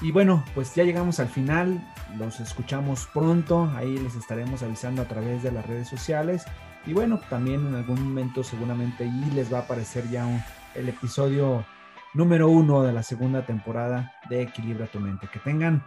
Y 0.00 0.12
bueno, 0.12 0.44
pues 0.54 0.74
ya 0.74 0.84
llegamos 0.84 1.20
al 1.20 1.28
final, 1.28 1.78
los 2.16 2.40
escuchamos 2.40 3.06
pronto, 3.12 3.70
ahí 3.76 3.98
les 3.98 4.14
estaremos 4.14 4.62
avisando 4.62 5.02
a 5.02 5.04
través 5.04 5.42
de 5.42 5.52
las 5.52 5.66
redes 5.66 5.88
sociales. 5.88 6.46
Y 6.86 6.94
bueno, 6.94 7.20
también 7.28 7.66
en 7.66 7.74
algún 7.74 8.02
momento 8.02 8.42
seguramente 8.42 9.04
ahí 9.04 9.30
les 9.34 9.52
va 9.52 9.58
a 9.58 9.62
aparecer 9.62 10.08
ya 10.08 10.26
el 10.74 10.88
episodio 10.88 11.66
número 12.14 12.48
uno 12.48 12.82
de 12.82 12.92
la 12.92 13.02
segunda 13.02 13.44
temporada 13.44 14.12
de 14.30 14.42
Equilibra 14.42 14.86
tu 14.86 15.00
mente. 15.00 15.28
Que 15.30 15.38
tengan 15.38 15.84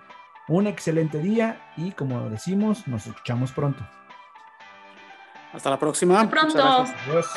un 0.48 0.68
excelente 0.68 1.18
día 1.20 1.74
y 1.76 1.92
como 1.92 2.30
decimos, 2.30 2.88
nos 2.88 3.08
escuchamos 3.08 3.52
pronto. 3.52 3.84
Hasta 5.54 5.70
la 5.70 5.80
próxima. 5.80 6.22
Hasta 6.22 6.30
pronto. 6.30 6.62
Adiós. 6.62 7.28